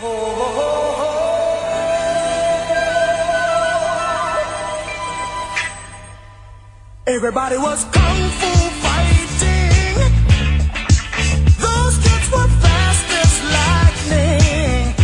Everybody 0.00 0.08
was 7.60 7.84
kung 7.92 8.20
fu 8.40 8.48
fighting. 8.80 9.92
Those 11.60 12.00
kids 12.00 12.26
were 12.32 12.48
fast 12.64 13.08
as 13.12 13.44
lightning. 13.52 14.96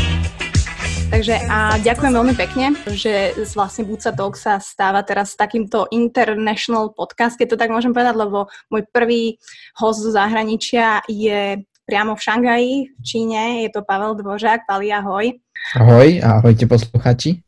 Takže 1.12 1.44
a 1.44 1.76
ďakujem 1.76 2.16
veľmi 2.16 2.32
pekne, 2.32 2.72
že 2.96 3.36
vlastne 3.52 3.84
Buca 3.84 4.16
Talk 4.16 4.40
sa 4.40 4.56
stáva 4.64 5.04
teraz 5.04 5.36
takýmto 5.36 5.92
international 5.92 6.96
podcast, 6.96 7.36
keď 7.36 7.52
to 7.52 7.60
tak 7.60 7.68
môžem 7.68 7.92
povedať, 7.92 8.16
lebo 8.16 8.48
môj 8.72 8.88
prvý 8.88 9.36
host 9.76 10.00
zo 10.00 10.16
zahraničia 10.16 11.04
je 11.04 11.60
priamo 11.86 12.18
v 12.18 12.24
Šangaji, 12.26 12.74
v 12.98 13.02
Číne. 13.06 13.62
Je 13.62 13.70
to 13.70 13.86
Pavel 13.86 14.18
Dvořák. 14.18 14.66
Pali, 14.66 14.92
ahoj. 14.92 15.32
Ahoj 15.78 16.20
ahojte 16.20 16.66
posluchači. 16.66 17.40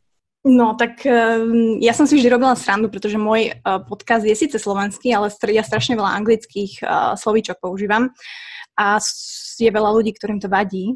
No, 0.47 0.79
tak 0.79 1.03
um, 1.03 1.83
ja 1.83 1.91
som 1.91 2.07
si 2.07 2.15
vždy 2.15 2.31
robila 2.31 2.55
srandu, 2.55 2.87
pretože 2.87 3.19
môj 3.19 3.51
uh, 3.51 3.83
podcast 3.83 4.23
je 4.23 4.31
síce 4.31 4.55
slovenský, 4.55 5.11
ale 5.11 5.27
ja 5.51 5.63
strašne 5.67 5.99
veľa 5.99 6.15
anglických 6.23 6.79
uh, 6.79 7.13
slovíčok 7.19 7.59
používam 7.59 8.15
a 8.79 8.95
je 9.59 9.67
veľa 9.67 9.91
ľudí, 9.91 10.15
ktorým 10.15 10.39
to 10.39 10.47
vadí, 10.47 10.95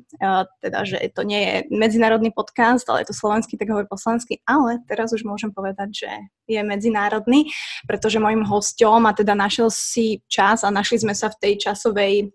teda, 0.63 0.87
že 0.87 1.03
to 1.11 1.27
nie 1.27 1.41
je 1.43 1.55
medzinárodný 1.67 2.31
podcast, 2.31 2.87
ale 2.87 3.03
je 3.03 3.11
to 3.11 3.19
slovenský, 3.19 3.59
tak 3.59 3.67
hovorí 3.67 3.83
po 3.91 3.99
slovensky, 3.99 4.39
ale 4.47 4.79
teraz 4.87 5.11
už 5.11 5.27
môžem 5.27 5.51
povedať, 5.51 6.07
že 6.07 6.11
je 6.47 6.63
medzinárodný, 6.63 7.51
pretože 7.83 8.23
môjim 8.23 8.47
hosťom 8.47 9.03
a 9.03 9.11
teda 9.11 9.35
našiel 9.35 9.67
si 9.67 10.23
čas 10.31 10.63
a 10.63 10.71
našli 10.71 11.03
sme 11.03 11.11
sa 11.11 11.27
v 11.27 11.39
tej 11.43 11.53
časovej 11.59 12.31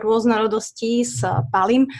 rôznorodosti 0.00 1.04
s 1.04 1.20
Palim, 1.52 1.92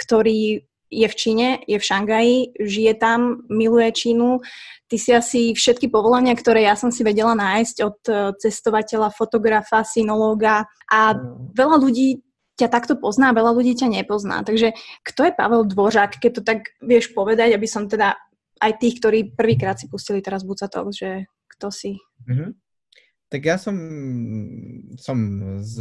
ktorý 0.00 0.64
je 0.88 1.04
v 1.04 1.14
Číne, 1.20 1.48
je 1.68 1.76
v 1.76 1.84
Šangaji, 1.84 2.36
žije 2.64 2.96
tam, 2.96 3.44
miluje 3.52 3.92
Čínu. 3.92 4.40
Ty 4.88 4.96
si 4.96 5.10
asi 5.12 5.40
všetky 5.52 5.92
povolania, 5.92 6.32
ktoré 6.32 6.64
ja 6.64 6.80
som 6.80 6.88
si 6.88 7.04
vedela 7.04 7.36
nájsť 7.36 7.76
od 7.84 7.98
eh, 8.08 8.16
cestovateľa, 8.40 9.12
fotografa, 9.12 9.84
sinológa 9.84 10.64
a 10.88 11.12
veľa 11.52 11.76
ľudí 11.76 12.24
ťa 12.58 12.68
takto 12.68 12.98
pozná, 12.98 13.30
veľa 13.30 13.54
ľudí 13.54 13.78
ťa 13.78 14.02
nepozná. 14.02 14.42
Takže 14.42 14.74
kto 15.06 15.30
je 15.30 15.32
Pavel 15.32 15.62
Dvořák, 15.70 16.18
keď 16.18 16.30
to 16.34 16.42
tak 16.42 16.74
vieš 16.82 17.14
povedať, 17.14 17.54
aby 17.54 17.70
som 17.70 17.86
teda 17.86 18.18
aj 18.58 18.72
tých, 18.82 18.98
ktorí 18.98 19.18
prvýkrát 19.38 19.78
si 19.78 19.86
pustili 19.86 20.18
teraz 20.18 20.42
Bucatok, 20.42 20.90
že 20.90 21.30
kto 21.56 21.70
si? 21.70 22.02
Mhm. 22.26 22.58
Tak 23.28 23.44
ja 23.44 23.60
som, 23.60 23.76
som 24.96 25.18
z, 25.60 25.76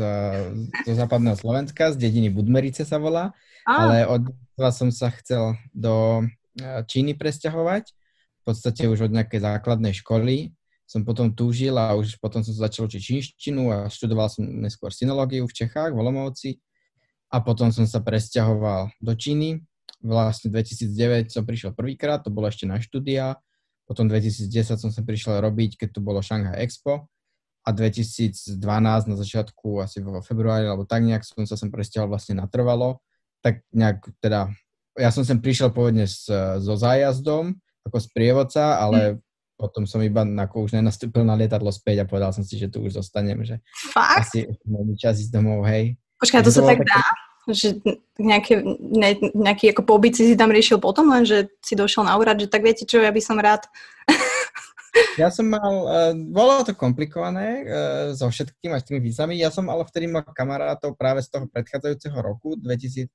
zo 0.83 0.93
západného 0.99 1.39
Slovenska, 1.39 1.95
z 1.95 1.97
dediny 1.97 2.27
Budmerice 2.27 2.83
sa 2.83 2.99
volá, 2.99 3.31
Á, 3.63 3.71
ale 3.71 3.97
od 4.03 4.27
detstva 4.27 4.69
som 4.75 4.89
sa 4.91 5.07
chcel 5.15 5.55
do 5.71 6.27
eh, 6.59 6.83
Číny 6.83 7.15
presťahovať. 7.15 7.95
V 8.41 8.43
podstate 8.43 8.91
už 8.91 9.07
od 9.07 9.15
nejakej 9.15 9.43
základnej 9.43 9.95
školy 9.95 10.51
som 10.87 11.03
potom 11.03 11.35
túžil 11.35 11.75
a 11.75 11.93
už 11.99 12.15
potom 12.23 12.39
som 12.41 12.55
začal 12.55 12.87
učiť 12.87 13.01
čínštinu 13.03 13.63
a 13.75 13.77
študoval 13.91 14.31
som 14.31 14.47
neskôr 14.47 14.89
synológiu 14.95 15.43
v 15.43 15.55
Čechách, 15.55 15.91
v 15.91 15.99
Olomouci. 15.99 16.63
A 17.27 17.43
potom 17.43 17.73
som 17.75 17.83
sa 17.83 17.99
presťahoval 17.99 18.95
do 19.03 19.13
Číny. 19.13 19.63
Vlastne 19.99 20.47
2009 20.53 21.33
som 21.33 21.43
prišiel 21.43 21.75
prvýkrát, 21.75 22.23
to 22.23 22.31
bolo 22.31 22.47
ešte 22.47 22.63
na 22.63 22.79
štúdia. 22.79 23.35
Potom 23.87 24.07
2010 24.07 24.51
som 24.79 24.91
sa 24.91 25.01
prišiel 25.03 25.39
robiť, 25.43 25.79
keď 25.79 25.89
tu 25.95 25.99
bolo 25.99 26.23
Shanghai 26.23 26.63
Expo. 26.63 27.07
A 27.67 27.75
2012 27.75 28.63
na 29.11 29.15
začiatku, 29.19 29.83
asi 29.83 29.99
vo 29.99 30.23
februári, 30.23 30.71
alebo 30.71 30.87
tak 30.87 31.03
nejak 31.03 31.27
som 31.27 31.43
sa 31.43 31.59
sem 31.59 31.67
presťahoval 31.67 32.15
vlastne 32.15 32.39
natrvalo. 32.39 33.03
Tak 33.43 33.59
nejak 33.75 34.07
teda, 34.23 34.47
ja 34.95 35.11
som 35.11 35.27
sem 35.27 35.43
prišiel 35.43 35.75
pôvodne 35.75 36.07
s, 36.07 36.31
so 36.63 36.73
zájazdom, 36.79 37.59
ako 37.83 37.97
sprievodca, 37.99 38.79
ale 38.79 39.19
potom 39.57 39.83
som 39.89 39.99
iba 40.05 40.21
ako 40.23 40.69
už 40.69 40.77
nenastúpil 40.77 41.25
na 41.25 41.33
lietadlo 41.33 41.73
späť 41.73 42.05
a 42.05 42.09
povedal 42.09 42.31
som 42.31 42.45
si, 42.45 42.55
že 42.55 42.69
tu 42.69 42.85
už 42.85 42.95
zostanem, 43.01 43.41
že 43.41 43.57
fakt? 43.91 44.31
asi 44.31 44.47
není 44.63 44.95
čas 44.95 45.17
ísť 45.17 45.33
domov, 45.33 45.65
hej. 45.65 45.97
Počkaj, 46.17 46.41
to 46.41 46.51
sa 46.53 46.65
tak 46.65 46.81
dá? 46.81 47.01
Že 47.47 47.79
nejaké, 48.19 48.59
ne, 48.79 49.11
nejaký 49.31 49.71
ako 49.71 49.87
pobyt 49.87 50.19
si 50.19 50.35
tam 50.35 50.51
riešil 50.51 50.83
potom, 50.83 51.07
len 51.07 51.23
že 51.23 51.47
si 51.63 51.79
došiel 51.79 52.03
na 52.03 52.19
úrad, 52.19 52.35
že 52.35 52.51
tak 52.51 52.65
viete 52.65 52.83
čo, 52.83 52.99
ja 52.99 53.13
by 53.13 53.21
som 53.23 53.37
rád. 53.39 53.65
Ja 55.13 55.29
som 55.29 55.45
mal, 55.45 55.73
uh, 55.85 56.13
bolo 56.13 56.65
to 56.65 56.73
komplikované 56.73 57.61
uh, 57.65 58.09
so 58.17 58.33
všetkým 58.33 58.73
aj 58.73 58.81
s 58.81 58.87
tými 58.89 58.99
vízami. 59.01 59.37
Ja 59.37 59.53
som 59.53 59.69
ale 59.69 59.85
vtedy 59.85 60.09
mal 60.09 60.25
kamarátov 60.25 60.97
práve 60.97 61.21
z 61.21 61.29
toho 61.29 61.45
predchádzajúceho 61.45 62.17
roku, 62.17 62.57
2010, 62.57 63.09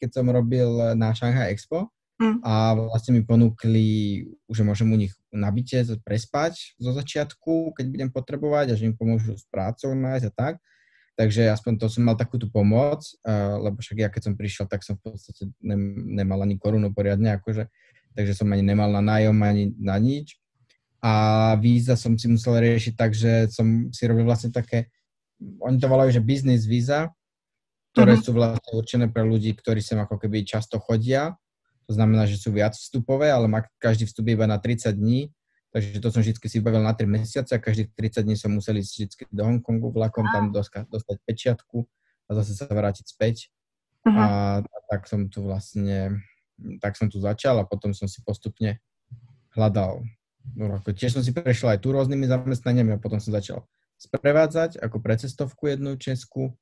keď 0.00 0.08
som 0.08 0.24
robil 0.32 0.96
na 0.96 1.12
Shanghai 1.12 1.52
Expo. 1.52 1.92
Hm. 2.20 2.44
A 2.44 2.76
vlastne 2.76 3.16
mi 3.16 3.24
ponúkli, 3.24 3.88
že 4.52 4.60
môžem 4.60 4.88
u 4.92 4.96
nich 4.96 5.16
na 5.32 5.48
byte 5.48 6.00
prespať 6.04 6.76
zo 6.76 6.92
začiatku, 6.92 7.72
keď 7.72 7.84
budem 7.88 8.10
potrebovať 8.12 8.72
a 8.72 8.76
že 8.76 8.92
im 8.92 8.96
pomôžu 8.96 9.40
s 9.40 9.48
prácou 9.48 9.96
nájsť 9.96 10.26
a 10.28 10.32
tak. 10.32 10.54
Takže 11.18 11.52
aspoň 11.52 11.72
to 11.76 11.86
som 11.90 12.06
mal 12.06 12.16
takúto 12.16 12.48
pomoc, 12.48 13.04
lebo 13.60 13.76
však 13.76 13.96
ja 13.98 14.08
keď 14.08 14.22
som 14.30 14.34
prišiel, 14.38 14.64
tak 14.70 14.80
som 14.86 14.96
v 14.96 15.12
podstate 15.12 15.52
nem, 15.60 16.08
nemal 16.16 16.40
ani 16.40 16.56
korunu 16.56 16.94
poriadne, 16.94 17.36
akože, 17.36 17.68
takže 18.16 18.32
som 18.32 18.48
ani 18.50 18.64
nemal 18.64 18.88
na 18.88 19.04
nájom, 19.04 19.36
ani 19.42 19.74
na 19.76 20.00
nič. 20.00 20.40
A 21.00 21.56
víza 21.60 21.96
som 21.96 22.16
si 22.16 22.28
musel 22.28 22.60
riešiť 22.60 22.94
tak, 22.96 23.12
že 23.16 23.48
som 23.52 23.88
si 23.92 24.02
robil 24.08 24.24
vlastne 24.24 24.52
také, 24.52 24.88
oni 25.40 25.80
to 25.80 25.88
volajú, 25.88 26.12
že 26.12 26.24
business 26.24 26.64
víza, 26.68 27.08
ktoré 27.92 28.16
Mhm. 28.16 28.22
sú 28.22 28.30
vlastne 28.36 28.70
určené 28.76 29.06
pre 29.08 29.24
ľudí, 29.24 29.52
ktorí 29.56 29.80
sem 29.80 29.98
ako 29.98 30.20
keby 30.20 30.44
často 30.44 30.76
chodia. 30.80 31.36
To 31.88 31.96
znamená, 31.96 32.22
že 32.24 32.38
sú 32.38 32.54
viac 32.54 32.76
vstupové, 32.76 33.32
ale 33.34 33.50
má 33.50 33.66
každý 33.82 34.06
vstup 34.06 34.30
iba 34.30 34.46
na 34.46 34.62
30 34.62 34.94
dní. 34.94 35.32
Takže 35.70 36.02
to 36.02 36.08
som 36.10 36.20
vždy 36.20 36.34
si 36.34 36.58
bavil 36.58 36.82
na 36.82 36.90
3 36.90 37.06
mesiace 37.06 37.54
a 37.54 37.62
každých 37.62 37.94
30 37.94 38.26
dní 38.26 38.34
som 38.34 38.50
musel 38.50 38.82
ísť 38.82 38.90
vždy 38.90 39.06
do 39.30 39.42
Hongkongu 39.46 39.94
vlakom, 39.94 40.26
tam 40.34 40.50
doska, 40.50 40.82
dostať 40.90 41.16
pečiatku 41.22 41.86
a 42.26 42.30
zase 42.34 42.58
sa 42.58 42.66
vrátiť 42.66 43.06
späť. 43.06 43.54
Uh-huh. 44.02 44.18
A, 44.18 44.26
a 44.66 44.78
tak 44.90 45.06
som 45.06 45.30
tu 45.30 45.46
vlastne, 45.46 46.18
tak 46.82 46.98
som 46.98 47.06
tu 47.06 47.22
začal 47.22 47.62
a 47.62 47.68
potom 47.68 47.94
som 47.94 48.10
si 48.10 48.18
postupne 48.26 48.82
hľadal. 49.54 50.02
No, 50.58 50.74
ako 50.82 50.90
tiež 50.90 51.14
som 51.14 51.22
si 51.22 51.30
prešiel 51.30 51.78
aj 51.78 51.86
tu 51.86 51.94
rôznymi 51.94 52.26
zamestnaniami 52.26 52.98
a 52.98 53.02
potom 53.02 53.22
som 53.22 53.30
začal 53.30 53.62
sprevádzať 54.00 54.80
ako 54.80 54.96
precestovku 54.98 55.70
jednu 55.70 55.94
česku, 56.00 56.56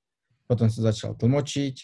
potom 0.50 0.68
som 0.68 0.82
začal 0.82 1.14
tlmočiť 1.14 1.76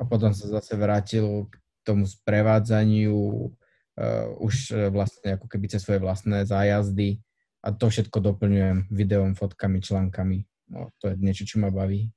a 0.00 0.02
potom 0.06 0.30
som 0.32 0.48
zase 0.48 0.78
vrátil 0.78 1.50
k 1.50 1.54
tomu 1.82 2.06
sprevádzaniu 2.06 3.50
uh, 3.96 4.32
už 4.38 4.54
uh, 4.72 4.88
vlastne 4.92 5.36
ako 5.36 5.46
keby 5.48 5.66
cez 5.72 5.82
svoje 5.82 6.00
vlastné 6.00 6.44
zájazdy 6.44 7.20
a 7.64 7.72
to 7.74 7.90
všetko 7.90 8.22
doplňujem 8.22 8.92
videom, 8.92 9.34
fotkami, 9.34 9.82
článkami. 9.82 10.38
No, 10.70 10.94
to 11.02 11.10
je 11.10 11.14
niečo, 11.18 11.44
čo 11.46 11.58
ma 11.58 11.72
baví. 11.72 12.10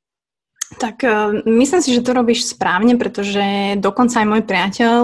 Tak 0.77 1.01
uh, 1.01 1.41
myslím 1.49 1.81
si, 1.81 1.95
že 1.95 2.05
to 2.05 2.13
robíš 2.13 2.53
správne, 2.53 2.93
pretože 2.99 3.75
dokonca 3.81 4.21
aj 4.21 4.27
môj 4.27 4.43
priateľ 4.45 4.99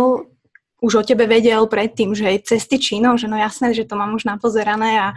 už 0.86 0.94
o 1.02 1.04
tebe 1.04 1.26
vedel 1.26 1.66
predtým, 1.66 2.14
že 2.14 2.30
aj 2.30 2.54
cesty 2.54 2.78
Čínou, 2.78 3.18
že 3.18 3.26
no 3.26 3.34
jasné, 3.40 3.74
že 3.74 3.90
to 3.90 3.98
mám 3.98 4.14
už 4.14 4.30
napozerané 4.30 5.02
a, 5.02 5.10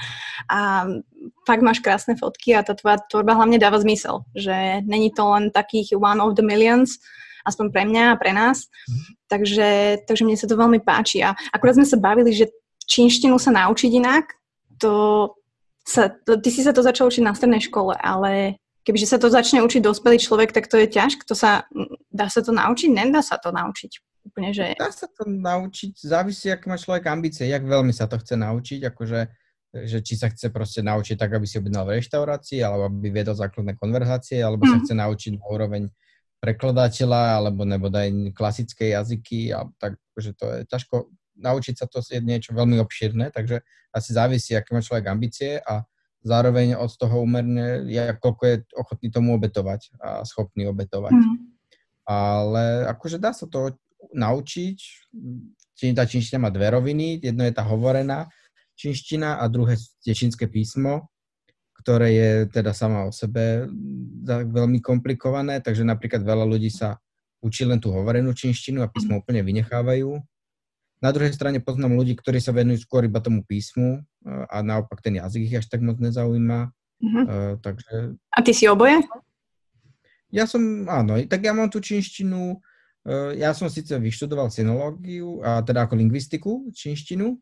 a 0.49 0.59
fakt 1.45 1.61
máš 1.61 1.85
krásne 1.85 2.17
fotky 2.17 2.57
a 2.57 2.65
tá 2.65 2.73
tvoja 2.73 2.97
tvorba 3.05 3.37
hlavne 3.37 3.61
dáva 3.61 3.77
zmysel, 3.77 4.25
že 4.33 4.81
není 4.89 5.13
to 5.13 5.29
len 5.29 5.53
takých 5.53 5.99
one 6.01 6.25
of 6.25 6.39
the 6.39 6.45
millions, 6.47 6.97
aspoň 7.49 7.67
pre 7.73 7.83
mňa 7.89 8.05
a 8.13 8.19
pre 8.21 8.37
nás. 8.37 8.69
Takže, 9.33 10.05
takže 10.05 10.23
mne 10.29 10.37
sa 10.37 10.45
to 10.45 10.61
veľmi 10.61 10.85
páči. 10.85 11.25
A 11.25 11.33
akurát 11.53 11.81
sme 11.81 11.89
sa 11.89 11.97
bavili, 11.97 12.37
že 12.37 12.53
čínštinu 12.85 13.41
sa 13.41 13.53
naučiť 13.53 13.91
inak, 13.97 14.37
to 14.77 15.33
sa, 15.83 16.13
to, 16.13 16.37
ty 16.39 16.53
si 16.53 16.61
sa 16.61 16.77
to 16.77 16.85
začal 16.85 17.09
učiť 17.09 17.25
na 17.25 17.33
strednej 17.33 17.65
škole, 17.65 17.97
ale 17.97 18.61
kebyže 18.85 19.09
sa 19.09 19.19
to 19.21 19.33
začne 19.33 19.65
učiť 19.65 19.81
dospelý 19.81 20.21
človek, 20.21 20.53
tak 20.53 20.69
to 20.69 20.77
je 20.81 20.89
ťažké. 20.89 21.25
To 21.29 21.37
sa, 21.37 21.65
dá 22.13 22.29
sa 22.29 22.41
to 22.45 22.53
naučiť? 22.53 22.89
Nedá 22.93 23.21
sa 23.25 23.41
to 23.41 23.53
naučiť. 23.53 24.01
Úplne, 24.29 24.51
že... 24.53 24.77
Dá 24.77 24.93
sa 24.93 25.09
to 25.09 25.25
naučiť, 25.25 25.97
závisí, 26.05 26.53
ak 26.53 26.69
má 26.69 26.77
človek 26.77 27.09
ambície, 27.09 27.49
jak 27.49 27.65
veľmi 27.65 27.97
sa 27.97 28.05
to 28.05 28.21
chce 28.21 28.37
naučiť, 28.37 28.85
akože 28.93 29.21
že 29.69 30.01
či 30.01 30.17
sa 30.17 30.33
chce 30.33 30.49
proste 30.49 30.81
naučiť 30.81 31.21
tak, 31.21 31.37
aby 31.37 31.45
si 31.45 31.61
objednal 31.61 31.85
v 31.85 32.01
reštaurácii, 32.01 32.65
alebo 32.65 32.89
aby 32.89 33.13
viedol 33.13 33.37
základné 33.37 33.77
konverzácie, 33.77 34.41
alebo 34.41 34.65
sa 34.65 34.81
Mm. 34.81 34.83
chce 34.85 34.95
naučiť 34.97 35.33
na 35.37 35.45
úroveň 35.45 35.83
prekladateľa, 36.39 37.43
alebo 37.43 37.67
nebo 37.67 37.91
daj 37.91 38.35
klasické 38.35 38.95
jazyky, 38.95 39.51
a 39.53 39.67
tak, 39.79 39.99
že 40.15 40.35
to 40.35 40.45
je 40.47 40.61
ťažko, 40.71 41.11
naučiť 41.39 41.75
sa 41.79 41.87
to 41.87 42.03
je 42.03 42.19
niečo 42.23 42.55
veľmi 42.55 42.79
obšírne, 42.83 43.31
takže 43.31 43.63
asi 43.95 44.11
závisí, 44.15 44.55
aké 44.55 44.75
má 44.75 44.83
človek 44.83 45.07
ambície 45.11 45.59
a 45.63 45.87
zároveň 46.23 46.75
od 46.79 46.91
toho 46.95 47.23
umerne, 47.23 47.87
koľko 48.19 48.43
je 48.47 48.57
ochotný 48.75 49.09
tomu 49.11 49.39
obetovať 49.39 49.95
a 50.03 50.09
schopný 50.27 50.67
obetovať. 50.67 51.15
Mm. 51.15 51.37
Ale 52.09 52.65
akože 52.91 53.23
dá 53.23 53.31
sa 53.31 53.47
to 53.47 53.77
naučiť. 54.15 54.79
Čín- 55.79 55.95
Tá 55.95 56.03
čínština 56.09 56.43
má 56.43 56.51
dve 56.51 56.75
roviny. 56.75 57.23
Jedno 57.23 57.47
je 57.47 57.55
tá 57.55 57.63
hovorená 57.63 58.27
čínština 58.79 59.43
a 59.43 59.45
druhé 59.51 59.75
je 60.07 60.15
čínske 60.15 60.47
písmo, 60.47 61.11
ktoré 61.89 62.13
je 62.13 62.31
teda 62.53 62.77
sama 62.77 63.09
o 63.09 63.11
sebe 63.17 63.65
mm, 63.65 64.53
veľmi 64.53 64.85
komplikované, 64.85 65.65
takže 65.65 65.89
napríklad 65.89 66.21
veľa 66.21 66.45
ľudí 66.45 66.69
sa 66.69 67.01
učí 67.41 67.65
len 67.65 67.81
tú 67.81 67.89
hovorenú 67.97 68.37
čínštinu 68.37 68.85
a 68.85 68.93
písmo 68.93 69.25
úplne 69.25 69.41
vynechávajú. 69.41 70.21
Na 71.01 71.09
druhej 71.17 71.33
strane 71.33 71.65
poznám 71.65 71.97
ľudí, 71.97 72.13
ktorí 72.13 72.45
sa 72.45 72.53
venujú 72.53 72.85
skôr 72.85 73.09
iba 73.09 73.25
tomu 73.25 73.41
písmu 73.41 74.05
uh, 74.05 74.45
a 74.53 74.61
naopak 74.61 75.01
ten 75.01 75.17
jazyk 75.17 75.49
ich 75.49 75.57
až 75.57 75.73
tak 75.73 75.81
moc 75.81 75.97
nezaujíma. 75.97 76.77
Mhm. 77.01 77.21
Uh, 77.25 77.53
takže 77.65 78.21
A 78.37 78.45
ty 78.45 78.53
si 78.53 78.69
oboje? 78.69 79.01
ja 80.29 80.45
som, 80.45 80.61
áno, 80.93 81.17
tak 81.25 81.41
ja 81.41 81.57
mám 81.57 81.73
tú 81.73 81.81
čínštinu, 81.81 82.61
uh, 82.61 83.33
ja 83.33 83.57
som 83.57 83.73
síce 83.73 83.97
vyštudoval 83.97 84.53
sinológiu, 84.53 85.41
a 85.41 85.65
teda 85.65 85.89
ako 85.89 85.97
lingvistiku, 85.97 86.69
čínštinu, 86.77 87.41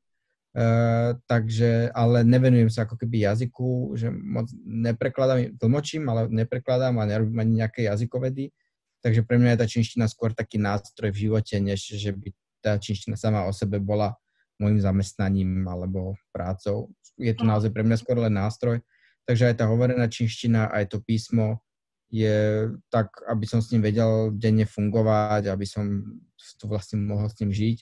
Uh, 0.56 1.12
takže, 1.28 1.92
ale 1.92 2.24
nevenujem 2.24 2.72
sa 2.72 2.88
ako 2.88 2.96
keby 2.96 3.28
jazyku, 3.28 3.92
že 3.92 4.08
moc 4.08 4.48
neprekladám, 4.64 5.52
tlmočím, 5.60 6.08
ale 6.08 6.32
neprekladám 6.32 6.96
a 6.96 7.04
nerobím 7.04 7.44
ani 7.44 7.52
nejaké 7.60 7.84
jazykovedy. 7.84 8.56
Takže 9.04 9.20
pre 9.28 9.36
mňa 9.36 9.52
je 9.52 9.60
tá 9.60 9.66
čínština 9.68 10.08
skôr 10.08 10.32
taký 10.32 10.56
nástroj 10.56 11.12
v 11.12 11.28
živote, 11.28 11.60
než 11.60 12.00
že 12.00 12.08
by 12.08 12.32
tá 12.64 12.80
čínština 12.80 13.20
sama 13.20 13.44
o 13.44 13.52
sebe 13.52 13.76
bola 13.76 14.16
môjim 14.56 14.80
zamestnaním 14.80 15.68
alebo 15.68 16.16
prácou. 16.32 16.88
Je 17.20 17.36
to 17.36 17.44
naozaj 17.44 17.68
pre 17.68 17.84
mňa 17.84 18.00
skôr 18.00 18.16
len 18.16 18.32
nástroj. 18.32 18.80
Takže 19.28 19.52
aj 19.52 19.60
tá 19.60 19.68
hovorená 19.68 20.08
čínština, 20.08 20.72
aj 20.72 20.88
to 20.88 21.04
písmo 21.04 21.60
je 22.08 22.70
tak, 22.88 23.12
aby 23.28 23.44
som 23.44 23.60
s 23.60 23.76
ním 23.76 23.84
vedel 23.84 24.32
denne 24.32 24.64
fungovať, 24.64 25.52
aby 25.52 25.68
som 25.68 26.16
to 26.56 26.64
vlastne 26.64 27.04
mohol 27.04 27.28
s 27.28 27.36
ním 27.44 27.52
žiť 27.52 27.78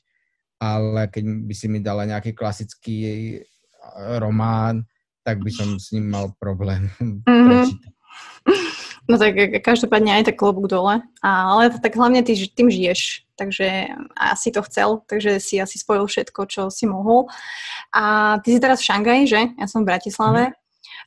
ale 0.58 1.08
keď 1.08 1.24
by 1.44 1.54
si 1.54 1.66
mi 1.68 1.78
dala 1.80 2.04
nejaký 2.04 2.32
klasický 2.32 2.96
eh, 3.04 3.42
román, 4.18 4.84
tak 5.24 5.40
by 5.40 5.50
som 5.50 5.80
s 5.80 5.92
ním 5.92 6.12
mal 6.12 6.32
problém 6.36 6.92
Mhm. 7.28 7.48
prečítať. 7.48 7.92
No 9.04 9.20
tak 9.20 9.36
e, 9.36 9.60
každopádne 9.60 10.16
aj 10.16 10.32
tak 10.32 10.40
klobúk 10.40 10.64
dole. 10.64 11.04
Ale 11.20 11.68
tak 11.76 11.92
hlavne 11.92 12.24
ty 12.24 12.32
tým 12.32 12.72
žiješ, 12.72 13.28
takže 13.36 13.92
asi 14.16 14.48
to 14.48 14.64
chcel, 14.64 15.04
takže 15.04 15.40
si 15.44 15.60
asi 15.60 15.76
spojil 15.76 16.08
všetko, 16.08 16.40
čo 16.48 16.62
si 16.72 16.88
mohol. 16.88 17.28
A 17.92 18.36
ty 18.40 18.56
si 18.56 18.60
teraz 18.60 18.80
v 18.80 18.88
Šangaji, 18.88 19.22
že? 19.28 19.40
Ja 19.60 19.66
som 19.68 19.84
v 19.84 19.92
Bratislave, 19.92 20.56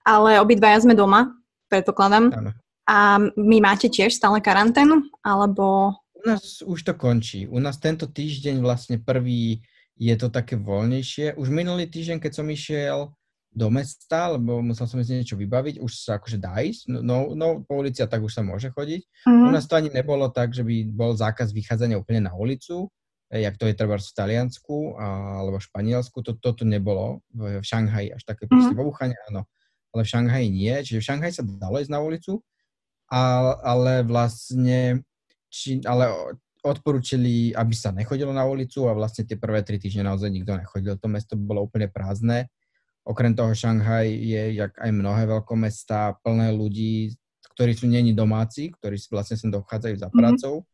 ale 0.06 0.38
obidvaja 0.38 0.86
sme 0.86 0.94
doma, 0.94 1.34
predpokladám. 1.74 2.30
Áno. 2.38 2.52
A 2.86 3.18
my 3.34 3.58
máte 3.66 3.90
tiež 3.90 4.14
stále 4.14 4.40
karanténu? 4.46 5.02
Alebo... 5.26 5.98
U 6.28 6.36
nás 6.36 6.60
už 6.60 6.84
to 6.84 6.92
končí. 6.92 7.48
U 7.48 7.56
nás 7.64 7.80
tento 7.80 8.04
týždeň 8.04 8.60
vlastne 8.60 9.00
prvý 9.00 9.64
je 9.96 10.12
to 10.20 10.28
také 10.28 10.60
voľnejšie. 10.60 11.40
Už 11.40 11.48
minulý 11.48 11.88
týždeň, 11.88 12.20
keď 12.20 12.32
som 12.36 12.52
išiel 12.52 13.16
do 13.56 13.68
mesta, 13.72 14.36
lebo 14.36 14.60
musel 14.60 14.92
som 14.92 15.00
si 15.00 15.16
niečo 15.16 15.40
vybaviť, 15.40 15.80
už 15.80 15.88
sa 15.88 16.20
akože 16.20 16.36
dá 16.36 16.60
ísť, 16.60 16.92
no, 16.92 17.00
no, 17.00 17.18
no 17.32 17.48
po 17.64 17.80
ulici 17.80 18.04
a 18.04 18.12
tak 18.12 18.20
už 18.20 18.36
sa 18.36 18.44
môže 18.44 18.70
chodiť. 18.76 19.02
U 19.24 19.48
Mhm. 19.48 19.56
nás 19.56 19.66
to 19.72 19.80
ani 19.80 19.88
nebolo 19.88 20.28
tak, 20.28 20.52
že 20.52 20.68
by 20.68 20.92
bol 20.92 21.16
zákaz 21.16 21.56
vychádzania 21.56 21.96
úplne 21.96 22.28
na 22.28 22.36
ulicu, 22.36 22.92
eh, 23.32 23.48
jak 23.48 23.56
to 23.56 23.66
je 23.66 23.74
treba 23.74 23.96
v 23.96 24.04
Taliansku 24.04 25.00
a, 25.00 25.40
alebo 25.42 25.58
v 25.58 25.68
Španielsku, 25.74 26.18
to, 26.28 26.36
toto 26.38 26.68
nebolo 26.68 27.24
v, 27.32 27.64
v 27.64 27.66
Šanghaji, 27.66 28.14
až 28.20 28.22
také 28.28 28.52
proste 28.52 28.76
Wuhane, 28.76 29.16
áno, 29.32 29.48
ale 29.96 30.02
v 30.04 30.12
Šanghaji 30.12 30.48
nie, 30.52 30.76
čiže 30.84 31.00
v 31.02 31.08
Šanghaji 31.08 31.34
sa 31.40 31.44
dalo 31.48 31.80
ísť 31.80 31.90
na 31.96 32.04
ulicu, 32.04 32.44
a, 33.10 33.56
ale 33.64 34.04
vlastne, 34.04 35.02
či, 35.48 35.80
ale 35.84 36.10
odporúčili, 36.64 37.56
aby 37.56 37.74
sa 37.74 37.96
nechodilo 37.96 38.36
na 38.36 38.44
ulicu 38.44 38.90
a 38.90 38.98
vlastne 38.98 39.24
tie 39.24 39.40
prvé 39.40 39.64
tri 39.64 39.80
týždne 39.80 40.04
naozaj 40.10 40.28
nikto 40.28 40.58
nechodil, 40.58 41.00
to 41.00 41.08
mesto 41.08 41.34
bolo 41.40 41.64
úplne 41.64 41.88
prázdne. 41.88 42.52
Okrem 43.08 43.32
toho 43.32 43.56
Šanghaj 43.56 44.04
je, 44.04 44.44
jak 44.60 44.76
aj 44.76 44.92
mnohé 44.92 45.24
veľkomestá, 45.32 46.20
plné 46.20 46.52
ľudí, 46.52 47.16
ktorí 47.56 47.72
sú 47.72 47.88
není 47.88 48.12
domáci, 48.12 48.76
ktorí 48.76 49.00
si 49.00 49.08
vlastne 49.08 49.40
sem 49.40 49.48
dochádzajú 49.48 49.96
za 49.96 50.10
Mhm. 50.12 50.16
prácou. 50.18 50.68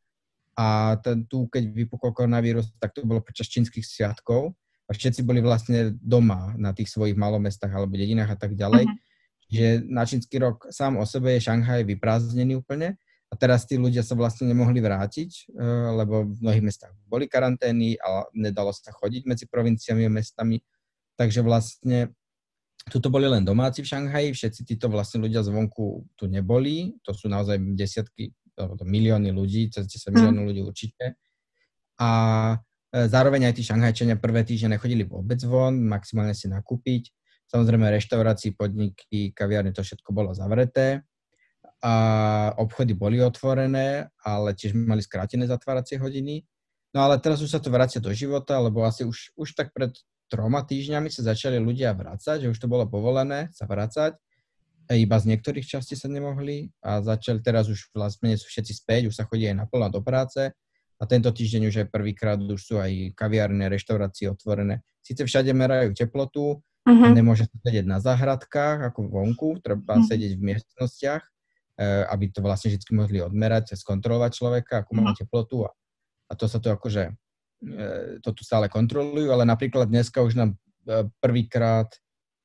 A 0.57 0.97
ten, 1.01 1.25
tu, 1.25 1.49
keď 1.49 1.65
vypukol 1.73 2.13
koronavírus, 2.13 2.73
tak 2.77 2.93
to 2.93 3.05
bolo 3.05 3.21
počas 3.21 3.49
čínskych 3.49 3.85
sviatkov 3.85 4.53
a 4.85 4.93
všetci 4.93 5.25
boli 5.25 5.41
vlastne 5.41 5.93
doma 5.97 6.53
na 6.57 6.73
tých 6.73 6.89
svojich 6.93 7.17
malomestách 7.17 7.73
alebo 7.73 7.97
dedinách 7.97 8.33
a 8.33 8.37
tak 8.37 8.57
ďalej. 8.57 8.85
Mhm. 8.89 8.97
Že 9.53 9.65
na 9.93 10.03
čínsky 10.05 10.41
rok 10.41 10.65
sám 10.73 10.97
o 10.97 11.05
sebe 11.05 11.37
je 11.37 11.45
Šanghaj 11.45 11.85
vyprázdnený 11.85 12.65
úplne 12.65 12.97
a 13.33 13.35
teraz 13.35 13.65
tí 13.65 13.81
ľudia 13.81 14.05
sa 14.05 14.13
vlastne 14.13 14.45
nemohli 14.45 14.77
vrátiť, 14.77 15.49
eh, 15.49 15.89
lebo 15.97 16.29
v 16.29 16.37
mnohých 16.37 16.65
mestách 16.69 16.93
boli 17.09 17.25
karantény 17.25 17.97
a 17.97 18.29
nedalo 18.37 18.69
sa 18.69 18.93
chodiť 18.93 19.25
medzi 19.25 19.49
provinciami 19.49 20.05
a 20.05 20.11
mestami. 20.13 20.61
Takže 21.17 21.41
vlastne 21.41 22.13
tuto 22.93 23.09
boli 23.09 23.25
len 23.25 23.41
domáci 23.41 23.81
v 23.81 23.89
Šanghaji, 23.89 24.37
všetci 24.37 24.61
títo 24.69 24.85
vlastne 24.85 25.25
ľudia 25.25 25.41
zvonku 25.41 26.05
tu 26.13 26.29
neboli, 26.29 26.93
to 27.01 27.15
sú 27.15 27.25
naozaj 27.25 27.57
desiatky, 27.73 28.29
milióny 28.85 29.33
ľudí, 29.33 29.73
cez 29.73 29.89
10 29.89 30.13
Mm. 30.13 30.15
miliónov 30.19 30.43
ľudí 30.53 30.61
určite. 30.61 31.17
A 31.97 32.09
e, 32.93 33.07
zároveň 33.09 33.49
aj 33.49 33.53
tí 33.57 33.63
Šanghajčania 33.65 34.21
prvé 34.21 34.45
týždne 34.45 34.77
nechodili 34.77 35.07
vôbec 35.07 35.41
von, 35.41 35.73
maximálne 35.81 36.37
si 36.37 36.45
nakúpiť. 36.45 37.09
Samozrejme 37.49 37.89
reštaurácie, 37.89 38.53
podniky, 38.53 39.33
kaviárne, 39.33 39.73
to 39.73 39.81
všetko 39.81 40.09
bolo 40.13 40.33
zavreté. 40.37 41.01
A 41.83 41.93
obchody 42.55 42.95
boli 42.95 43.19
otvorené, 43.19 44.07
ale 44.23 44.55
tiež 44.55 44.71
mali 44.71 45.03
skrátené 45.03 45.43
zatváracie 45.43 45.99
hodiny. 45.99 46.47
No 46.95 47.03
ale 47.03 47.19
teraz 47.19 47.43
už 47.43 47.51
sa 47.51 47.59
to 47.59 47.67
vracia 47.67 47.99
do 47.99 48.07
života, 48.15 48.55
lebo 48.55 48.87
asi 48.87 49.03
už, 49.03 49.35
už 49.35 49.51
tak 49.51 49.75
pred 49.75 49.91
troma 50.31 50.63
týždňami 50.63 51.11
sa 51.11 51.35
začali 51.35 51.59
ľudia 51.59 51.91
vracať, 51.91 52.47
že 52.47 52.51
už 52.55 52.57
to 52.57 52.71
bolo 52.71 52.87
povolené 52.87 53.51
sa 53.51 53.67
vracať. 53.67 54.15
E, 54.87 55.03
Iba 55.03 55.19
z 55.19 55.35
niektorých 55.35 55.67
častí 55.67 55.99
sa 55.99 56.07
nemohli 56.07 56.71
a 56.79 57.03
začali 57.03 57.43
teraz 57.43 57.67
už 57.67 57.91
vlastne 57.91 58.31
sú 58.39 58.47
všetci 58.47 58.73
späť, 58.79 59.01
už 59.11 59.15
sa 59.19 59.27
chodí 59.27 59.43
aj 59.51 59.67
naplno 59.67 59.91
do 59.91 59.99
práce 59.99 60.55
a 60.95 61.03
tento 61.03 61.35
týždeň 61.35 61.61
už 61.67 61.75
aj 61.83 61.87
prvýkrát 61.91 62.39
už 62.39 62.61
sú 62.63 62.79
aj 62.79 63.11
kaviárne, 63.19 63.67
reštaurácie 63.67 64.31
otvorené. 64.31 64.79
Sice 65.03 65.27
všade 65.27 65.51
merajú 65.51 65.91
teplotu, 65.91 66.63
Mhm. 66.83 67.15
nemôže 67.15 67.47
sa 67.47 67.57
sedieť 67.63 67.87
na 67.87 67.99
záhradkách 68.03 68.91
ako 68.91 69.07
vonku, 69.07 69.49
treba 69.63 69.99
Mhm. 69.99 70.03
sedieť 70.03 70.31
v 70.35 70.41
miestnostiach, 70.51 71.23
aby 71.81 72.29
to 72.29 72.39
vlastne 72.41 72.69
vždy 72.69 72.85
mohli 72.93 73.17
odmerať, 73.19 73.73
skontrolovať 73.73 74.31
človeka, 74.37 74.73
akú 74.85 74.93
má 74.93 75.11
Mhm. 75.11 75.17
teplotu 75.25 75.65
a, 75.65 75.69
a 76.29 76.33
to 76.37 76.45
sa 76.45 76.61
to 76.61 76.69
akože, 76.69 77.09
e, 77.63 78.19
to 78.21 78.29
tu 78.31 78.41
stále 78.45 78.69
kontrolujú, 78.69 79.33
ale 79.33 79.43
napríklad 79.43 79.89
dneska 79.89 80.21
už 80.21 80.37
nám 80.37 80.49
e, 80.83 81.07
prvýkrát, 81.23 81.87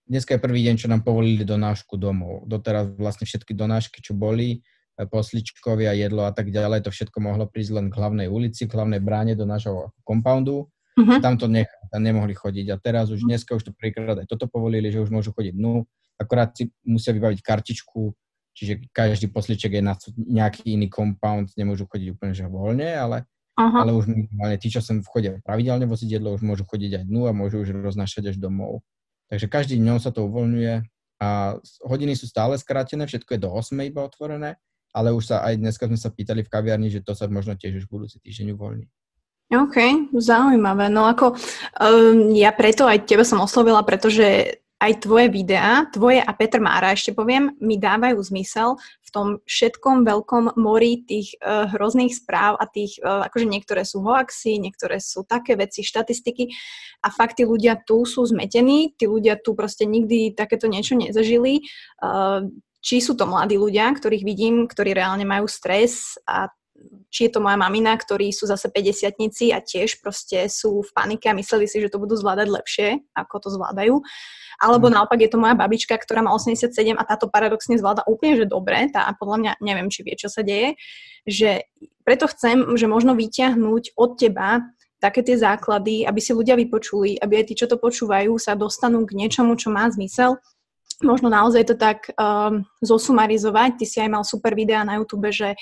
dneska 0.07 0.39
je 0.39 0.41
prvý 0.41 0.63
deň, 0.71 0.75
čo 0.79 0.89
nám 0.89 1.03
povolili 1.03 1.43
donášku 1.43 1.99
domov. 1.99 2.47
Doteraz 2.47 2.87
vlastne 2.97 3.27
všetky 3.27 3.53
donášky, 3.53 3.99
čo 4.01 4.15
boli, 4.15 4.63
e, 4.97 5.05
posličkovia, 5.05 5.93
jedlo 5.93 6.23
a 6.25 6.33
tak 6.33 6.49
ďalej, 6.49 6.87
to 6.87 6.91
všetko 6.95 7.19
mohlo 7.21 7.45
prísť 7.51 7.73
len 7.77 7.87
k 7.91 7.99
hlavnej 7.99 8.31
ulici, 8.31 8.65
k 8.65 8.73
hlavnej 8.79 9.03
bráne 9.03 9.35
do 9.37 9.45
nášho 9.45 9.91
compoundu 10.07 10.71
Mhm. 10.99 11.23
tam 11.23 11.39
to 11.39 11.47
nech, 11.47 11.71
tam 11.95 12.03
nemohli 12.03 12.35
chodiť. 12.35 12.75
A 12.75 12.77
teraz 12.83 13.07
už 13.15 13.23
dneska 13.23 13.55
už 13.55 13.71
to 13.71 13.73
prvýkrát 13.75 14.19
aj 14.19 14.27
toto 14.27 14.51
povolili, 14.51 14.91
že 14.91 14.99
už 14.99 15.15
môžu 15.15 15.31
chodiť 15.31 15.55
dnu, 15.55 15.87
akorát 16.19 16.51
si 16.59 16.75
musia 16.83 17.15
vybaviť 17.15 17.39
kartičku, 17.39 18.11
čiže 18.59 18.91
každý 18.91 19.31
posliček 19.31 19.79
je 19.79 19.83
na 19.83 19.95
nejaký 20.19 20.75
iný 20.75 20.91
compound, 20.91 21.55
nemôžu 21.55 21.87
chodiť 21.87 22.19
úplne 22.19 22.35
že 22.35 22.51
voľne, 22.51 22.91
ale, 22.91 23.19
Aha. 23.55 23.87
ale 23.87 23.95
už 23.95 24.11
minimálne 24.11 24.59
tí, 24.59 24.67
čo 24.67 24.83
sem 24.83 24.99
chodia 25.07 25.39
pravidelne 25.47 25.87
voziť 25.87 26.19
jedlo, 26.19 26.35
už 26.35 26.43
môžu 26.43 26.67
chodiť 26.67 26.99
aj 26.99 27.05
dnu 27.07 27.31
a 27.31 27.33
môžu 27.33 27.63
už 27.63 27.79
roznášať 27.79 28.35
až 28.35 28.37
domov. 28.43 28.83
Takže 29.31 29.47
každý 29.47 29.79
dňom 29.79 30.03
sa 30.03 30.11
to 30.11 30.27
uvoľňuje 30.27 30.75
a 31.23 31.59
hodiny 31.87 32.19
sú 32.19 32.27
stále 32.27 32.59
skrátené, 32.59 33.07
všetko 33.07 33.39
je 33.39 33.41
do 33.47 33.51
8 33.55 33.79
iba 33.87 34.03
otvorené, 34.03 34.59
ale 34.91 35.15
už 35.15 35.31
sa 35.31 35.47
aj 35.47 35.55
dneska 35.63 35.87
sme 35.87 35.99
sa 36.01 36.11
pýtali 36.11 36.43
v 36.43 36.51
kaviarni, 36.51 36.91
že 36.91 37.05
to 37.07 37.15
sa 37.15 37.31
možno 37.31 37.55
tiež 37.55 37.85
už 37.85 37.87
budúci 37.87 38.19
týždeň 38.19 38.59
uvoľní. 38.59 38.87
OK, 39.49 39.77
zaujímavé. 40.13 40.93
No 40.93 41.09
ako 41.09 41.33
um, 41.33 42.37
ja 42.37 42.53
preto 42.53 42.85
aj 42.85 43.09
teba 43.09 43.25
som 43.25 43.41
oslovila, 43.41 43.81
pretože 43.81 44.61
aj 44.79 45.03
tvoje 45.03 45.27
videá, 45.27 45.91
tvoje 45.91 46.23
a 46.23 46.31
Petr 46.31 46.63
Mára 46.63 46.95
ešte 46.95 47.11
poviem, 47.11 47.51
mi 47.59 47.83
dávajú 47.83 48.23
zmysel 48.23 48.79
v 48.79 49.09
tom 49.11 49.29
všetkom 49.43 50.07
veľkom 50.07 50.55
mori 50.55 51.03
tých 51.03 51.35
uh, 51.43 51.67
hrozných 51.75 52.15
správ 52.15 52.55
a 52.63 52.65
tých, 52.71 53.03
uh, 53.03 53.27
akože 53.27 53.47
niektoré 53.51 53.83
sú 53.83 54.07
hoaxy, 54.07 54.63
niektoré 54.63 55.03
sú 55.03 55.27
také 55.27 55.59
veci, 55.59 55.83
štatistiky 55.83 56.55
a 57.03 57.11
fakt 57.11 57.43
tí 57.43 57.45
ľudia 57.49 57.83
tu 57.83 58.07
sú 58.07 58.23
zmetení, 58.23 58.95
tí 58.95 59.11
ľudia 59.11 59.35
tu 59.43 59.59
proste 59.59 59.83
nikdy 59.83 60.37
takéto 60.39 60.71
niečo 60.71 60.95
nezažili. 60.95 61.67
Uh, 61.99 62.47
či 62.79 63.03
sú 63.03 63.19
to 63.19 63.27
mladí 63.27 63.59
ľudia, 63.59 63.91
ktorých 63.91 64.23
vidím, 64.23 64.71
ktorí 64.71 64.95
reálne 64.95 65.27
majú 65.27 65.51
stres 65.51 66.15
a 66.23 66.47
či 67.09 67.29
je 67.29 67.33
to 67.33 67.41
moja 67.41 67.57
mamina, 67.57 67.97
ktorí 67.97 68.31
sú 68.31 68.45
zase 68.45 68.69
50 68.69 69.17
a 69.57 69.59
tiež 69.65 70.05
proste 70.05 70.47
sú 70.53 70.85
v 70.85 70.91
panike 70.93 71.27
a 71.29 71.37
mysleli 71.37 71.65
si, 71.65 71.81
že 71.81 71.89
to 71.89 71.99
budú 71.99 72.15
zvládať 72.15 72.49
lepšie, 72.53 72.89
ako 73.17 73.35
to 73.41 73.49
zvládajú. 73.57 74.01
Alebo 74.59 74.91
Mm. 74.91 74.95
naopak 74.99 75.19
je 75.23 75.31
to 75.31 75.39
moja 75.39 75.55
babička, 75.55 75.95
ktorá 75.95 76.21
má 76.21 76.35
87 76.35 76.99
a 76.99 77.03
táto 77.07 77.31
paradoxne 77.31 77.79
zvláda 77.79 78.03
úplne, 78.11 78.43
že 78.43 78.47
dobre, 78.51 78.91
tá 78.91 79.07
podľa 79.15 79.37
mňa 79.39 79.53
neviem, 79.63 79.89
či 79.89 80.03
vie, 80.03 80.19
čo 80.19 80.27
sa 80.27 80.43
deje, 80.43 80.75
že 81.25 81.65
preto 82.03 82.27
chcem, 82.27 82.77
že 82.77 82.91
možno 82.91 83.15
vyťahnuť 83.15 83.95
od 83.95 84.11
teba 84.19 84.67
také 84.99 85.23
tie 85.23 85.39
základy, 85.39 86.03
aby 86.03 86.19
si 86.19 86.35
ľudia 86.35 86.59
vypočuli, 86.59 87.23
aby 87.23 87.39
aj 87.39 87.45
tí, 87.51 87.55
čo 87.55 87.71
to 87.71 87.79
počúvajú, 87.79 88.35
sa 88.35 88.59
dostanú 88.59 89.07
k 89.07 89.15
niečomu, 89.15 89.55
čo 89.55 89.71
má 89.71 89.87
zmysel. 89.87 90.43
Možno 90.99 91.31
naozaj 91.31 91.71
to 91.71 91.77
tak 91.79 92.11
um, 92.19 92.67
zosumarizovať. 92.83 93.79
Ty 93.79 93.85
si 93.87 93.99
aj 94.03 94.11
mal 94.11 94.27
super 94.27 94.59
videá 94.59 94.83
na 94.83 94.99
YouTube, 94.99 95.31
že 95.31 95.55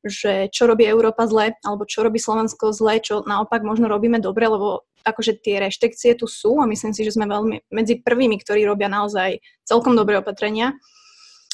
že 0.00 0.48
čo 0.48 0.64
robí 0.64 0.88
Európa 0.88 1.28
zle, 1.28 1.56
alebo 1.60 1.84
čo 1.84 2.00
robí 2.00 2.16
Slovensko 2.16 2.72
zle, 2.72 3.00
čo 3.04 3.20
naopak 3.24 3.60
možno 3.60 3.88
robíme 3.88 4.16
dobre, 4.20 4.48
lebo 4.48 4.88
akože 5.04 5.40
tie 5.40 5.60
reštrikcie 5.60 6.16
tu 6.16 6.28
sú 6.28 6.60
a 6.60 6.68
myslím 6.68 6.92
si, 6.92 7.04
že 7.04 7.16
sme 7.16 7.28
veľmi 7.28 7.72
medzi 7.72 8.00
prvými, 8.00 8.36
ktorí 8.40 8.64
robia 8.68 8.88
naozaj 8.88 9.40
celkom 9.64 9.96
dobré 9.96 10.20
opatrenia, 10.20 10.76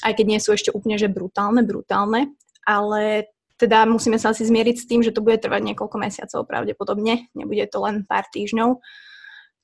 aj 0.02 0.12
keď 0.18 0.26
nie 0.26 0.40
sú 0.42 0.54
ešte 0.54 0.74
úplne, 0.74 0.98
že 0.98 1.10
brutálne, 1.10 1.62
brutálne, 1.62 2.34
ale 2.66 3.30
teda 3.56 3.88
musíme 3.88 4.20
sa 4.20 4.36
asi 4.36 4.44
zmieriť 4.44 4.76
s 4.76 4.88
tým, 4.88 5.00
že 5.00 5.14
to 5.14 5.24
bude 5.24 5.40
trvať 5.40 5.62
niekoľko 5.72 5.96
mesiacov 5.96 6.44
pravdepodobne, 6.44 7.32
nebude 7.32 7.64
to 7.70 7.78
len 7.80 8.04
pár 8.04 8.28
týždňov. 8.28 8.82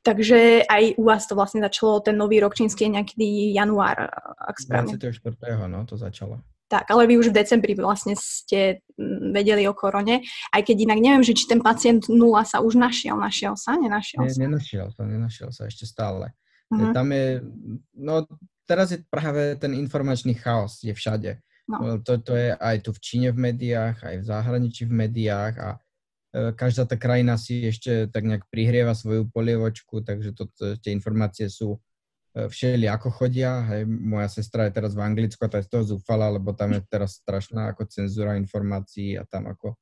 Takže 0.02 0.66
aj 0.66 0.98
u 0.98 1.02
vás 1.06 1.30
to 1.30 1.38
vlastne 1.38 1.62
začalo, 1.62 2.02
ten 2.02 2.18
nový 2.18 2.42
rok 2.42 2.58
čínsky 2.58 2.90
je 2.90 2.98
nejaký 2.98 3.54
január, 3.54 4.10
ak 4.34 4.58
správne. 4.58 4.98
24. 4.98 5.70
no, 5.70 5.86
to 5.86 5.94
začalo. 5.94 6.42
Tak, 6.72 6.88
ale 6.88 7.04
vy 7.04 7.20
už 7.20 7.28
v 7.28 7.36
decembri 7.36 7.76
vlastne 7.76 8.16
ste 8.16 8.80
mm, 8.96 9.36
vedeli 9.36 9.68
o 9.68 9.76
korone, 9.76 10.24
aj 10.56 10.62
keď 10.64 10.76
inak 10.88 10.98
neviem, 11.04 11.20
že 11.20 11.36
či 11.36 11.44
ten 11.44 11.60
pacient 11.60 12.08
nula 12.08 12.48
sa 12.48 12.64
už 12.64 12.80
našiel. 12.80 13.20
Našiel 13.20 13.60
sa? 13.60 13.76
Nenašiel 13.76 14.24
sa? 14.24 14.40
Ne, 14.40 14.48
nenašiel 14.48 14.88
sa, 14.88 15.02
nenašiel 15.04 15.50
sa 15.52 15.68
ešte 15.68 15.84
stále. 15.84 16.32
Uh-huh. 16.72 16.96
Tam 16.96 17.12
je, 17.12 17.44
no 17.92 18.24
teraz 18.64 18.96
je 18.96 19.04
práve 19.04 19.60
ten 19.60 19.76
informačný 19.76 20.32
chaos, 20.40 20.80
je 20.80 20.96
všade. 20.96 21.36
No. 21.68 22.00
To, 22.00 22.16
to 22.16 22.32
je 22.32 22.56
aj 22.56 22.88
tu 22.88 22.96
v 22.96 23.02
Číne 23.04 23.28
v 23.36 23.52
médiách, 23.52 24.00
aj 24.00 24.16
v 24.24 24.24
zahraničí 24.24 24.88
v 24.88 24.96
médiách 25.04 25.54
a 25.60 25.68
E, 26.32 26.52
každá 26.56 26.88
tá 26.88 26.96
krajina 26.96 27.36
si 27.36 27.60
ešte 27.68 28.08
tak 28.08 28.24
nejak 28.24 28.48
prihrieva 28.48 28.96
svoju 28.96 29.28
polievočku, 29.28 30.00
takže 30.00 30.32
to, 30.32 30.48
to, 30.56 30.80
tie 30.80 30.96
informácie 30.96 31.52
sú 31.52 31.76
e, 31.76 31.78
všeli 32.32 32.88
ako 32.88 33.12
chodia. 33.12 33.60
Hej, 33.68 33.84
moja 33.86 34.28
sestra 34.32 34.64
je 34.68 34.72
teraz 34.72 34.96
v 34.96 35.04
Anglicku 35.04 35.40
a 35.44 35.52
tá 35.52 35.60
je 35.60 35.68
z 35.68 35.70
toho 35.72 35.84
zúfala, 35.96 36.32
lebo 36.32 36.56
tam 36.56 36.72
je 36.72 36.80
teraz 36.88 37.20
strašná 37.20 37.72
ako 37.72 37.84
cenzúra 37.88 38.40
informácií 38.40 39.20
a 39.20 39.28
tam 39.28 39.52
ako 39.52 39.76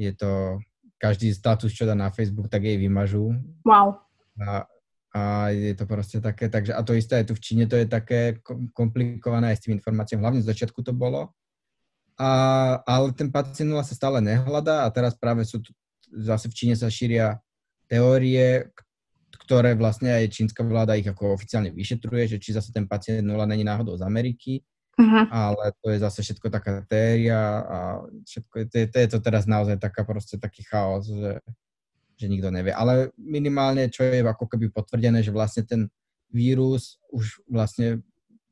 je 0.00 0.12
to, 0.16 0.58
každý 0.96 1.34
status, 1.34 1.74
čo 1.74 1.84
dá 1.84 1.92
na 1.92 2.08
Facebook, 2.14 2.48
tak 2.48 2.64
jej 2.64 2.78
vymažú. 2.80 3.36
Wow. 3.66 4.00
A, 4.40 4.64
a 5.12 5.20
je 5.52 5.74
to 5.76 5.84
proste 5.84 6.22
také, 6.24 6.48
takže 6.48 6.72
a 6.72 6.80
to 6.80 6.96
isté 6.96 7.20
aj 7.20 7.28
tu 7.28 7.34
v 7.36 7.44
Číne, 7.44 7.64
to 7.68 7.76
je 7.76 7.84
také 7.84 8.40
komplikované 8.72 9.52
aj 9.52 9.56
s 9.60 9.62
tým 9.68 9.76
informáciám, 9.76 10.22
hlavne 10.24 10.40
z 10.40 10.48
začiatku 10.48 10.80
to 10.80 10.96
bolo. 10.96 11.34
A, 12.16 12.30
ale 12.86 13.12
ten 13.12 13.28
pacient 13.28 13.72
sa 13.84 13.98
stále 13.98 14.22
nehľadá 14.24 14.86
a 14.86 14.88
teraz 14.94 15.12
práve 15.18 15.44
sú 15.44 15.60
tu 15.60 15.74
zase 16.12 16.48
v 16.48 16.56
Číne 16.56 16.74
sa 16.78 16.88
šíria 16.88 17.40
teórie, 17.88 18.72
ktoré 19.42 19.74
vlastne 19.74 20.14
aj 20.14 20.30
čínska 20.30 20.62
vláda 20.62 20.94
ich 20.94 21.06
ako 21.06 21.34
oficiálne 21.34 21.74
vyšetruje, 21.74 22.36
že 22.36 22.38
či 22.38 22.54
zase 22.54 22.70
ten 22.70 22.86
pacient 22.86 23.26
nula 23.26 23.42
není 23.42 23.66
náhodou 23.66 23.98
z 23.98 24.06
Ameriky, 24.06 24.62
uh-huh. 24.94 25.26
ale 25.28 25.74
to 25.82 25.90
je 25.90 25.98
zase 25.98 26.22
všetko 26.22 26.46
taká 26.46 26.86
teória 26.86 27.40
a 27.66 27.78
všetko, 28.22 28.54
to 28.70 28.76
je, 28.78 28.86
to 28.86 28.96
je 29.02 29.08
to 29.10 29.18
teraz 29.18 29.44
naozaj 29.50 29.82
taká 29.82 30.06
proste 30.06 30.38
taký 30.38 30.62
chaos, 30.62 31.10
že, 31.10 31.42
že 32.14 32.26
nikto 32.30 32.54
nevie. 32.54 32.70
Ale 32.70 33.10
minimálne, 33.18 33.90
čo 33.90 34.06
je 34.06 34.22
ako 34.22 34.46
keby 34.46 34.70
potvrdené, 34.70 35.26
že 35.26 35.34
vlastne 35.34 35.66
ten 35.66 35.90
vírus 36.30 37.02
už 37.10 37.42
vlastne 37.50 38.00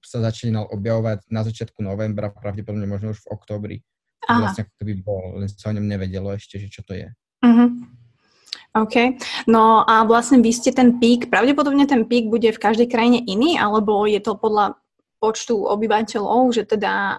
sa 0.03 0.19
začínal 0.25 0.67
objavovať 0.75 1.29
na 1.31 1.45
začiatku 1.45 1.85
novembra, 1.85 2.33
pravdepodobne 2.33 2.89
možno 2.89 3.13
už 3.15 3.23
v 3.25 3.31
oktobri. 3.31 3.77
Vlastne 4.27 4.69
ako 4.69 4.75
keby 4.81 4.93
bol, 5.01 5.43
len 5.43 5.49
sa 5.49 5.71
o 5.71 5.77
ňom 5.77 5.87
nevedelo 5.87 6.31
ešte, 6.35 6.61
že 6.61 6.69
čo 6.69 6.83
to 6.83 6.99
je. 6.99 7.09
Uh-huh. 7.41 7.69
OK. 8.71 9.19
No 9.51 9.83
a 9.83 10.07
vlastne 10.07 10.39
vy 10.39 10.55
ste 10.55 10.71
ten 10.71 11.03
pík, 11.03 11.27
pravdepodobne 11.27 11.91
ten 11.91 12.07
pík 12.07 12.31
bude 12.31 12.55
v 12.55 12.63
každej 12.63 12.87
krajine 12.87 13.19
iný, 13.19 13.59
alebo 13.59 14.07
je 14.07 14.23
to 14.23 14.39
podľa 14.39 14.79
počtu 15.19 15.59
obyvateľov, 15.67 16.55
že 16.55 16.63
teda 16.65 17.19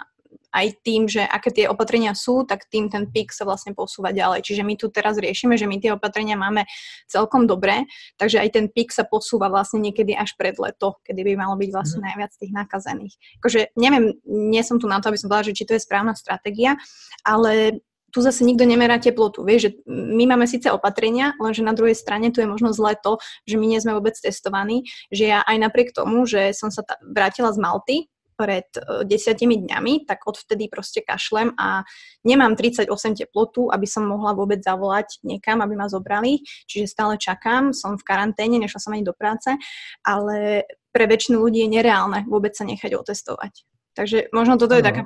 aj 0.51 0.83
tým, 0.83 1.07
že 1.07 1.23
aké 1.23 1.49
tie 1.51 1.65
opatrenia 1.71 2.11
sú, 2.11 2.43
tak 2.43 2.67
tým 2.67 2.91
ten 2.91 3.07
pík 3.07 3.31
sa 3.31 3.47
vlastne 3.47 3.71
posúva 3.71 4.11
ďalej. 4.11 4.43
Čiže 4.43 4.67
my 4.67 4.75
tu 4.75 4.91
teraz 4.91 5.15
riešime, 5.15 5.55
že 5.55 5.63
my 5.63 5.79
tie 5.79 5.95
opatrenia 5.95 6.35
máme 6.35 6.67
celkom 7.07 7.47
dobré, 7.47 7.87
takže 8.19 8.43
aj 8.43 8.49
ten 8.51 8.65
pík 8.67 8.91
sa 8.91 9.07
posúva 9.07 9.47
vlastne 9.47 9.79
niekedy 9.79 10.11
až 10.11 10.35
pred 10.35 10.59
leto, 10.59 10.99
kedy 11.07 11.23
by 11.23 11.33
malo 11.39 11.55
byť 11.55 11.69
vlastne 11.71 12.03
mhm. 12.03 12.05
najviac 12.11 12.31
tých 12.35 12.51
nakazených. 12.51 13.13
Akože 13.39 13.59
neviem, 13.79 14.19
nie 14.27 14.63
som 14.63 14.75
tu 14.75 14.91
na 14.91 14.99
to, 14.99 15.09
aby 15.09 15.19
som 15.19 15.31
povedala, 15.31 15.49
že 15.51 15.57
či 15.57 15.67
to 15.67 15.75
je 15.79 15.85
správna 15.87 16.13
stratégia, 16.19 16.75
ale 17.23 17.79
tu 18.11 18.19
zase 18.21 18.43
nikto 18.43 18.67
nemerá 18.67 18.99
teplotu. 18.99 19.41
Vieš, 19.41 19.61
že 19.63 19.71
my 19.87 20.35
máme 20.35 20.45
síce 20.45 20.67
opatrenia, 20.69 21.33
lenže 21.39 21.63
na 21.63 21.71
druhej 21.71 21.95
strane 21.95 22.29
tu 22.29 22.43
je 22.43 22.47
možno 22.47 22.75
zle 22.75 22.93
to, 22.99 23.17
že 23.47 23.55
my 23.55 23.65
nie 23.65 23.79
sme 23.79 23.95
vôbec 23.95 24.13
testovaní, 24.19 24.85
že 25.09 25.31
ja 25.31 25.39
aj 25.47 25.57
napriek 25.57 25.95
tomu, 25.95 26.27
že 26.27 26.51
som 26.51 26.69
sa 26.69 26.83
ta- 26.83 26.99
vrátila 27.01 27.55
z 27.55 27.59
Malty 27.63 27.97
pred 28.41 28.65
uh, 28.73 29.05
desiatimi 29.05 29.61
dňami, 29.61 30.09
tak 30.09 30.25
odvtedy 30.25 30.65
proste 30.65 31.05
kašlem 31.05 31.53
a 31.61 31.85
nemám 32.25 32.57
38 32.57 32.89
teplotu, 33.13 33.69
aby 33.69 33.85
som 33.85 34.09
mohla 34.09 34.33
vôbec 34.33 34.65
zavolať 34.65 35.21
niekam, 35.21 35.61
aby 35.61 35.77
ma 35.77 35.85
zobrali. 35.85 36.41
Čiže 36.65 36.89
stále 36.89 37.21
čakám, 37.21 37.69
som 37.69 38.01
v 38.01 38.03
karanténe, 38.03 38.57
nešla 38.57 38.81
som 38.81 38.97
ani 38.97 39.05
do 39.05 39.13
práce, 39.13 39.53
ale 40.01 40.65
pre 40.89 41.05
väčšinu 41.05 41.37
ľudí 41.37 41.61
je 41.63 41.69
nereálne 41.69 42.25
vôbec 42.25 42.57
sa 42.57 42.65
nechať 42.65 42.97
otestovať. 42.97 43.63
Takže 43.93 44.33
možno 44.33 44.57
toto 44.57 44.73
je 44.73 44.83
taká 44.83 45.05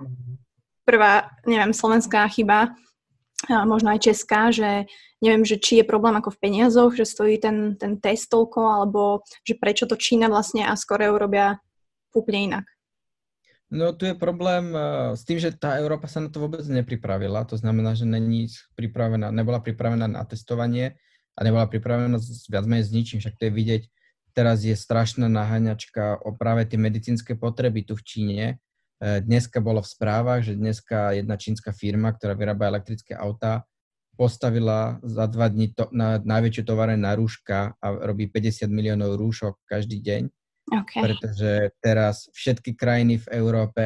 prvá, 0.86 1.34
neviem, 1.50 1.74
slovenská 1.74 2.30
chyba, 2.30 2.78
možno 3.68 3.94
aj 3.94 4.00
česká, 4.12 4.50
že 4.50 4.90
neviem, 5.22 5.46
že 5.46 5.60
či 5.60 5.82
je 5.82 5.86
problém 5.86 6.16
ako 6.18 6.34
v 6.34 6.42
peniazoch, 6.42 6.96
že 6.96 7.06
stojí 7.08 7.38
ten, 7.38 7.76
ten 7.76 8.00
test 8.00 8.32
toľko, 8.32 8.62
alebo 8.62 9.26
že 9.46 9.58
prečo 9.58 9.86
to 9.86 10.00
Čína 10.00 10.32
vlastne 10.32 10.66
a 10.66 10.74
skoro 10.78 11.18
robia 11.18 11.60
úplne 12.16 12.54
inak. 12.54 12.66
No 13.66 13.92
tu 13.92 14.06
je 14.06 14.16
problém 14.16 14.72
uh, 14.72 15.18
s 15.18 15.26
tým, 15.26 15.42
že 15.42 15.52
tá 15.52 15.76
Európa 15.82 16.06
sa 16.06 16.22
na 16.22 16.30
to 16.30 16.38
vôbec 16.38 16.62
nepripravila. 16.64 17.44
To 17.50 17.58
znamená, 17.58 17.98
že 17.98 18.06
není 18.06 18.48
pripravená, 18.78 19.34
nebola 19.34 19.60
pripravená 19.60 20.06
na 20.06 20.24
testovanie 20.24 20.96
a 21.36 21.40
nebola 21.44 21.66
pripravená 21.66 22.16
viac 22.48 22.66
menej 22.70 22.86
s 22.88 22.94
ničím. 22.94 23.20
Však 23.20 23.36
to 23.36 23.50
je 23.50 23.52
vidieť, 23.52 23.84
teraz 24.38 24.64
je 24.64 24.78
strašná 24.78 25.26
naháňačka 25.28 26.24
o 26.24 26.38
práve 26.38 26.70
tie 26.70 26.78
medicínske 26.78 27.34
potreby 27.36 27.84
tu 27.84 27.98
v 27.98 28.06
Číne 28.06 28.46
dneska 29.02 29.60
bolo 29.60 29.84
v 29.84 29.92
správach, 29.92 30.42
že 30.42 30.56
dneska 30.56 31.16
jedna 31.16 31.36
čínska 31.36 31.76
firma, 31.76 32.16
ktorá 32.16 32.34
vyrába 32.34 32.72
elektrické 32.72 33.12
autá, 33.16 33.68
postavila 34.16 34.98
za 35.04 35.28
dva 35.28 35.52
dní 35.52 35.76
to, 35.76 35.92
na 35.92 36.18
najväčšiu 36.24 36.64
tovareň 36.64 37.00
na 37.00 37.14
rúška 37.20 37.76
a 37.76 37.88
robí 38.08 38.32
50 38.32 38.72
miliónov 38.72 39.20
rúšok 39.20 39.60
každý 39.68 40.00
deň. 40.00 40.32
Okay. 40.66 41.02
Pretože 41.04 41.52
teraz 41.84 42.32
všetky 42.32 42.74
krajiny 42.74 43.22
v 43.22 43.28
Európe 43.38 43.84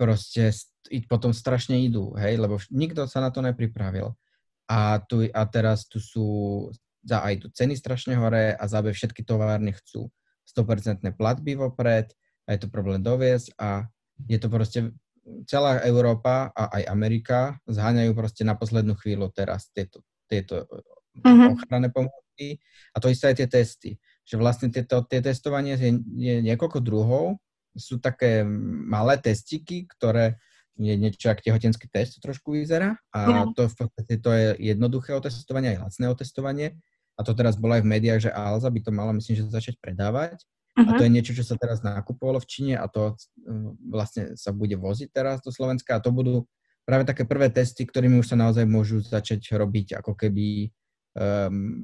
proste 0.00 0.50
potom 1.06 1.30
strašne 1.36 1.78
idú, 1.84 2.16
hej, 2.16 2.40
lebo 2.40 2.58
nikto 2.72 3.06
sa 3.06 3.22
na 3.22 3.30
to 3.30 3.44
nepripravil. 3.44 4.16
A, 4.66 4.98
tu, 4.98 5.22
a 5.30 5.42
teraz 5.46 5.86
tu 5.86 6.02
sú, 6.02 6.26
za 7.06 7.22
aj 7.22 7.46
tu 7.46 7.46
ceny 7.54 7.78
strašne 7.78 8.18
hore 8.18 8.56
a 8.56 8.64
za 8.66 8.82
všetky 8.82 9.22
továrne 9.22 9.70
chcú 9.78 10.10
100% 10.46 11.06
platby 11.14 11.54
vopred 11.54 12.10
a 12.46 12.54
je 12.54 12.58
to 12.66 12.68
problém 12.70 13.02
doviesť 13.02 13.54
a 13.58 13.86
je 14.24 14.38
to 14.40 14.48
proste 14.48 14.80
celá 15.44 15.82
Európa 15.82 16.54
a 16.54 16.70
aj 16.80 16.82
Amerika 16.86 17.38
zháňajú 17.66 18.14
proste 18.14 18.46
na 18.46 18.54
poslednú 18.54 18.94
chvíľu 18.96 19.28
teraz 19.34 19.68
tieto, 19.74 20.00
tieto 20.30 20.64
uh-huh. 21.20 21.58
ochranné 21.58 21.90
pomôcky 21.90 22.62
a 22.94 23.02
to 23.02 23.10
isté 23.10 23.34
aj 23.34 23.36
tie 23.42 23.48
testy. 23.50 23.90
Že 24.26 24.34
vlastne 24.42 24.68
tieto, 24.70 25.02
tie 25.06 25.22
testovanie 25.22 25.74
je, 25.78 25.90
je 26.14 26.34
niekoľko 26.46 26.78
druhov, 26.82 27.38
sú 27.76 27.98
také 28.00 28.46
malé 28.86 29.20
testiky, 29.20 29.86
ktoré 29.98 30.38
je 30.76 30.92
niečo 30.92 31.32
ako 31.32 31.40
tehotenský 31.40 31.88
test, 31.88 32.20
to 32.20 32.24
trošku 32.24 32.52
vyzerá 32.52 33.00
a 33.10 33.18
uh-huh. 33.26 33.52
to 33.56 33.64
v 33.66 33.74
podstate 33.74 34.14
to 34.20 34.30
je 34.32 34.46
jednoduché 34.60 35.16
otestovanie, 35.16 35.76
aj 35.76 35.88
lacné 35.88 36.04
otestovanie 36.06 36.68
a 37.16 37.24
to 37.24 37.32
teraz 37.32 37.56
bolo 37.56 37.80
aj 37.80 37.82
v 37.82 37.90
médiách, 37.96 38.20
že 38.28 38.30
Alza 38.30 38.68
by 38.68 38.80
to 38.84 38.90
mala 38.92 39.16
myslím, 39.16 39.40
že 39.40 39.48
začať 39.48 39.80
predávať 39.80 40.44
Uh-huh. 40.76 40.92
A 40.92 41.00
to 41.00 41.08
je 41.08 41.14
niečo, 41.14 41.32
čo 41.32 41.40
sa 41.40 41.56
teraz 41.56 41.80
nakupovalo 41.80 42.36
v 42.36 42.50
Číne 42.52 42.74
a 42.76 42.84
to 42.84 43.16
vlastne 43.88 44.36
sa 44.36 44.52
bude 44.52 44.76
voziť 44.76 45.08
teraz 45.08 45.40
do 45.40 45.48
Slovenska 45.48 45.96
a 45.96 46.04
to 46.04 46.12
budú 46.12 46.44
práve 46.84 47.08
také 47.08 47.24
prvé 47.24 47.48
testy, 47.48 47.88
ktorými 47.88 48.20
už 48.20 48.28
sa 48.28 48.36
naozaj 48.36 48.68
môžu 48.68 49.00
začať 49.00 49.56
robiť 49.56 49.98
ako 50.04 50.12
keby 50.12 50.68
um, 51.16 51.82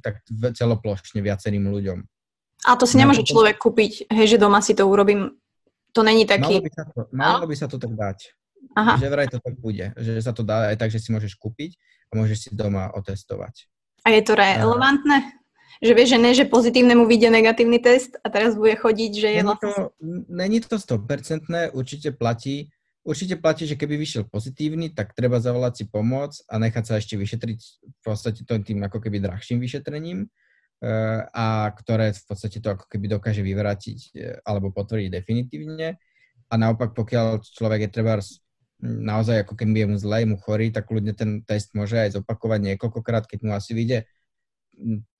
tak 0.00 0.22
celoplošne 0.30 1.20
viacerým 1.20 1.68
ľuďom. 1.68 1.98
A 2.64 2.76
to 2.76 2.88
si 2.88 2.96
no, 2.96 3.04
nemôže 3.04 3.26
človek 3.26 3.58
kúpiť, 3.58 4.08
hej, 4.08 4.36
že 4.36 4.40
doma 4.40 4.62
si 4.62 4.72
to 4.72 4.88
urobím. 4.88 5.36
To 5.92 6.06
není 6.06 6.22
taký... 6.22 6.62
Malo 6.62 6.64
by 6.64 6.70
sa 6.70 6.84
to, 6.86 7.00
malo 7.10 7.44
by 7.50 7.56
sa 7.56 7.66
to 7.66 7.76
tak 7.82 7.92
dať. 7.98 8.18
Aha. 8.78 8.94
Že 9.00 9.08
vraj 9.10 9.28
to 9.28 9.42
tak 9.42 9.58
bude. 9.58 9.90
Že 9.98 10.22
sa 10.22 10.32
to 10.36 10.46
dá 10.46 10.70
aj 10.70 10.76
tak, 10.78 10.94
že 10.94 11.02
si 11.02 11.10
môžeš 11.10 11.34
kúpiť 11.34 11.74
a 12.14 12.20
môžeš 12.20 12.38
si 12.38 12.50
doma 12.54 12.92
otestovať. 12.94 13.66
A 14.06 14.14
je 14.14 14.22
to 14.22 14.38
relevantné? 14.38 15.39
Že 15.78 15.92
vieš, 15.94 16.08
že 16.12 16.18
ne, 16.18 16.30
že 16.34 16.50
pozitívnemu 16.50 17.06
vyjde 17.06 17.30
negatívny 17.30 17.78
test 17.78 18.18
a 18.20 18.26
teraz 18.26 18.58
bude 18.58 18.74
chodiť, 18.74 19.12
že 19.14 19.28
je 19.30 19.40
vlastne... 19.46 19.70
To, 19.70 19.94
není 20.26 20.58
to 20.58 20.76
100%, 20.76 21.70
určite 21.72 22.10
platí, 22.10 22.74
určite 23.06 23.38
platí, 23.38 23.64
že 23.64 23.78
keby 23.78 23.94
vyšiel 23.96 24.26
pozitívny, 24.26 24.92
tak 24.92 25.14
treba 25.14 25.40
zavolať 25.40 25.72
si 25.80 25.84
pomoc 25.86 26.34
a 26.50 26.58
nechať 26.58 26.84
sa 26.84 26.94
ešte 26.98 27.14
vyšetriť 27.16 27.60
v 27.86 28.00
podstate 28.02 28.42
tým 28.42 28.80
ako 28.84 28.98
keby 28.98 29.22
drahším 29.22 29.62
vyšetrením 29.62 30.26
eh, 30.26 31.22
a 31.30 31.70
ktoré 31.72 32.12
v 32.12 32.24
podstate 32.26 32.58
to 32.58 32.74
ako 32.74 32.90
keby 32.90 33.06
dokáže 33.06 33.40
vyvrátiť 33.40 33.98
eh, 34.18 34.36
alebo 34.44 34.74
potvrdiť 34.74 35.08
definitívne. 35.08 35.96
A 36.50 36.54
naopak, 36.58 36.98
pokiaľ 36.98 37.46
človek 37.46 37.86
je 37.86 37.94
treba 37.94 38.18
naozaj 38.80 39.44
ako 39.44 39.54
keby 39.54 39.84
je 39.84 39.86
mu 39.86 39.96
zle, 40.00 40.18
mu 40.26 40.36
chorý, 40.40 40.72
tak 40.72 40.88
ľudne 40.88 41.12
ten 41.12 41.44
test 41.44 41.76
môže 41.76 42.00
aj 42.00 42.16
zopakovať 42.18 42.74
niekoľkokrát, 42.74 43.28
keď 43.28 43.38
mu 43.44 43.52
asi 43.54 43.76
vyjde 43.76 44.08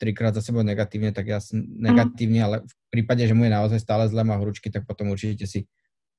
trikrát 0.00 0.34
za 0.34 0.42
sebou 0.42 0.64
negatívne, 0.64 1.12
tak 1.12 1.26
ja 1.28 1.38
negatívne, 1.54 2.40
ale 2.40 2.56
v 2.64 2.74
prípade, 2.88 3.24
že 3.24 3.36
mu 3.36 3.44
je 3.44 3.52
naozaj 3.52 3.80
stále 3.80 4.08
zle 4.08 4.24
má 4.24 4.40
hručky, 4.40 4.72
tak 4.72 4.88
potom 4.88 5.12
určite 5.12 5.44
si 5.44 5.68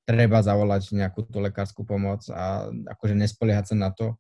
treba 0.05 0.41
zavolať 0.41 0.93
nejakú 0.97 1.29
tú 1.29 1.37
lekárskú 1.41 1.85
pomoc 1.85 2.25
a 2.33 2.69
akože 2.97 3.13
nespoliehať 3.13 3.73
sa 3.73 3.75
na 3.77 3.89
to, 3.93 4.17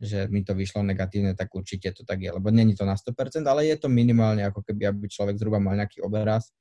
že 0.00 0.28
mi 0.28 0.44
to 0.44 0.52
vyšlo 0.52 0.84
negatívne, 0.84 1.32
tak 1.32 1.48
určite 1.54 1.94
to 1.96 2.02
tak 2.04 2.20
je, 2.20 2.30
lebo 2.32 2.50
není 2.50 2.76
to 2.76 2.84
na 2.84 2.98
100%, 2.98 3.44
ale 3.46 3.70
je 3.70 3.76
to 3.80 3.88
minimálne 3.88 4.44
ako 4.44 4.60
keby, 4.60 4.90
aby 4.90 5.08
človek 5.08 5.40
zhruba 5.40 5.62
mal 5.62 5.78
nejaký 5.78 6.04
obraz 6.04 6.52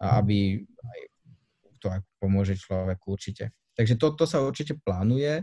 a 0.00 0.20
aby 0.20 0.60
aj 0.64 1.00
to 1.80 1.86
pomôže 2.20 2.60
človeku 2.60 3.16
určite. 3.16 3.56
Takže 3.72 3.96
to, 3.96 4.12
to 4.12 4.24
sa 4.28 4.44
určite 4.44 4.76
plánuje 4.84 5.40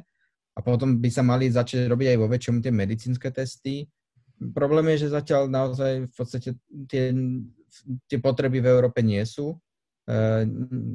a 0.53 0.59
potom 0.61 1.01
by 1.01 1.09
sa 1.09 1.25
mali 1.25 1.49
začať 1.49 1.89
robiť 1.89 2.13
aj 2.13 2.17
vo 2.21 2.27
väčšom 2.29 2.61
tie 2.61 2.69
medicínske 2.69 3.33
testy. 3.33 3.89
Problém 4.37 4.93
je, 4.93 5.07
že 5.07 5.15
zatiaľ 5.17 5.49
naozaj 5.49 6.09
v 6.09 6.13
podstate 6.13 6.49
tie, 6.85 7.09
tie 8.05 8.17
potreby 8.21 8.61
v 8.61 8.69
Európe 8.69 9.01
nie 9.01 9.21
sú. 9.25 9.57
E, 10.05 10.45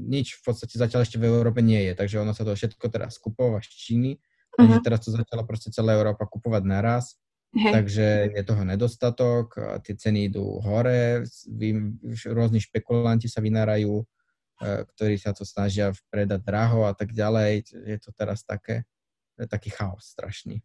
nič 0.06 0.38
v 0.38 0.42
podstate 0.46 0.78
zatiaľ 0.78 1.02
ešte 1.02 1.18
v 1.18 1.26
Európe 1.26 1.58
nie 1.58 1.90
je, 1.90 1.92
takže 1.98 2.22
ono 2.22 2.30
sa 2.32 2.46
to 2.46 2.54
všetko 2.54 2.86
teraz 2.90 3.18
skupová 3.18 3.58
z 3.60 3.70
Číny 3.74 4.12
Takže 4.52 4.76
uh-huh. 4.76 4.84
teraz 4.84 5.00
to 5.00 5.10
začala 5.16 5.42
proste 5.48 5.72
celá 5.72 5.96
Európa 5.96 6.28
kupovať 6.28 6.62
naraz. 6.68 7.16
Hej. 7.52 7.72
Takže 7.72 8.06
je 8.32 8.42
toho 8.48 8.64
nedostatok, 8.64 9.56
tie 9.84 9.92
ceny 9.92 10.32
idú 10.32 10.56
hore, 10.64 11.24
vy, 11.52 12.00
rôzni 12.32 12.64
špekulanti 12.64 13.28
sa 13.28 13.44
vynárajú, 13.44 14.00
e, 14.00 14.04
ktorí 14.88 15.20
sa 15.20 15.36
to 15.36 15.44
snažia 15.44 15.92
predať 16.08 16.40
draho 16.48 16.88
a 16.88 16.96
tak 16.96 17.12
ďalej. 17.12 17.68
Je 17.68 17.98
to 18.00 18.08
teraz 18.16 18.40
také, 18.44 18.88
taký 19.36 19.68
chaos 19.68 20.16
strašný. 20.16 20.64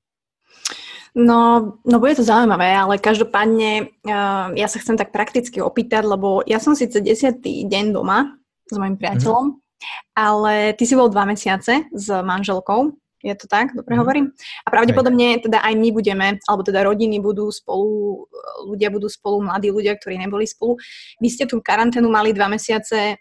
No, 1.15 1.73
no 1.85 1.95
bude 1.99 2.17
to 2.17 2.25
zaujímavé, 2.25 2.73
ale 2.73 2.99
každopádne 2.99 3.91
uh, 4.07 4.51
ja 4.55 4.67
sa 4.67 4.81
chcem 4.81 4.99
tak 4.99 5.15
prakticky 5.15 5.63
opýtať, 5.63 6.03
lebo 6.03 6.41
ja 6.43 6.59
som 6.59 6.75
síce 6.75 6.99
desiatý 6.99 7.63
deň 7.67 7.95
doma 7.95 8.37
s 8.67 8.75
mojim 8.75 8.99
priateľom, 8.99 9.45
uh-huh. 9.55 10.17
ale 10.17 10.75
ty 10.75 10.83
si 10.83 10.97
bol 10.97 11.07
dva 11.07 11.23
mesiace 11.29 11.87
s 11.89 12.07
manželkou 12.11 12.97
je 13.23 13.35
to 13.35 13.47
tak? 13.49 13.73
Dobre 13.73 13.97
mm. 13.97 13.99
hovorím? 13.99 14.25
A 14.65 14.67
pravdepodobne 14.69 15.41
teda 15.41 15.59
aj 15.65 15.73
my 15.73 15.89
budeme, 15.89 16.27
alebo 16.45 16.61
teda 16.61 16.85
rodiny 16.85 17.17
budú 17.17 17.49
spolu, 17.49 18.25
ľudia 18.69 18.93
budú 18.93 19.09
spolu, 19.09 19.41
mladí 19.41 19.73
ľudia, 19.73 19.97
ktorí 19.97 20.21
neboli 20.21 20.45
spolu. 20.45 20.77
Vy 21.17 21.27
ste 21.33 21.43
tú 21.49 21.59
karanténu 21.59 22.07
mali 22.07 22.31
dva 22.31 22.47
mesiace 22.47 23.17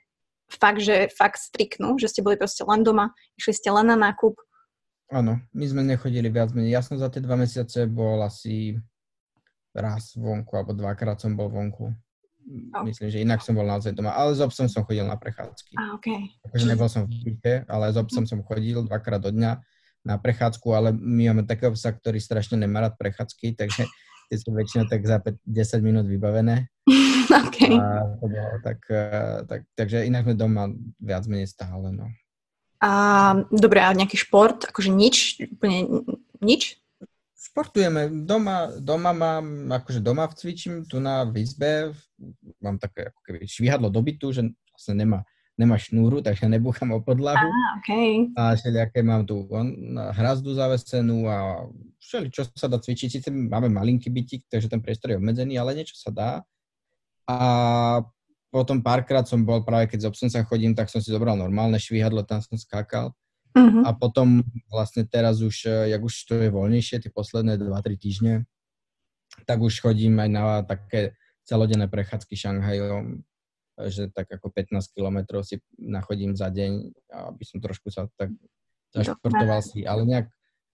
fakt, 0.46 0.84
že 0.84 1.10
fakt 1.10 1.42
striknú, 1.42 1.98
že 1.98 2.12
ste 2.12 2.20
boli 2.22 2.38
proste 2.38 2.62
len 2.62 2.86
doma, 2.86 3.10
išli 3.34 3.52
ste 3.56 3.68
len 3.72 3.90
na 3.90 3.96
nákup. 3.96 4.38
Áno, 5.06 5.38
my 5.54 5.64
sme 5.70 5.86
nechodili 5.86 6.26
viac 6.26 6.50
menej. 6.50 6.74
Ja 6.74 6.82
som 6.82 6.98
za 6.98 7.06
tie 7.06 7.22
dva 7.22 7.38
mesiace 7.38 7.86
bol 7.86 8.18
asi 8.26 8.74
raz 9.70 10.16
vonku, 10.18 10.50
alebo 10.58 10.74
dvakrát 10.74 11.22
som 11.22 11.38
bol 11.38 11.46
vonku. 11.46 11.94
Oh. 12.74 12.82
Myslím, 12.86 13.10
že 13.10 13.22
inak 13.22 13.42
som 13.42 13.54
bol 13.54 13.66
naozaj 13.66 13.94
doma. 13.94 14.14
Ale 14.14 14.34
s 14.34 14.42
obsom 14.42 14.66
som 14.66 14.82
chodil 14.86 15.06
na 15.06 15.18
prechádzky. 15.18 15.74
Ah, 15.78 15.94
okay. 15.94 16.34
Takže 16.50 16.66
nebol 16.66 16.90
som 16.90 17.06
v 17.06 17.14
byte, 17.22 17.66
ale 17.66 17.90
s 17.90 17.98
obsom 17.98 18.26
som 18.26 18.42
chodil 18.42 18.82
dvakrát 18.86 19.22
do 19.22 19.30
dňa 19.30 19.62
na 20.06 20.14
prechádzku, 20.22 20.66
ale 20.70 20.94
my 20.94 21.34
máme 21.34 21.42
takého 21.46 21.74
psa, 21.74 21.90
ktorý 21.90 22.22
strašne 22.22 22.62
nemá 22.62 22.86
rád 22.86 22.94
prechádzky, 22.94 23.58
takže 23.58 23.86
tie 24.30 24.36
sú 24.38 24.54
väčšinou 24.54 24.86
tak 24.86 25.02
za 25.02 25.18
5, 25.18 25.42
10 25.42 25.86
minút 25.86 26.06
vybavené. 26.06 26.70
okay. 27.46 27.74
A 27.74 28.06
to 28.18 28.26
bolo 28.30 28.58
tak, 28.62 28.80
eh, 28.90 29.38
tak, 29.50 29.60
takže 29.74 30.06
inak 30.06 30.26
sme 30.26 30.34
doma 30.38 30.70
viac 31.02 31.26
menej 31.26 31.50
stále, 31.50 31.90
no. 31.90 32.06
A 32.80 32.90
dobre, 33.48 33.80
a 33.80 33.92
nejaký 33.96 34.20
šport, 34.20 34.68
akože 34.68 34.90
nič, 34.92 35.40
úplne 35.48 36.04
nič? 36.44 36.76
Športujeme. 37.36 38.28
Doma, 38.28 38.68
doma 38.76 39.16
mám, 39.16 39.72
akože 39.72 40.04
doma 40.04 40.28
cvičím, 40.28 40.84
tu 40.84 41.00
na 41.00 41.24
výzbe, 41.24 41.96
mám 42.60 42.76
také 42.76 43.08
ako 43.08 43.20
keby 43.24 43.48
švihadlo 43.48 43.88
do 43.88 44.00
bytu, 44.04 44.28
že 44.32 44.42
vlastne 44.72 44.94
nemá 45.00 45.24
nemá 45.56 45.80
šnúru, 45.80 46.20
takže 46.20 46.52
nebúcham 46.52 46.92
o 46.92 47.00
podlahu. 47.00 47.48
Ah, 47.48 47.80
okay. 47.80 48.28
A 48.36 48.52
všelijaké 48.52 49.00
mám 49.00 49.24
tu 49.24 49.48
on, 49.48 49.72
hrazdu 50.12 50.52
zavesenú 50.52 51.24
a 51.32 51.64
všeli, 51.96 52.28
čo 52.28 52.44
sa 52.52 52.68
dá 52.68 52.76
cvičiť. 52.76 53.08
Sice 53.08 53.28
máme 53.32 53.72
malinký 53.72 54.12
bytik, 54.12 54.44
takže 54.52 54.68
ten 54.68 54.84
priestor 54.84 55.16
je 55.16 55.18
obmedzený, 55.18 55.56
ale 55.56 55.80
niečo 55.80 55.96
sa 55.96 56.12
dá. 56.12 56.30
A 57.26 57.38
potom 58.50 58.80
párkrát 58.80 59.26
som 59.26 59.42
bol, 59.42 59.62
práve 59.66 59.90
keď 59.90 60.06
z 60.06 60.08
obsom 60.08 60.28
sa 60.30 60.46
chodím, 60.46 60.72
tak 60.72 60.88
som 60.88 61.02
si 61.02 61.10
zobral 61.10 61.36
normálne 61.36 61.76
švihadlo, 61.76 62.24
tam 62.24 62.40
som 62.40 62.56
skákal. 62.56 63.12
Uh-huh. 63.56 63.82
A 63.84 63.92
potom 63.96 64.44
vlastne 64.68 65.08
teraz 65.08 65.40
už, 65.40 65.66
jak 65.66 66.02
už 66.02 66.14
to 66.28 66.34
je 66.40 66.50
voľnejšie, 66.52 67.00
tie 67.00 67.10
posledné 67.12 67.56
2-3 67.56 67.96
týždne, 67.96 68.34
tak 69.48 69.60
už 69.60 69.80
chodím 69.80 70.20
aj 70.20 70.28
na 70.30 70.42
také 70.64 71.16
celodenné 71.44 71.88
prechádzky 71.88 72.34
Šanghajom 72.36 73.26
že 73.84 74.08
tak 74.08 74.32
ako 74.32 74.48
15 74.48 74.96
kilometrov 74.96 75.44
si 75.44 75.60
nachodím 75.76 76.32
za 76.32 76.48
deň, 76.48 76.96
aby 77.12 77.44
som 77.44 77.60
trošku 77.60 77.92
sa 77.92 78.08
tak 78.16 78.32
zašportoval 78.96 79.60
si, 79.60 79.84
ale 79.84 80.08
nejak 80.08 80.26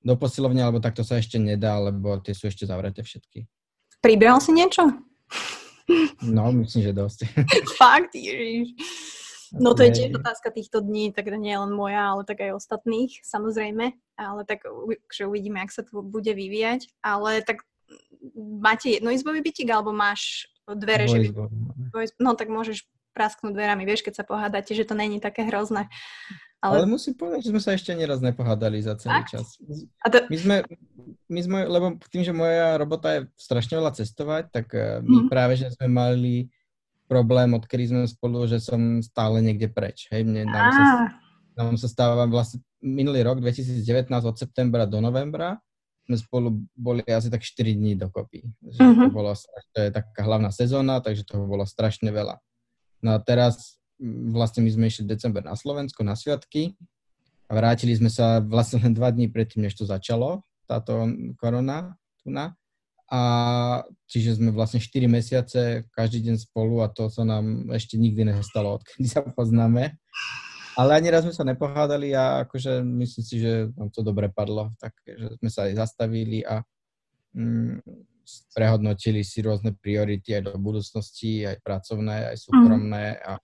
do 0.03 0.15
posilovne, 0.15 0.63
alebo 0.63 0.79
takto 0.79 1.03
sa 1.03 1.19
ešte 1.19 1.39
nedá, 1.39 1.79
lebo 1.79 2.19
tie 2.23 2.35
sú 2.35 2.47
ešte 2.47 2.67
zavreté 2.67 3.03
všetky. 3.03 3.47
Pribral 4.03 4.39
si 4.39 4.55
niečo? 4.55 4.87
No, 6.23 6.53
myslím, 6.53 6.83
že 6.83 6.93
dosť. 6.93 7.19
Fakt, 7.81 8.15
ježiš. 8.15 8.75
No 9.53 9.77
to 9.77 9.85
je 9.85 9.93
tiež 9.93 10.17
otázka 10.17 10.49
týchto 10.49 10.81
dní, 10.81 11.13
tak 11.13 11.29
nie 11.29 11.53
len 11.53 11.77
moja, 11.77 12.17
ale 12.17 12.25
tak 12.25 12.41
aj 12.41 12.57
ostatných, 12.57 13.21
samozrejme. 13.21 13.93
Ale 14.17 14.41
tak 14.49 14.65
že 15.13 15.29
uvidíme, 15.29 15.61
ak 15.61 15.69
sa 15.69 15.85
to 15.85 16.01
bude 16.01 16.33
vyvíjať. 16.33 16.89
Ale 17.05 17.45
tak 17.45 17.61
máte 18.37 18.97
jednoizbový 18.97 19.45
bytik, 19.45 19.69
alebo 19.69 19.93
máš 19.93 20.49
dvere, 20.65 21.05
že. 21.05 21.37
No 22.17 22.33
tak 22.33 22.49
môžeš 22.49 22.89
prasknúť 23.13 23.53
dverami, 23.53 23.85
vieš, 23.85 24.03
keď 24.03 24.21
sa 24.21 24.25
pohádate, 24.25 24.73
že 24.73 24.89
to 24.89 24.97
není 24.97 25.21
také 25.21 25.45
hrozné. 25.47 25.87
Ale... 26.63 26.87
Ale 26.87 26.87
musím 26.87 27.19
povedať, 27.19 27.47
že 27.47 27.51
sme 27.51 27.63
sa 27.63 27.75
ešte 27.75 27.91
neraz 27.91 28.23
nepohádali 28.23 28.79
za 28.79 28.95
celý 28.95 29.27
Fakt? 29.27 29.35
čas. 29.35 29.59
A 29.99 30.07
to... 30.09 30.23
My 30.31 30.39
sme, 30.39 30.57
my 31.27 31.41
sme, 31.43 31.59
lebo 31.67 31.87
tým, 32.07 32.23
že 32.23 32.31
moja 32.31 32.79
robota 32.79 33.19
je 33.19 33.21
strašne 33.35 33.83
veľa 33.83 33.93
cestovať, 33.99 34.45
tak 34.55 34.67
eh, 34.79 35.03
my 35.03 35.27
mm. 35.27 35.29
práve, 35.29 35.59
že 35.59 35.75
sme 35.75 35.91
mali 35.91 36.47
problém, 37.11 37.51
odkedy 37.53 37.91
sme 37.91 38.07
spolu, 38.07 38.47
že 38.47 38.63
som 38.63 39.03
stále 39.03 39.43
niekde 39.43 39.69
preč. 39.69 40.07
Hej, 40.15 40.23
mne, 40.23 40.49
nám, 40.49 40.71
sa, 40.73 40.85
nám 41.59 41.77
sa 41.77 41.89
stáva 41.91 42.25
vlastne 42.31 42.63
minulý 42.81 43.27
rok, 43.27 43.43
2019, 43.43 44.09
od 44.09 44.37
septembra 44.39 44.87
do 44.87 45.03
novembra, 45.03 45.59
sme 46.07 46.17
spolu 46.19 46.49
boli 46.75 47.03
asi 47.11 47.31
tak 47.31 47.43
4 47.43 47.79
dní 47.79 47.95
dokopy. 47.99 48.43
Že 48.71 48.81
uh-huh. 48.81 49.11
to, 49.11 49.21
mhm. 49.23 49.39
to 49.75 49.79
je 49.83 49.91
taká 49.91 50.21
hlavná 50.25 50.51
sezóna, 50.55 51.03
takže 51.03 51.27
toho 51.27 51.47
bolo 51.47 51.67
strašne 51.67 52.11
veľa. 52.11 52.39
No 53.03 53.15
a 53.15 53.19
teraz 53.19 53.83
vlastne 54.33 54.63
my 54.63 54.71
sme 54.71 54.85
išli 54.87 55.07
december 55.07 55.43
na 55.43 55.59
Slovensko 55.59 56.03
na 56.07 56.15
sviatky 56.15 56.79
a 57.47 57.53
vrátili 57.55 57.95
sme 57.99 58.09
sa 58.09 58.39
vlastne 58.39 58.81
len 58.81 58.95
dva 58.95 59.11
dní 59.11 59.29
predtým, 59.29 59.67
než 59.67 59.75
to 59.75 59.85
začalo, 59.85 60.47
táto 60.65 61.11
korona 61.37 61.99
tu 62.23 62.31
na. 62.31 62.55
A 63.13 63.21
čiže 64.09 64.41
sme 64.41 64.57
vlastne 64.57 64.81
4 64.81 65.05
mesiace 65.05 65.85
každý 65.93 66.25
deň 66.25 66.49
spolu 66.49 66.81
a 66.81 66.89
to 66.89 67.13
sa 67.13 67.29
nám 67.29 67.69
ešte 67.77 68.01
nikdy 68.01 68.25
nestalo, 68.25 68.81
odkedy 68.81 69.05
sa 69.05 69.21
poznáme. 69.21 70.01
Ale 70.73 70.97
ani 70.97 71.13
raz 71.13 71.29
sme 71.29 71.37
sa 71.37 71.45
nepohádali 71.45 72.17
a 72.17 72.49
akože 72.49 72.81
myslím 72.81 73.25
si, 73.29 73.37
že 73.45 73.69
nám 73.77 73.93
to 73.93 74.01
dobre 74.01 74.33
padlo, 74.33 74.73
takže 74.81 75.37
sme 75.37 75.51
sa 75.53 75.69
aj 75.69 75.73
zastavili 75.77 76.41
a 76.41 76.65
mm, 77.37 77.85
prehodnotili 78.55 79.27
si 79.27 79.43
rôzne 79.43 79.75
priority 79.75 80.39
aj 80.39 80.53
do 80.53 80.59
budúcnosti, 80.59 81.47
aj 81.47 81.61
pracovné, 81.63 82.35
aj 82.35 82.37
súkromné 82.39 83.19
a 83.23 83.39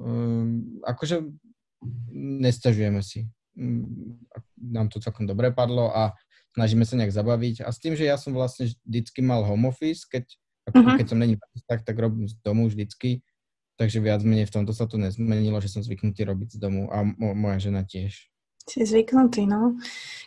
um, 0.00 0.80
akože 0.84 1.24
nestažujeme 2.16 3.00
si. 3.00 3.28
Mm, 3.56 4.20
nám 4.60 4.92
to 4.92 5.00
celkom 5.00 5.24
dobre 5.24 5.52
padlo 5.52 5.88
a 5.92 6.12
snažíme 6.52 6.84
sa 6.84 6.96
nejak 7.00 7.12
zabaviť 7.12 7.64
a 7.64 7.72
s 7.72 7.80
tým, 7.80 7.96
že 7.96 8.08
ja 8.08 8.20
som 8.20 8.36
vlastne 8.36 8.72
vždycky 8.84 9.20
mal 9.24 9.44
home 9.44 9.68
office, 9.68 10.04
keď, 10.04 10.24
ako, 10.68 10.76
uh-huh. 10.80 10.96
keď 11.00 11.06
som 11.08 11.18
není 11.20 11.36
tak, 11.64 11.84
tak 11.84 11.96
robím 11.96 12.28
z 12.28 12.36
domu 12.44 12.68
vždycky, 12.68 13.24
Takže 13.76 14.00
viac 14.00 14.24
menej 14.24 14.48
v 14.48 14.54
tomto 14.56 14.72
sa 14.72 14.88
to 14.88 14.96
nezmenilo, 14.96 15.60
že 15.60 15.68
som 15.68 15.84
zvyknutý 15.84 16.24
robiť 16.24 16.56
z 16.56 16.58
domu 16.58 16.88
a 16.88 17.04
mo- 17.04 17.36
moja 17.36 17.68
žena 17.68 17.84
tiež. 17.84 18.32
Si 18.64 18.80
zvyknutý, 18.82 19.44
no. 19.44 19.76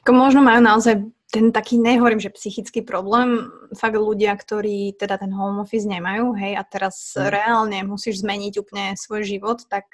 Ako 0.06 0.14
možno 0.14 0.46
majú 0.46 0.62
naozaj 0.62 1.02
ten 1.30 1.54
taký, 1.54 1.78
nehovorím, 1.78 2.18
že 2.18 2.34
psychický 2.34 2.82
problém, 2.82 3.54
fakt 3.78 3.94
ľudia, 3.94 4.34
ktorí 4.34 4.98
teda 4.98 5.22
ten 5.22 5.30
home 5.30 5.62
office 5.62 5.86
nemajú, 5.86 6.34
hej, 6.34 6.58
a 6.58 6.64
teraz 6.66 7.14
mm. 7.14 7.30
reálne 7.30 7.80
musíš 7.86 8.26
zmeniť 8.26 8.54
úplne 8.58 8.86
svoj 8.98 9.22
život, 9.30 9.62
tak 9.70 9.86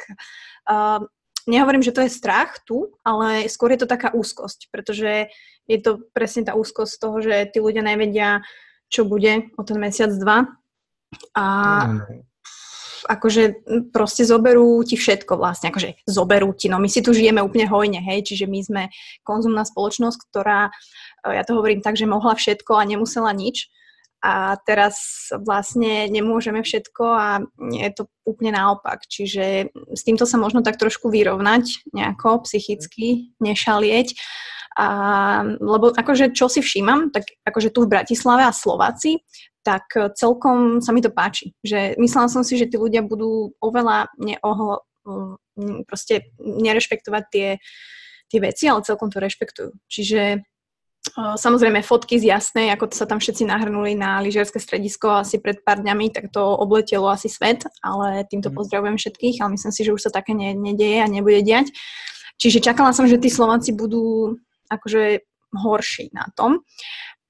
uh, 0.72 1.04
nehovorím, 1.44 1.84
že 1.84 1.92
to 1.92 2.08
je 2.08 2.16
strach 2.16 2.64
tu, 2.64 2.96
ale 3.04 3.52
skôr 3.52 3.76
je 3.76 3.84
to 3.84 3.92
taká 3.92 4.16
úzkosť, 4.16 4.72
pretože 4.72 5.28
je 5.68 5.78
to 5.84 6.08
presne 6.16 6.48
tá 6.48 6.56
úzkosť 6.56 6.92
z 6.96 7.02
toho, 7.04 7.18
že 7.20 7.36
tí 7.52 7.60
ľudia 7.60 7.84
nevedia, 7.84 8.40
čo 8.88 9.04
bude 9.04 9.52
o 9.60 9.62
ten 9.68 9.76
mesiac, 9.76 10.16
dva. 10.16 10.48
A 11.36 11.46
mm 11.84 12.35
akože 13.06 13.66
proste 13.94 14.26
zoberú 14.26 14.82
ti 14.82 14.98
všetko 14.98 15.38
vlastne, 15.38 15.70
akože 15.70 16.06
zoberú 16.10 16.52
ti, 16.58 16.68
no 16.68 16.82
my 16.82 16.90
si 16.90 17.06
tu 17.06 17.14
žijeme 17.14 17.40
úplne 17.40 17.70
hojne, 17.70 18.02
hej, 18.02 18.26
čiže 18.26 18.46
my 18.50 18.60
sme 18.62 18.84
konzumná 19.22 19.64
spoločnosť, 19.64 20.20
ktorá, 20.30 20.74
ja 21.24 21.44
to 21.46 21.56
hovorím 21.58 21.86
tak, 21.86 21.96
že 21.96 22.10
mohla 22.10 22.34
všetko 22.34 22.76
a 22.76 22.88
nemusela 22.90 23.32
nič 23.32 23.70
a 24.26 24.58
teraz 24.66 25.30
vlastne 25.38 26.10
nemôžeme 26.10 26.66
všetko 26.66 27.04
a 27.06 27.28
je 27.78 27.90
to 27.94 28.10
úplne 28.26 28.58
naopak. 28.58 29.06
Čiže 29.06 29.70
s 29.94 30.02
týmto 30.02 30.26
sa 30.26 30.42
možno 30.42 30.66
tak 30.66 30.82
trošku 30.82 31.14
vyrovnať 31.14 31.94
nejako 31.94 32.42
psychicky, 32.50 33.38
nešalieť. 33.38 34.18
A, 34.76 34.88
lebo 35.64 35.96
akože 35.96 36.36
čo 36.36 36.52
si 36.52 36.60
všímam, 36.60 37.08
tak 37.10 37.24
akože 37.48 37.72
tu 37.72 37.88
v 37.88 37.92
Bratislave 37.96 38.44
a 38.44 38.52
Slováci, 38.52 39.24
tak 39.64 39.88
celkom 40.20 40.84
sa 40.84 40.92
mi 40.92 41.00
to 41.00 41.10
páči. 41.10 41.56
Že 41.64 41.96
myslela 41.98 42.28
som 42.28 42.44
si, 42.44 42.60
že 42.60 42.68
tí 42.68 42.76
ľudia 42.76 43.02
budú 43.02 43.56
oveľa 43.64 44.12
neohlo, 44.20 44.84
mm, 45.08 45.88
proste 45.88 46.30
nerešpektovať 46.44 47.24
tie, 47.32 47.48
tie 48.28 48.40
veci, 48.44 48.68
ale 48.68 48.86
celkom 48.86 49.08
to 49.08 49.24
rešpektujú. 49.24 49.72
Čiže 49.88 50.44
Samozrejme, 51.16 51.86
fotky 51.86 52.18
z 52.18 52.34
jasnej, 52.34 52.74
ako 52.74 52.90
sa 52.90 53.06
tam 53.06 53.22
všetci 53.22 53.46
nahrnuli 53.46 53.94
na 53.94 54.18
lyžiarske 54.26 54.58
stredisko 54.58 55.22
asi 55.22 55.38
pred 55.38 55.62
pár 55.62 55.80
dňami, 55.86 56.10
tak 56.10 56.34
to 56.34 56.42
obletelo 56.42 57.08
asi 57.14 57.30
svet, 57.30 57.62
ale 57.86 58.26
týmto 58.26 58.50
mm. 58.50 58.56
pozdravujem 58.58 58.98
všetkých, 58.98 59.38
ale 59.40 59.54
myslím 59.54 59.72
si, 59.72 59.82
že 59.86 59.94
už 59.94 60.02
sa 60.02 60.12
také 60.12 60.34
ne, 60.34 60.58
nedeje 60.58 61.06
a 61.06 61.08
nebude 61.08 61.46
diať. 61.46 61.70
Čiže 62.42 62.66
čakala 62.66 62.92
som, 62.92 63.06
že 63.06 63.22
tí 63.22 63.30
Slováci 63.30 63.72
budú 63.72 64.36
akože 64.70 65.26
horší 65.56 66.12
na 66.12 66.28
tom, 66.36 66.66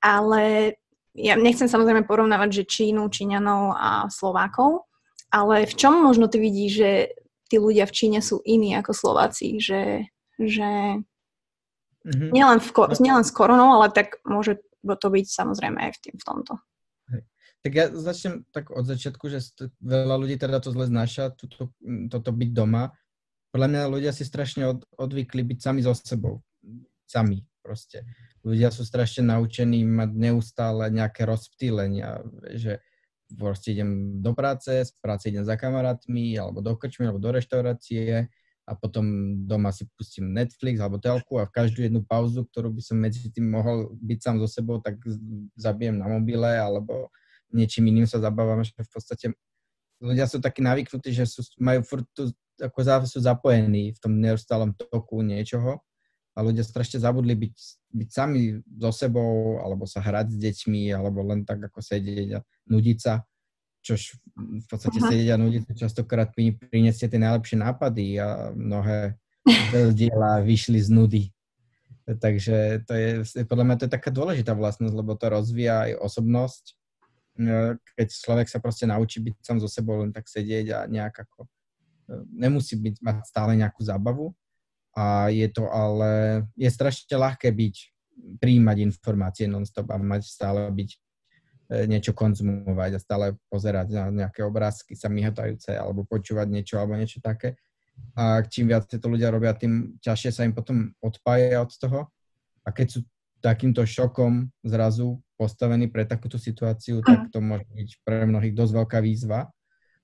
ale 0.02 0.76
ja 1.16 1.40
nechcem 1.40 1.70
samozrejme 1.70 2.04
porovnávať, 2.04 2.64
že 2.64 2.70
Čínu, 2.70 3.08
Číňanov 3.08 3.76
a 3.76 3.90
Slovákov, 4.12 4.90
ale 5.32 5.64
v 5.64 5.74
čom 5.74 6.04
možno 6.04 6.28
ty 6.28 6.44
vidíš, 6.44 6.72
že 6.76 6.92
tí 7.48 7.56
ľudia 7.62 7.88
v 7.88 7.96
Číne 7.96 8.20
sú 8.20 8.44
iní 8.44 8.76
ako 8.76 8.92
Slováci, 8.92 9.62
že, 9.62 10.10
že 10.36 11.00
Mm-hmm. 12.06 12.30
Nielen, 12.30 12.60
v, 12.62 12.70
no. 12.70 12.96
nielen 13.02 13.26
s 13.26 13.34
koronou, 13.34 13.82
ale 13.82 13.90
tak 13.90 14.22
môže 14.22 14.62
to 14.86 15.08
byť 15.10 15.26
samozrejme 15.26 15.90
aj 15.90 15.92
v, 15.98 16.00
tým, 16.06 16.16
v 16.22 16.26
tomto. 16.26 16.54
Tak 17.66 17.72
ja 17.74 17.90
začnem 17.90 18.46
tak 18.54 18.70
od 18.70 18.86
začiatku, 18.86 19.26
že 19.26 19.42
veľa 19.82 20.22
ľudí 20.22 20.38
teda 20.38 20.62
to 20.62 20.70
zle 20.70 20.86
znáša, 20.86 21.34
toto, 21.34 21.74
toto 22.14 22.30
byť 22.30 22.50
doma. 22.54 22.94
Podľa 23.50 23.68
mňa 23.74 23.82
ľudia 23.90 24.14
si 24.14 24.22
strašne 24.22 24.70
od, 24.70 24.86
odvykli 25.02 25.42
byť 25.42 25.58
sami 25.66 25.82
so 25.82 25.98
sebou. 25.98 26.46
Sami 27.06 27.46
proste. 27.66 28.06
Ľudia 28.46 28.70
sú 28.70 28.86
strašne 28.86 29.26
naučení 29.26 29.82
mať 29.82 30.14
neustále 30.14 30.94
nejaké 30.94 31.26
rozptýlenia, 31.26 32.22
že 32.54 32.78
proste 33.34 33.74
idem 33.74 34.22
do 34.22 34.38
práce, 34.38 34.70
z 34.70 34.92
práce 35.02 35.34
idem 35.34 35.42
za 35.42 35.58
kamarátmi, 35.58 36.38
alebo 36.38 36.62
do 36.62 36.78
krčmy, 36.78 37.10
alebo 37.10 37.18
do 37.18 37.34
reštaurácie, 37.34 38.30
a 38.66 38.74
potom 38.74 39.06
doma 39.46 39.70
si 39.70 39.86
pustím 39.94 40.34
Netflix 40.34 40.82
alebo 40.82 40.98
telku 40.98 41.38
a 41.38 41.46
v 41.46 41.54
každú 41.54 41.86
jednu 41.86 42.02
pauzu, 42.02 42.50
ktorú 42.50 42.74
by 42.74 42.82
som 42.82 42.98
medzi 42.98 43.30
tým 43.30 43.54
mohol 43.54 43.94
byť 43.94 44.20
sám 44.26 44.36
so 44.42 44.50
sebou, 44.50 44.82
tak 44.82 44.98
zabijem 45.54 46.02
na 46.02 46.10
mobile 46.10 46.50
alebo 46.50 47.14
niečím 47.54 47.94
iným 47.94 48.10
sa 48.10 48.18
zabávam, 48.18 48.66
že 48.66 48.74
v 48.74 48.90
podstate 48.90 49.26
ľudia 50.02 50.26
sú 50.26 50.42
takí 50.42 50.66
navyknutí, 50.66 51.14
že 51.14 51.30
sú, 51.30 51.46
majú 51.62 51.86
furt 51.86 52.10
tu, 52.18 52.34
ako 52.58 53.06
sú 53.06 53.22
zapojení 53.22 53.94
v 53.94 54.00
tom 54.02 54.18
neustálom 54.18 54.74
toku 54.74 55.22
niečoho 55.22 55.86
a 56.36 56.40
ľudia 56.44 56.68
strašne 56.68 57.00
zabudli 57.00 57.32
byť, 57.32 57.56
byť 57.96 58.10
sami 58.12 58.60
so 58.60 58.92
sebou 58.92 59.64
alebo 59.64 59.88
sa 59.88 60.04
hrať 60.04 60.36
s 60.36 60.38
deťmi 60.38 60.92
alebo 60.92 61.24
len 61.24 61.48
tak 61.48 61.64
ako 61.72 61.80
sedieť 61.80 62.30
a 62.36 62.40
nudiť 62.68 62.98
sa 63.00 63.24
čož 63.86 64.18
v 64.36 64.66
podstate 64.66 64.98
Aha. 64.98 65.10
sedia 65.14 65.34
a 65.38 65.42
nudiť 65.42 65.78
častokrát 65.78 66.34
priniesie 66.34 67.06
tie 67.06 67.22
najlepšie 67.22 67.62
nápady 67.62 68.18
a 68.18 68.50
mnohé 68.58 69.14
diela 70.00 70.42
vyšli 70.42 70.82
z 70.82 70.90
nudy. 70.90 71.24
Takže 72.06 72.86
to 72.86 72.94
je, 72.94 73.10
podľa 73.46 73.66
mňa 73.66 73.76
to 73.78 73.86
je 73.86 73.96
taká 73.98 74.10
dôležitá 74.10 74.54
vlastnosť, 74.58 74.94
lebo 74.94 75.18
to 75.18 75.26
rozvíja 75.30 75.90
aj 75.90 75.92
osobnosť. 76.02 76.64
E, 76.70 76.74
keď 77.98 78.08
človek 78.14 78.48
sa 78.50 78.62
proste 78.62 78.86
naučí 78.86 79.22
byť 79.22 79.34
sám 79.42 79.58
so 79.58 79.70
sebou, 79.70 80.02
len 80.06 80.14
tak 80.14 80.30
sedieť 80.30 80.66
a 80.70 80.80
nejak 80.86 81.26
ako 81.26 81.46
e, 81.46 81.50
nemusí 82.30 82.78
byť, 82.78 83.02
mať 83.02 83.18
stále 83.26 83.58
nejakú 83.58 83.82
zábavu. 83.82 84.38
A 84.96 85.28
je 85.28 85.48
to 85.52 85.68
ale, 85.68 86.44
je 86.56 86.72
strašne 86.72 87.12
ľahké 87.12 87.52
byť, 87.52 87.76
príjmať 88.40 88.78
informácie 88.80 89.46
non-stop 89.46 89.92
a 89.92 90.00
mať 90.00 90.24
stále 90.24 90.72
byť 90.72 90.90
E, 91.66 91.90
niečo 91.90 92.14
konzumovať 92.14 92.92
a 92.94 93.02
stále 93.02 93.26
pozerať 93.50 93.90
na 93.90 94.14
nejaké 94.14 94.46
obrázky 94.46 94.94
sa 94.94 95.10
myhotajúce 95.10 95.74
alebo 95.74 96.06
počúvať 96.06 96.46
niečo 96.46 96.78
alebo 96.78 96.94
niečo 96.94 97.18
také. 97.26 97.58
A 98.14 98.46
čím 98.46 98.70
viac 98.70 98.86
to 98.86 99.02
ľudia 99.02 99.34
robia, 99.34 99.58
tým 99.58 99.98
ťažšie 99.98 100.30
sa 100.30 100.46
im 100.46 100.54
potom 100.54 100.94
odpája 101.02 101.58
od 101.58 101.74
toho. 101.74 102.06
A 102.62 102.70
keď 102.70 102.88
sú 102.94 103.00
takýmto 103.42 103.82
šokom 103.82 104.54
zrazu 104.62 105.18
postavení 105.42 105.90
pre 105.90 106.06
takúto 106.06 106.38
situáciu, 106.38 107.02
tak 107.02 107.34
to 107.34 107.42
môže 107.42 107.66
byť 107.74 107.90
pre 108.06 108.30
mnohých 108.30 108.54
dosť 108.54 108.74
veľká 108.86 109.00
výzva, 109.02 109.50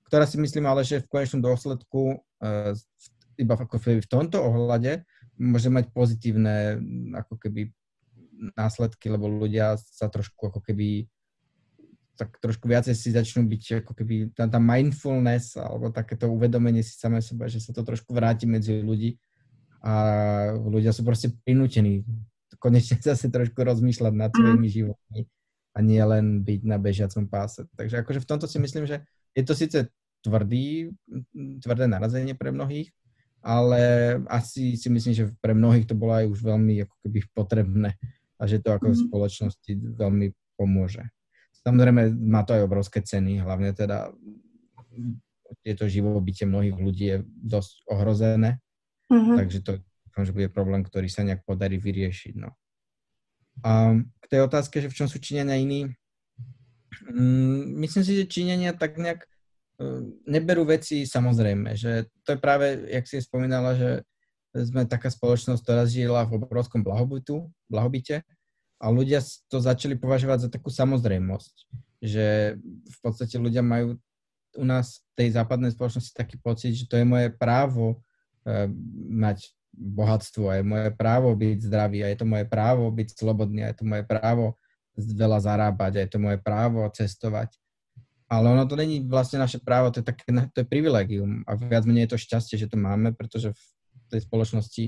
ktorá 0.09 0.25
si 0.25 0.41
myslím 0.41 0.65
ale, 0.65 0.81
že 0.81 1.05
v 1.05 1.09
konečnom 1.13 1.45
dôsledku 1.45 2.17
e, 2.41 2.73
iba 3.41 3.57
ako 3.57 3.81
v 3.81 4.07
tomto 4.07 4.37
ohľade 4.37 5.01
môže 5.41 5.73
mať 5.73 5.89
pozitívne 5.89 6.77
ako 7.17 7.41
keby 7.41 7.73
následky, 8.53 9.09
lebo 9.09 9.29
ľudia 9.29 9.77
sa 9.77 10.09
trošku 10.09 10.53
ako 10.53 10.61
keby 10.61 11.09
tak 12.17 12.37
trošku 12.37 12.69
viacej 12.69 12.93
si 12.93 13.09
začnú 13.09 13.49
byť 13.49 13.81
ako 13.81 13.91
keby 13.97 14.15
tá, 14.37 14.45
tá 14.45 14.61
mindfulness 14.61 15.57
alebo 15.57 15.89
takéto 15.89 16.29
uvedomenie 16.29 16.85
si 16.85 16.93
samé 16.93 17.17
seba, 17.17 17.49
že 17.49 17.57
sa 17.57 17.73
to 17.73 17.81
trošku 17.81 18.13
vráti 18.13 18.45
medzi 18.45 18.77
ľudí 18.77 19.17
a 19.81 19.93
ľudia 20.53 20.93
sú 20.93 21.01
proste 21.01 21.33
prinútení 21.41 22.05
konečne 22.61 23.01
zase 23.09 23.33
trošku 23.33 23.57
rozmýšľať 23.57 24.13
nad 24.13 24.29
svojimi 24.29 24.69
mhm. 24.69 24.75
životmi 24.77 25.21
a 25.71 25.77
nie 25.79 26.03
len 26.03 26.43
byť 26.43 26.61
na 26.67 26.77
bežiacom 26.77 27.25
páse. 27.31 27.63
Takže 27.79 28.03
akože 28.03 28.19
v 28.21 28.29
tomto 28.29 28.45
si 28.45 28.59
myslím, 28.59 28.85
že 28.85 29.07
je 29.31 29.43
to 29.47 29.55
síce 29.55 29.87
tvrdý, 30.21 30.91
tvrdé 31.63 31.87
narazenie 31.87 32.35
pre 32.35 32.51
mnohých, 32.51 32.91
ale 33.41 33.81
asi 34.29 34.77
si 34.77 34.87
myslím, 34.89 35.13
že 35.17 35.25
pre 35.41 35.57
mnohých 35.57 35.89
to 35.89 35.97
bolo 35.97 36.13
aj 36.13 36.25
už 36.29 36.39
veľmi 36.45 36.85
ako 36.85 36.95
keby 37.01 37.19
potrebné 37.33 37.97
a 38.37 38.43
že 38.45 38.61
to 38.61 38.73
ako 38.73 38.93
v 38.93 38.97
mhm. 38.97 39.03
spoločnosti 39.09 39.71
veľmi 39.97 40.27
pomôže. 40.57 41.09
Samozrejme, 41.61 42.17
má 42.17 42.41
to 42.41 42.57
aj 42.57 42.65
obrovské 42.65 43.05
ceny, 43.05 43.41
hlavne 43.41 43.69
teda 43.73 44.09
tieto 45.61 45.85
živobytie 45.85 46.49
mnohých 46.49 46.77
ľudí 46.77 47.05
je 47.05 47.17
dosť 47.27 47.85
ohrozené, 47.91 48.57
uh-huh. 49.11 49.37
takže 49.37 49.61
to 49.61 49.71
dúfam, 50.09 50.23
že 50.25 50.33
bude 50.33 50.49
problém, 50.49 50.81
ktorý 50.81 51.05
sa 51.05 51.21
nejak 51.21 51.45
podarí 51.45 51.77
vyriešiť. 51.77 52.33
No. 52.39 52.55
A 53.61 53.99
k 53.99 54.25
tej 54.25 54.41
otázke, 54.47 54.81
že 54.81 54.89
v 54.89 54.97
čom 54.97 55.07
sú 55.11 55.21
Číňania 55.21 55.59
iní, 55.61 55.93
mm, 57.13 57.77
myslím 57.83 58.03
si, 58.03 58.13
že 58.17 58.31
Číňania 58.31 58.73
tak 58.73 58.97
nejak 58.97 59.27
neberú 60.27 60.67
veci 60.67 61.03
samozrejme, 61.07 61.73
že 61.77 62.09
to 62.25 62.35
je 62.35 62.39
práve, 62.39 62.65
jak 62.89 63.05
si 63.07 63.21
spomínala, 63.21 63.75
že 63.75 63.89
sme 64.51 64.83
taká 64.83 65.07
spoločnosť, 65.07 65.61
ktorá 65.63 65.83
žila 65.87 66.27
v 66.27 66.43
obrovskom 66.43 66.83
blahobytu, 66.83 67.47
blahobite 67.71 68.23
a 68.81 68.85
ľudia 68.91 69.23
to 69.47 69.61
začali 69.61 69.95
považovať 69.95 70.47
za 70.47 70.49
takú 70.51 70.67
samozrejmosť, 70.73 71.55
že 72.01 72.57
v 72.65 72.97
podstate 72.99 73.37
ľudia 73.37 73.63
majú 73.63 73.95
u 74.57 74.65
nás 74.67 75.05
v 75.15 75.23
tej 75.23 75.29
západnej 75.39 75.71
spoločnosti 75.71 76.11
taký 76.11 76.35
pocit, 76.41 76.75
že 76.75 76.89
to 76.89 76.99
je 76.99 77.07
moje 77.07 77.31
právo 77.31 78.03
e, 78.43 78.67
mať 79.07 79.47
bohatstvo, 79.71 80.51
je 80.51 80.63
moje 80.67 80.89
právo 80.91 81.31
byť 81.31 81.57
zdravý, 81.63 82.03
a 82.03 82.11
je 82.11 82.19
to 82.19 82.27
moje 82.27 82.43
právo 82.43 82.91
byť 82.91 83.07
slobodný, 83.15 83.63
a 83.63 83.71
je 83.71 83.77
to 83.79 83.85
moje 83.87 84.03
právo 84.03 84.59
veľa 84.97 85.39
zarábať, 85.39 85.91
a 85.95 86.01
je 86.03 86.09
to 86.11 86.19
moje 86.19 86.37
právo 86.43 86.83
cestovať. 86.91 87.60
Ale 88.31 88.47
ono 88.47 88.63
to 88.63 88.79
není 88.79 89.03
vlastne 89.03 89.43
naše 89.43 89.59
právo, 89.59 89.91
to 89.91 89.99
je, 89.99 90.07
také, 90.07 90.23
to 90.55 90.63
je 90.63 90.67
privilegium 90.71 91.43
a 91.43 91.59
viac 91.59 91.83
menej 91.83 92.07
je 92.07 92.11
to 92.15 92.23
šťastie, 92.23 92.55
že 92.55 92.71
to 92.71 92.79
máme, 92.79 93.11
pretože 93.11 93.51
v 93.51 93.63
tej 94.07 94.23
spoločnosti 94.23 94.83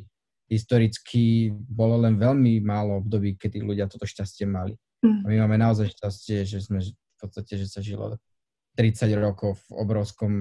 historicky 0.48 1.52
bolo 1.52 2.00
len 2.00 2.16
veľmi 2.16 2.64
málo 2.64 3.04
období, 3.04 3.36
kedy 3.36 3.60
ľudia 3.60 3.92
toto 3.92 4.08
šťastie 4.08 4.48
mali. 4.48 4.80
Mm. 5.04 5.20
A 5.20 5.26
my 5.28 5.36
máme 5.44 5.58
naozaj 5.60 5.92
šťastie, 5.92 6.48
že 6.48 6.64
sme 6.64 6.80
v 6.80 7.18
podstate, 7.20 7.60
že 7.60 7.68
sa 7.68 7.84
žilo 7.84 8.16
30 8.80 9.12
rokov 9.20 9.60
v 9.68 9.76
obrovskom 9.76 10.32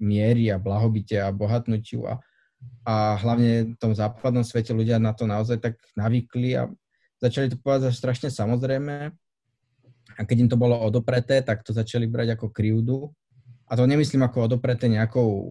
miery 0.00 0.48
a 0.48 0.56
blahobite 0.56 1.20
a 1.20 1.28
bohatnutiu 1.28 2.08
a, 2.08 2.16
a 2.88 3.18
hlavne 3.20 3.74
v 3.74 3.76
tom 3.76 3.92
západnom 3.92 4.46
svete 4.46 4.72
ľudia 4.72 4.96
na 4.96 5.12
to 5.12 5.28
naozaj 5.28 5.60
tak 5.60 5.76
navykli 5.98 6.56
a 6.56 6.70
začali 7.20 7.52
to 7.52 7.60
povedať 7.60 7.92
strašne 7.92 8.32
samozrejme 8.32 9.12
a 10.18 10.26
keď 10.26 10.36
im 10.44 10.50
to 10.50 10.58
bolo 10.58 10.74
odopreté, 10.74 11.46
tak 11.46 11.62
to 11.62 11.70
začali 11.70 12.10
brať 12.10 12.34
ako 12.34 12.50
krivdu 12.50 13.14
a 13.70 13.76
to 13.78 13.86
nemyslím 13.86 14.26
ako 14.26 14.50
odopreté 14.50 14.90
nejakou 14.90 15.28
uh, 15.28 15.44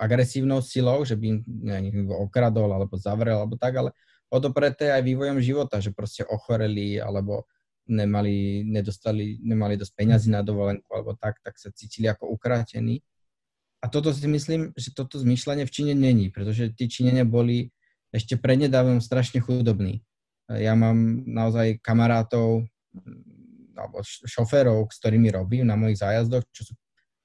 agresívnou 0.00 0.58
silou, 0.64 1.06
že 1.06 1.14
by 1.14 1.26
im 1.30 1.38
niekto 1.62 2.10
okradol 2.18 2.72
alebo 2.74 2.98
zavrel 2.98 3.38
alebo 3.38 3.54
tak, 3.54 3.78
ale 3.78 3.90
odopreté 4.32 4.90
aj 4.90 5.06
vývojom 5.06 5.38
života, 5.38 5.78
že 5.78 5.94
proste 5.94 6.26
ochoreli 6.26 6.98
alebo 6.98 7.46
nemali, 7.86 8.66
nedostali, 8.66 9.38
nemali 9.42 9.78
dosť 9.78 9.92
peňazí 9.94 10.28
na 10.30 10.42
dovolenku 10.42 10.86
alebo 10.90 11.14
tak, 11.14 11.38
tak 11.42 11.58
sa 11.58 11.70
cítili 11.70 12.10
ako 12.10 12.34
ukrátení. 12.34 13.02
a 13.80 13.88
toto 13.88 14.12
si 14.12 14.28
myslím, 14.28 14.76
že 14.76 14.92
toto 14.92 15.16
zmýšľanie 15.16 15.64
v 15.64 15.72
Číne 15.72 15.94
není, 15.96 16.28
pretože 16.28 16.68
tí 16.76 16.86
Číňania 16.86 17.24
boli 17.24 17.72
ešte 18.12 18.36
prednedávnom 18.36 19.00
strašne 19.00 19.40
chudobní. 19.40 20.02
Ja 20.50 20.74
mám 20.74 21.24
naozaj 21.30 21.78
kamarátov 21.80 22.66
alebo 23.80 24.04
šoférov, 24.04 24.92
s 24.92 25.00
ktorými 25.00 25.32
robím 25.32 25.64
na 25.64 25.74
mojich 25.74 26.04
zájazdoch, 26.04 26.44
čo 26.52 26.68
sú 26.68 26.74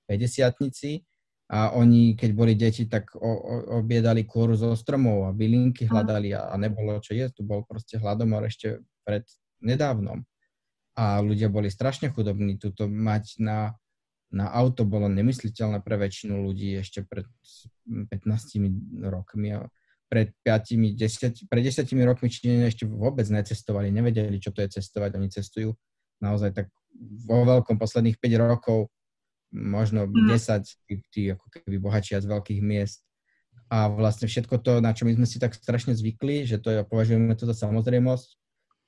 50 0.07 1.03
a 1.45 1.77
oni, 1.77 2.17
keď 2.17 2.29
boli 2.33 2.57
deti, 2.57 2.89
tak 2.89 3.13
o, 3.13 3.21
o, 3.21 3.55
obiedali 3.77 4.25
kôru 4.25 4.57
zo 4.57 4.73
stromov 4.73 5.29
a 5.29 5.35
bylinky 5.35 5.85
hľadali 5.85 6.33
a, 6.33 6.49
a 6.49 6.55
nebolo 6.57 6.97
čo 6.97 7.13
jesť. 7.13 7.37
Tu 7.37 7.41
bol 7.45 7.61
proste 7.61 8.01
hladomor 8.01 8.49
ešte 8.49 8.81
pred 9.05 9.21
nedávnom. 9.61 10.25
A 10.97 11.21
ľudia 11.21 11.45
boli 11.53 11.69
strašne 11.69 12.09
chudobní. 12.09 12.57
Tuto 12.57 12.89
mať 12.89 13.37
na 13.37 13.77
na 14.35 14.51
auto 14.51 14.83
bolo 14.83 15.07
nemysliteľné 15.07 15.79
pre 15.79 15.95
väčšinu 15.95 16.43
ľudí 16.43 16.75
ešte 16.75 17.07
pred 17.07 17.23
15 17.87 19.07
rokmi. 19.07 19.55
Pred 20.05 20.37
5, 20.43 21.01
10, 21.01 21.49
pred 21.49 21.63
10 21.65 21.87
rokmi 22.05 22.27
Číňania 22.29 22.69
ešte 22.69 22.85
vôbec 22.85 23.25
necestovali, 23.25 23.89
nevedeli, 23.89 24.37
čo 24.37 24.53
to 24.53 24.61
je 24.61 24.77
cestovať. 24.77 25.17
Oni 25.17 25.31
cestujú 25.31 25.73
naozaj 26.25 26.57
tak 26.57 26.67
vo 27.29 27.45
veľkom 27.45 27.77
posledných 27.77 28.17
5 28.17 28.41
rokov, 28.41 28.89
možno 29.53 30.09
10, 30.09 30.09
mhm. 30.09 30.63
tí, 30.89 30.93
tí 31.13 31.21
ako 31.29 31.45
keby 31.53 31.77
bohačia 31.77 32.17
z 32.17 32.27
veľkých 32.27 32.61
miest. 32.65 33.05
A 33.69 33.89
vlastne 33.89 34.29
všetko 34.29 34.61
to, 34.61 34.77
na 34.77 34.93
čo 34.93 35.05
my 35.05 35.13
sme 35.17 35.25
si 35.25 35.41
tak 35.41 35.57
strašne 35.57 35.93
zvykli, 35.93 36.45
že 36.45 36.61
to 36.61 36.69
je, 36.69 36.85
považujeme 36.85 37.33
to 37.33 37.49
za 37.49 37.65
samozrejmosť, 37.65 38.29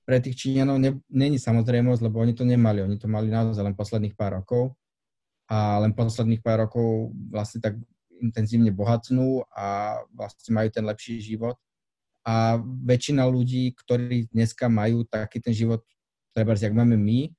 pre 0.08 0.24
tých 0.24 0.40
Číňanov 0.40 0.80
ne, 0.80 1.04
není 1.12 1.36
samozrejmosť, 1.36 2.00
lebo 2.00 2.24
oni 2.24 2.32
to 2.32 2.48
nemali. 2.48 2.80
Oni 2.80 2.96
to 2.96 3.12
mali 3.12 3.28
naozaj 3.28 3.60
len 3.60 3.76
posledných 3.76 4.16
pár 4.16 4.40
rokov 4.40 4.72
a 5.52 5.84
len 5.84 5.92
posledných 5.92 6.40
pár 6.40 6.64
rokov 6.64 7.12
vlastne 7.28 7.60
tak 7.60 7.76
intenzívne 8.24 8.72
bohatnú 8.72 9.44
a 9.52 10.00
vlastne 10.16 10.56
majú 10.56 10.72
ten 10.72 10.88
lepší 10.88 11.20
život. 11.20 11.60
A 12.24 12.56
väčšina 12.64 13.28
ľudí, 13.28 13.76
ktorí 13.76 14.32
dneska 14.32 14.72
majú 14.72 15.04
taký 15.04 15.44
ten 15.44 15.52
život, 15.52 15.84
treba 16.38 16.54
jak 16.54 16.74
máme 16.78 16.94
my, 16.94 17.34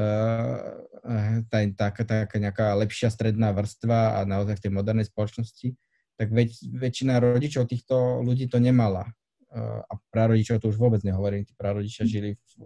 uh, 0.00 1.44
taká, 1.76 2.02
taká 2.08 2.36
nejaká 2.40 2.72
lepšia 2.80 3.12
stredná 3.12 3.52
vrstva 3.52 4.16
a 4.16 4.24
naozaj 4.24 4.56
v 4.56 4.62
tej 4.64 4.72
modernej 4.72 5.04
spoločnosti, 5.04 5.76
tak 6.16 6.32
väč, 6.32 6.64
väčšina 6.64 7.20
rodičov 7.20 7.68
týchto 7.68 8.24
ľudí 8.24 8.48
to 8.48 8.56
nemala. 8.56 9.12
Uh, 9.52 9.84
a 9.84 9.92
prarodičov 10.08 10.64
to 10.64 10.72
už 10.72 10.80
vôbec 10.80 11.04
nehovorím, 11.04 11.44
tí 11.44 11.52
prarodičia 11.52 12.08
žili 12.08 12.36
v, 12.36 12.64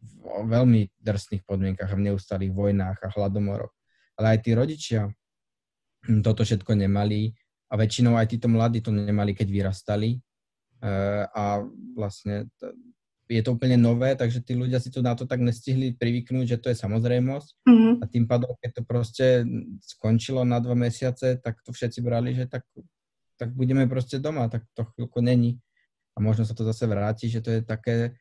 v 0.00 0.48
veľmi 0.48 0.88
drsných 0.96 1.44
podmienkach 1.44 1.92
a 1.92 1.96
v 1.96 2.08
neustálých 2.08 2.52
vojnách 2.56 2.96
a 3.04 3.12
hladomoroch 3.12 3.72
ale 4.18 4.26
aj 4.34 4.38
tí 4.42 4.50
rodičia 4.52 5.02
toto 6.26 6.42
všetko 6.42 6.74
nemali 6.74 7.30
a 7.70 7.78
väčšinou 7.78 8.18
aj 8.18 8.34
títo 8.34 8.50
mladí 8.50 8.82
to 8.82 8.90
nemali, 8.90 9.36
keď 9.36 9.48
vyrastali. 9.50 10.18
A 11.34 11.62
vlastne 11.94 12.50
je 13.28 13.42
to 13.44 13.52
úplne 13.52 13.76
nové, 13.76 14.16
takže 14.16 14.40
tí 14.40 14.56
ľudia 14.56 14.80
si 14.80 14.88
tu 14.88 15.04
na 15.04 15.12
to 15.12 15.28
tak 15.28 15.44
nestihli 15.44 15.92
privyknúť, 15.92 16.56
že 16.56 16.58
to 16.58 16.72
je 16.72 16.76
samozrejmosť. 16.80 17.48
Mm-hmm. 17.68 17.92
A 18.00 18.04
tým 18.08 18.24
pádom, 18.24 18.56
keď 18.56 18.70
to 18.80 18.82
proste 18.88 19.26
skončilo 19.84 20.48
na 20.48 20.58
dva 20.64 20.72
mesiace, 20.72 21.36
tak 21.36 21.60
to 21.60 21.76
všetci 21.76 22.00
brali, 22.00 22.32
že 22.32 22.48
tak, 22.48 22.64
tak 23.36 23.52
budeme 23.52 23.84
proste 23.84 24.16
doma, 24.16 24.48
tak 24.48 24.64
to 24.72 24.88
chvíľko 24.96 25.20
není. 25.20 25.60
A 26.16 26.24
možno 26.24 26.48
sa 26.48 26.56
to 26.56 26.64
zase 26.64 26.88
vráti, 26.88 27.28
že 27.28 27.44
to 27.44 27.52
je 27.52 27.60
také, 27.62 28.16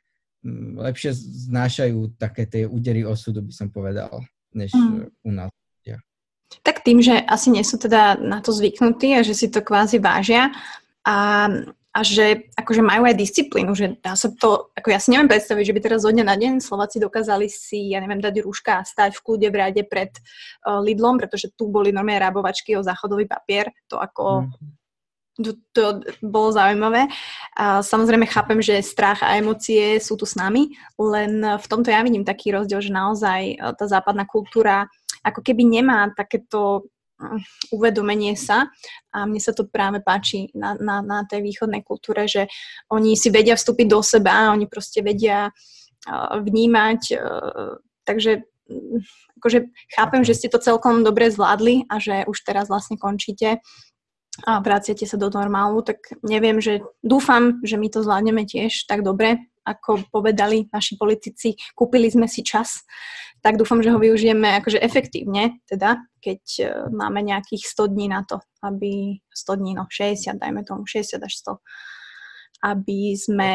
lepšie 0.78 1.16
znášajú 1.50 2.20
také 2.20 2.46
tie 2.46 2.64
údery 2.68 3.08
osudu, 3.08 3.42
by 3.42 3.54
som 3.56 3.68
povedal, 3.72 4.22
než 4.54 4.76
mm. 4.76 5.24
u 5.24 5.32
nás. 5.32 5.50
Tak 6.64 6.80
tým, 6.84 7.04
že 7.04 7.20
asi 7.28 7.52
nie 7.52 7.64
sú 7.64 7.76
teda 7.76 8.16
na 8.16 8.40
to 8.40 8.56
zvyknutí 8.56 9.20
a 9.20 9.26
že 9.26 9.36
si 9.36 9.48
to 9.52 9.60
kvázi 9.60 10.00
vážia 10.00 10.56
a, 11.04 11.48
a 11.98 12.06
že 12.06 12.46
akože 12.54 12.86
majú 12.86 13.10
aj 13.10 13.18
disciplínu, 13.18 13.74
že 13.74 13.98
dá 13.98 14.14
sa 14.14 14.30
to, 14.30 14.70
ako 14.78 14.94
ja 14.94 15.02
si 15.02 15.10
neviem 15.10 15.26
predstaviť, 15.26 15.66
že 15.66 15.74
by 15.74 15.82
teraz 15.82 16.06
zo 16.06 16.14
dňa 16.14 16.26
na 16.30 16.38
deň 16.38 16.62
Slováci 16.62 17.02
dokázali 17.02 17.50
si, 17.50 17.98
ja 17.98 17.98
neviem, 17.98 18.22
dať 18.22 18.46
rúška 18.46 18.78
a 18.78 18.86
stať 18.86 19.18
v 19.18 19.24
kľude 19.26 19.48
v 19.50 19.58
rade 19.58 19.82
pred 19.90 20.14
uh, 20.14 20.78
Lidlom, 20.78 21.18
pretože 21.18 21.50
tu 21.58 21.74
boli 21.74 21.90
normálne 21.90 22.22
rábovačky 22.22 22.78
o 22.78 22.86
záchodový 22.86 23.26
papier, 23.26 23.74
to 23.90 23.98
ako... 23.98 24.46
Mm. 24.46 24.78
To, 25.38 25.54
to 25.70 26.02
bolo 26.26 26.50
zaujímavé. 26.50 27.14
A 27.54 27.86
samozrejme 27.86 28.26
chápem, 28.26 28.58
že 28.58 28.82
strach 28.82 29.22
a 29.22 29.38
emócie 29.38 30.02
sú 30.02 30.18
tu 30.18 30.26
s 30.26 30.34
nami, 30.34 30.74
len 30.98 31.62
v 31.62 31.66
tomto 31.70 31.94
ja 31.94 32.02
vidím 32.02 32.26
taký 32.26 32.58
rozdiel, 32.58 32.82
že 32.82 32.90
naozaj 32.90 33.42
e, 33.54 33.56
tá 33.78 33.86
západná 33.86 34.26
kultúra 34.26 34.90
ako 35.22 35.46
keby 35.46 35.62
nemá 35.62 36.10
takéto 36.18 36.90
uvedomenie 37.74 38.38
sa. 38.38 38.70
A 39.14 39.26
mne 39.26 39.42
sa 39.42 39.52
to 39.54 39.66
práve 39.66 40.00
páči 40.06 40.54
na, 40.54 40.78
na, 40.78 41.02
na 41.02 41.26
tej 41.26 41.42
východnej 41.42 41.82
kultúre, 41.82 42.30
že 42.30 42.46
oni 42.94 43.18
si 43.18 43.34
vedia 43.34 43.58
vstúpiť 43.58 43.88
do 43.90 44.00
seba, 44.06 44.54
oni 44.54 44.70
proste 44.70 45.02
vedia 45.02 45.50
vnímať, 46.32 47.02
takže 48.06 48.48
akože 49.40 49.60
chápem, 49.96 50.22
že 50.24 50.34
ste 50.36 50.48
to 50.52 50.60
celkom 50.60 51.04
dobre 51.04 51.32
zvládli 51.32 51.88
a 51.88 52.00
že 52.00 52.28
už 52.28 52.38
teraz 52.44 52.68
vlastne 52.68 53.00
končíte 53.00 53.60
a 54.46 54.62
vraciate 54.62 55.10
sa 55.10 55.18
do 55.18 55.34
normálu, 55.34 55.82
tak 55.82 56.14
neviem, 56.22 56.62
že 56.62 56.86
dúfam, 57.02 57.58
že 57.66 57.74
my 57.82 57.90
to 57.90 58.06
zvládneme 58.06 58.46
tiež 58.46 58.86
tak 58.86 59.02
dobre, 59.02 59.42
ako 59.68 60.08
povedali 60.08 60.72
naši 60.72 60.96
politici, 60.96 61.52
kúpili 61.76 62.08
sme 62.08 62.32
si 62.32 62.40
čas 62.40 62.88
tak 63.42 63.58
dúfam, 63.58 63.80
že 63.80 63.94
ho 63.94 64.00
využijeme 64.02 64.58
akože 64.62 64.82
efektívne, 64.82 65.62
teda, 65.70 66.02
keď 66.22 66.42
uh, 66.66 66.68
máme 66.90 67.22
nejakých 67.22 67.64
100 67.70 67.94
dní 67.94 68.08
na 68.10 68.26
to, 68.26 68.42
aby 68.66 69.22
100 69.30 69.62
dní, 69.62 69.72
no 69.78 69.86
60, 69.90 70.42
dajme 70.42 70.66
tomu 70.66 70.84
60 70.84 71.22
až 71.22 71.34
100, 72.60 72.68
aby 72.76 73.14
sme... 73.14 73.50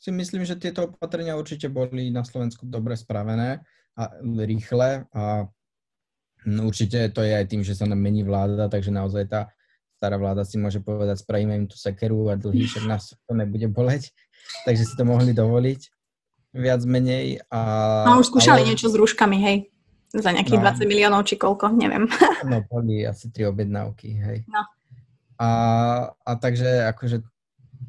Si 0.00 0.10
myslím, 0.10 0.46
že 0.46 0.58
tieto 0.58 0.90
opatrenia 0.90 1.36
určite 1.36 1.70
boli 1.70 2.10
na 2.14 2.22
Slovensku 2.22 2.64
dobre 2.66 2.94
spravené 2.94 3.60
a 3.96 4.02
rýchle 4.22 5.08
a 5.10 5.46
určite 6.46 7.10
to 7.10 7.26
je 7.26 7.32
aj 7.34 7.46
tým, 7.48 7.62
že 7.66 7.74
sa 7.74 7.88
nám 7.90 7.98
mení 7.98 8.22
vláda, 8.22 8.70
takže 8.70 8.94
naozaj 8.94 9.24
tá 9.26 9.50
stará 10.06 10.22
vláda 10.22 10.46
si 10.46 10.54
môže 10.54 10.78
povedať, 10.78 11.18
spravíme 11.18 11.50
im 11.58 11.66
tú 11.66 11.74
sekeru 11.74 12.30
a 12.30 12.38
dlhý, 12.38 12.70
však 12.70 12.86
nás 12.86 13.10
to 13.10 13.32
nebude 13.34 13.66
boleť, 13.66 14.14
takže 14.66 14.86
si 14.86 14.94
to 14.94 15.02
mohli 15.02 15.34
dovoliť 15.34 15.90
viac 16.54 16.86
menej. 16.86 17.42
A, 17.50 17.58
no 18.06 18.22
už 18.22 18.30
skúšali 18.30 18.62
ale... 18.62 18.70
niečo 18.70 18.86
s 18.86 18.94
rúškami, 18.94 19.42
hej. 19.42 19.56
Za 20.14 20.30
nejakých 20.30 20.62
no, 20.62 20.70
20 20.78 20.86
miliónov 20.86 21.26
či 21.26 21.34
koľko, 21.34 21.74
neviem. 21.74 22.06
No, 22.46 22.62
boli 22.70 23.02
asi 23.02 23.34
tri 23.34 23.50
objednávky, 23.50 24.08
hej. 24.14 24.38
No. 24.46 24.62
A, 25.42 25.48
a 26.22 26.30
takže 26.38 26.86
akože 26.94 27.26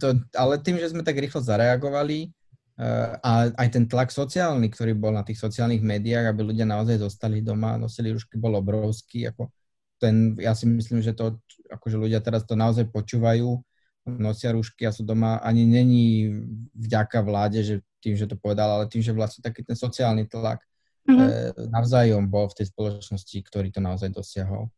to, 0.01 0.17
ale 0.33 0.57
tým, 0.57 0.81
že 0.81 0.89
sme 0.89 1.05
tak 1.05 1.21
rýchlo 1.21 1.39
zareagovali 1.39 2.33
uh, 2.81 3.13
a 3.21 3.53
aj 3.53 3.67
ten 3.69 3.85
tlak 3.85 4.09
sociálny, 4.09 4.73
ktorý 4.73 4.97
bol 4.97 5.13
na 5.13 5.21
tých 5.21 5.37
sociálnych 5.37 5.85
médiách, 5.85 6.33
aby 6.33 6.41
ľudia 6.49 6.65
naozaj 6.65 6.97
zostali 6.97 7.45
doma, 7.45 7.77
nosili 7.77 8.09
rúšky, 8.09 8.35
bol 8.41 8.57
obrovský. 8.57 9.29
Ako 9.29 9.53
ten, 9.97 10.37
ja 10.37 10.53
si 10.53 10.69
myslím, 10.69 11.01
že 11.01 11.13
to, 11.13 11.37
akože 11.69 11.97
ľudia 11.97 12.21
teraz 12.21 12.45
to 12.45 12.53
naozaj 12.53 12.85
počúvajú, 12.89 13.59
nosia 14.07 14.55
rúšky 14.55 14.87
a 14.87 14.95
sú 14.95 15.03
doma, 15.03 15.43
ani 15.43 15.67
není 15.67 16.31
vďaka 16.71 17.19
vláde, 17.19 17.59
že 17.59 17.75
tým, 17.99 18.15
že 18.15 18.29
to 18.29 18.39
povedal, 18.39 18.79
ale 18.79 18.85
tým, 18.87 19.03
že 19.03 19.11
vlastne 19.11 19.43
taký 19.43 19.67
ten 19.67 19.75
sociálny 19.75 20.31
tlak 20.31 20.63
mm-hmm. 21.03 21.27
e, 21.27 21.67
navzájom 21.67 22.23
bol 22.31 22.47
v 22.47 22.63
tej 22.63 22.71
spoločnosti, 22.71 23.37
ktorý 23.43 23.67
to 23.67 23.83
naozaj 23.83 24.07
dosiahol. 24.07 24.71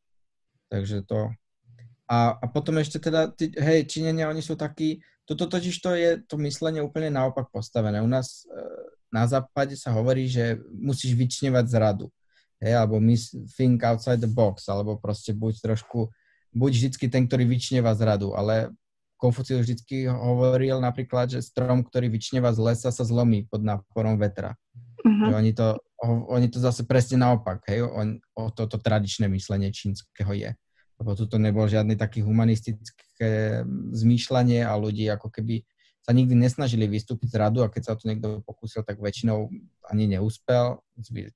Takže 0.73 1.05
to... 1.05 1.29
A, 2.09 2.41
a 2.41 2.45
potom 2.49 2.81
ešte 2.81 2.97
teda, 2.97 3.29
tí, 3.29 3.53
hej, 3.53 3.85
Číňania, 3.85 4.33
oni 4.33 4.41
sú 4.41 4.57
takí, 4.57 5.05
toto 5.29 5.45
totiž 5.45 5.75
to 5.77 5.93
je 5.93 6.17
to 6.25 6.41
myslenie 6.41 6.81
úplne 6.81 7.13
naopak 7.13 7.53
postavené. 7.53 8.01
U 8.01 8.09
nás 8.09 8.49
e, 8.49 8.65
na 9.13 9.29
západe 9.29 9.77
sa 9.77 9.93
hovorí, 9.93 10.25
že 10.25 10.57
musíš 10.73 11.13
vyčnevať 11.13 11.65
zradu. 11.69 12.09
Hej, 12.59 12.73
alebo 12.75 12.99
miss, 12.99 13.31
think 13.55 13.79
outside 13.87 14.19
the 14.19 14.27
box, 14.27 14.67
alebo 14.67 14.99
proste 14.99 15.31
buď 15.31 15.63
trošku, 15.63 16.11
buď 16.51 16.71
vždycky 16.75 17.07
ten, 17.07 17.23
ktorý 17.23 17.47
vyčneva 17.47 17.95
zradu, 17.95 18.35
ale 18.35 18.75
Konfucius 19.19 19.67
vždy 19.67 20.07
hovoril 20.07 20.79
napríklad, 20.79 21.27
že 21.27 21.43
strom, 21.43 21.83
ktorý 21.83 22.07
vyčneva 22.07 22.55
z 22.55 22.59
lesa, 22.63 22.89
sa 22.91 23.03
zlomí 23.03 23.47
pod 23.51 23.63
náporom 23.63 24.15
vetra. 24.15 24.55
Uh-huh. 24.99 25.31
oni, 25.35 25.55
to, 25.55 25.79
oni 26.03 26.51
to 26.51 26.59
zase 26.59 26.83
presne 26.83 27.23
naopak, 27.23 27.63
hej, 27.71 27.83
on, 27.83 28.19
o 28.35 28.51
toto 28.51 28.79
tradičné 28.79 29.31
myslenie 29.31 29.71
čínskeho 29.71 30.31
je. 30.35 30.51
Lebo 30.99 31.15
tu 31.15 31.23
nebol 31.39 31.63
žiadny 31.63 31.95
taký 31.95 32.19
humanistické 32.23 33.63
zmýšľanie 33.95 34.67
a 34.67 34.75
ľudí 34.75 35.07
ako 35.07 35.31
keby 35.31 35.63
sa 36.09 36.17
nikdy 36.17 36.33
nesnažili 36.33 36.89
vystúpiť 36.89 37.29
z 37.29 37.37
radu 37.37 37.61
a 37.61 37.69
keď 37.69 37.81
sa 37.85 37.93
to 37.93 38.09
niekto 38.09 38.41
pokúsil, 38.41 38.81
tak 38.81 38.97
väčšinou 38.97 39.45
ani 39.93 40.09
neúspel, 40.09 40.81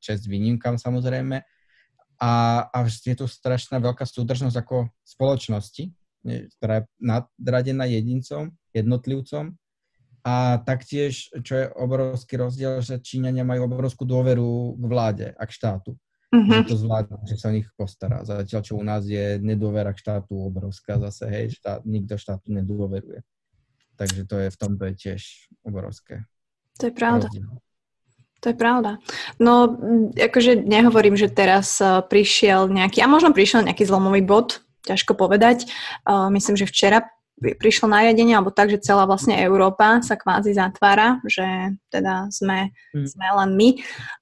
čest 0.01 0.25
výnimkám 0.25 0.81
samozrejme. 0.81 1.45
A, 2.17 2.31
a 2.73 2.77
je 2.89 3.13
tu 3.13 3.29
strašná 3.29 3.77
veľká 3.77 4.01
súdržnosť 4.01 4.57
ako 4.65 4.89
spoločnosti, 5.05 5.93
ktorá 6.57 6.81
je 6.81 6.83
nadradená 6.97 7.85
jedincom, 7.85 8.49
jednotlivcom. 8.73 9.53
A 10.25 10.57
taktiež, 10.65 11.29
čo 11.45 11.53
je 11.53 11.65
obrovský 11.77 12.41
rozdiel, 12.41 12.81
že 12.81 12.97
Číňania 12.97 13.45
majú 13.45 13.69
obrovskú 13.69 14.09
dôveru 14.09 14.73
k 14.73 14.83
vláde 14.89 15.27
a 15.37 15.43
k 15.45 15.53
štátu. 15.53 15.93
Mhm. 16.33 16.65
že 16.65 16.73
to 16.73 16.75
zvládne, 16.81 17.15
že 17.29 17.37
sa 17.37 17.53
o 17.53 17.55
nich 17.61 17.69
postará. 17.77 18.25
Zatiaľ, 18.25 18.61
čo 18.65 18.73
u 18.73 18.81
nás 18.81 19.05
je 19.05 19.37
nedôvera 19.37 19.93
k 19.93 20.01
štátu 20.01 20.33
obrovská 20.33 20.97
zase, 20.97 21.29
hej, 21.29 21.61
štát, 21.61 21.85
nikto 21.85 22.17
štátu 22.17 22.49
nedôveruje. 22.49 23.21
Takže 24.03 24.27
to 24.27 24.35
je 24.35 24.49
v 24.51 24.57
tomto 24.59 24.83
je 24.91 24.93
tiež 24.99 25.21
obrovské. 25.63 26.27
To 26.83 26.91
je 26.91 26.93
pravda. 26.93 27.31
rozdiel. 27.31 27.47
To 28.43 28.51
je 28.51 28.57
pravda. 28.59 28.91
No, 29.39 29.71
akože 30.19 30.59
nehovorím, 30.67 31.15
že 31.15 31.31
teraz 31.31 31.79
uh, 31.79 32.03
prišiel 32.03 32.67
nejaký, 32.67 32.99
a 32.99 33.07
možno 33.07 33.31
prišiel 33.31 33.63
nejaký 33.63 33.87
zlomový 33.87 34.19
bod, 34.19 34.59
ťažko 34.83 35.15
povedať. 35.15 35.71
Uh, 36.03 36.27
myslím, 36.35 36.59
že 36.59 36.67
včera 36.67 37.07
pri- 37.39 37.55
prišlo 37.55 37.87
nariadenie, 37.87 38.35
alebo 38.35 38.51
tak, 38.51 38.67
že 38.67 38.83
celá 38.83 39.07
vlastne 39.07 39.39
Európa 39.39 40.03
sa 40.03 40.19
kvázi 40.19 40.51
zatvára, 40.51 41.23
že 41.23 41.79
teda 41.87 42.27
sme, 42.35 42.75
Mm. 42.91 43.07
sme 43.07 43.27
len 43.31 43.49
my. 43.55 43.69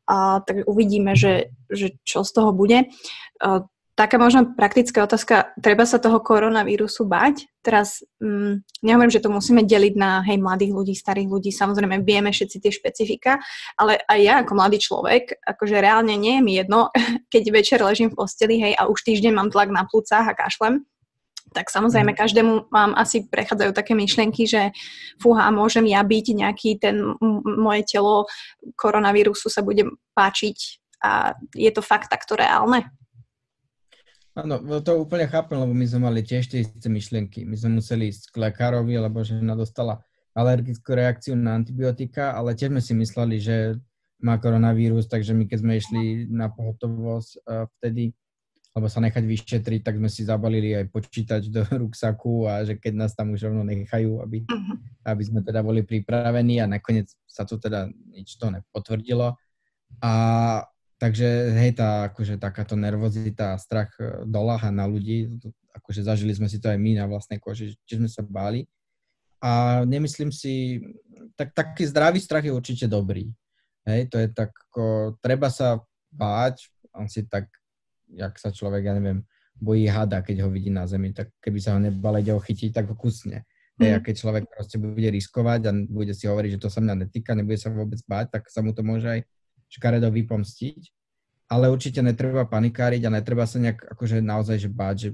Uh, 0.06 0.38
tak 0.46 0.70
uvidíme, 0.70 1.18
že, 1.18 1.50
že 1.74 1.98
čo 2.06 2.22
z 2.22 2.30
toho 2.30 2.54
bude. 2.54 2.94
Uh, 3.42 3.66
taká 3.96 4.16
možno 4.18 4.56
praktická 4.56 5.04
otázka, 5.04 5.52
treba 5.60 5.84
sa 5.84 6.00
toho 6.00 6.24
koronavírusu 6.24 7.04
bať? 7.06 7.48
Teraz 7.62 8.02
mm, 8.24 8.82
nehovorím, 8.82 9.14
že 9.14 9.22
to 9.22 9.30
musíme 9.30 9.68
deliť 9.68 9.94
na 10.00 10.26
hej, 10.26 10.40
mladých 10.42 10.72
ľudí, 10.74 10.94
starých 10.96 11.30
ľudí, 11.30 11.52
samozrejme 11.54 12.02
vieme 12.02 12.32
všetci 12.32 12.58
tie 12.58 12.72
špecifika, 12.72 13.34
ale 13.78 14.02
aj 14.08 14.20
ja 14.20 14.34
ako 14.42 14.52
mladý 14.58 14.80
človek, 14.82 15.38
akože 15.44 15.78
reálne 15.84 16.16
nie 16.18 16.40
je 16.40 16.42
mi 16.42 16.54
jedno, 16.58 16.90
keď 17.34 17.44
večer 17.52 17.80
ležím 17.84 18.10
v 18.10 18.18
posteli, 18.18 18.56
hej, 18.58 18.74
a 18.80 18.88
už 18.88 19.00
týždeň 19.04 19.32
mám 19.36 19.52
tlak 19.54 19.70
na 19.70 19.84
plúcach 19.86 20.26
a 20.26 20.34
kašlem, 20.34 20.88
tak 21.52 21.68
samozrejme 21.68 22.16
každému 22.16 22.72
mám 22.72 22.96
asi 22.96 23.28
prechádzajú 23.28 23.76
také 23.76 23.92
myšlienky, 23.92 24.48
že 24.48 24.72
fúha, 25.20 25.52
môžem 25.52 25.84
ja 25.84 26.00
byť 26.00 26.26
nejaký 26.32 26.80
ten, 26.80 26.96
m- 27.20 27.44
moje 27.44 27.84
telo 27.92 28.24
koronavírusu 28.80 29.52
sa 29.52 29.60
bude 29.60 29.84
páčiť 30.16 30.80
a 31.04 31.36
je 31.52 31.72
to 31.76 31.84
fakt 31.84 32.08
takto 32.08 32.40
reálne? 32.40 32.88
Áno, 34.32 34.64
no 34.64 34.80
to 34.80 34.96
úplne 34.96 35.28
chápem, 35.28 35.60
lebo 35.60 35.76
my 35.76 35.84
sme 35.84 36.08
mali 36.08 36.24
tiež 36.24 36.48
tie 36.48 36.64
isté 36.64 36.88
myšlienky. 36.88 37.44
My 37.44 37.60
sme 37.60 37.84
museli 37.84 38.08
ísť 38.08 38.32
k 38.32 38.48
lekárovi, 38.48 38.96
lebo 38.96 39.28
žena 39.28 39.60
dostala 39.60 40.00
alergickú 40.32 40.96
reakciu 40.96 41.36
na 41.36 41.60
antibiotika, 41.60 42.32
ale 42.32 42.56
tiež 42.56 42.72
sme 42.72 42.80
si 42.80 42.96
mysleli, 42.96 43.36
že 43.44 43.76
má 44.24 44.40
koronavírus, 44.40 45.12
takže 45.12 45.36
my 45.36 45.50
keď 45.52 45.58
sme 45.60 45.74
išli 45.76 46.04
na 46.32 46.48
pohotovosť 46.48 47.32
uh, 47.44 47.68
vtedy, 47.76 48.16
alebo 48.72 48.88
sa 48.88 49.04
nechať 49.04 49.24
vyšetriť, 49.28 49.82
tak 49.84 50.00
sme 50.00 50.08
si 50.08 50.24
zabalili 50.24 50.72
aj 50.80 50.88
počítač 50.88 51.52
do 51.52 51.68
ruksaku 51.84 52.48
a 52.48 52.64
že 52.64 52.80
keď 52.80 52.94
nás 52.96 53.12
tam 53.12 53.36
už 53.36 53.52
rovno 53.52 53.68
nechajú, 53.68 54.24
aby, 54.24 54.48
Mhm. 54.48 54.74
aby 55.12 55.24
sme 55.28 55.40
teda 55.44 55.60
boli 55.60 55.84
pripravení 55.84 56.64
a 56.64 56.72
nakoniec 56.72 57.12
sa 57.28 57.44
to 57.44 57.60
teda 57.60 57.92
nič 58.16 58.40
to 58.40 58.48
nepotvrdilo. 58.48 59.36
A 60.00 60.12
takže 61.02 61.58
hej, 61.58 61.74
tá 61.74 62.14
akože 62.14 62.38
takáto 62.38 62.78
nervozita 62.78 63.58
a 63.58 63.62
strach 63.62 63.90
e, 63.98 64.22
doláha 64.30 64.70
na 64.70 64.86
ľudí, 64.86 65.34
akože 65.74 66.06
zažili 66.06 66.30
sme 66.38 66.46
si 66.46 66.62
to 66.62 66.70
aj 66.70 66.78
my 66.78 66.94
na 66.94 67.10
vlastnej 67.10 67.42
koži, 67.42 67.74
že 67.90 67.98
sme 67.98 68.06
sa 68.06 68.22
báli. 68.22 68.70
A 69.42 69.82
nemyslím 69.90 70.30
si, 70.30 70.78
tak, 71.34 71.58
taký 71.58 71.90
zdravý 71.90 72.22
strach 72.22 72.46
je 72.46 72.54
určite 72.54 72.86
dobrý. 72.86 73.34
Hej, 73.82 74.14
to 74.14 74.22
je 74.22 74.30
tak, 74.30 74.54
ako, 74.70 75.18
treba 75.18 75.50
sa 75.50 75.82
báť, 76.14 76.70
on 76.94 77.10
si 77.10 77.26
tak, 77.26 77.50
jak 78.14 78.38
sa 78.38 78.54
človek, 78.54 78.86
ja 78.86 78.94
neviem, 78.94 79.26
bojí 79.58 79.90
hada, 79.90 80.22
keď 80.22 80.46
ho 80.46 80.54
vidí 80.54 80.70
na 80.70 80.86
zemi, 80.86 81.10
tak 81.18 81.34
keby 81.42 81.58
sa 81.58 81.74
ho 81.74 81.82
nebal 81.82 82.14
ide 82.22 82.30
ho 82.30 82.38
chytiť, 82.38 82.78
tak 82.78 82.94
ho 82.94 82.94
kusne. 82.94 83.42
Hej, 83.82 83.98
a 83.98 84.00
Mhm. 84.00 84.06
keď 84.06 84.14
človek 84.22 84.44
proste 84.54 84.78
bude 84.78 85.10
riskovať 85.10 85.60
a 85.66 85.72
bude 85.90 86.14
si 86.14 86.30
hovoriť, 86.30 86.62
že 86.62 86.62
to 86.62 86.70
sa 86.70 86.78
mňa 86.86 87.10
netýka, 87.10 87.34
nebude 87.34 87.58
sa 87.58 87.74
vôbec 87.74 87.98
báť, 88.06 88.38
tak 88.38 88.44
sa 88.54 88.62
mu 88.62 88.78
to 88.78 88.86
môže 88.86 89.10
aj 89.10 89.26
škaredo 89.72 90.12
vypomstiť. 90.12 90.92
Ale 91.52 91.68
určite 91.68 92.00
netreba 92.00 92.48
panikáriť 92.48 93.08
a 93.08 93.16
netreba 93.16 93.44
sa 93.44 93.60
nejak 93.60 93.96
akože 93.96 94.24
naozaj 94.24 94.68
že 94.68 94.70
báť, 94.72 94.96
že 94.96 95.10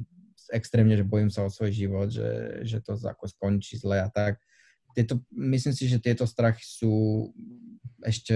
extrémne, 0.53 0.93
že 0.93 1.05
bojím 1.05 1.33
sa 1.33 1.45
o 1.45 1.49
svoj 1.49 1.73
život, 1.73 2.07
že, 2.13 2.61
že 2.63 2.77
to 2.81 2.93
ako 2.93 3.25
skončí 3.25 3.77
zle 3.77 3.97
a 3.99 4.07
tak. 4.07 4.37
Tieto, 4.93 5.21
myslím 5.33 5.73
si, 5.73 5.89
že 5.89 6.01
tieto 6.01 6.25
strachy 6.25 6.61
sú 6.65 7.29
ešte 8.05 8.33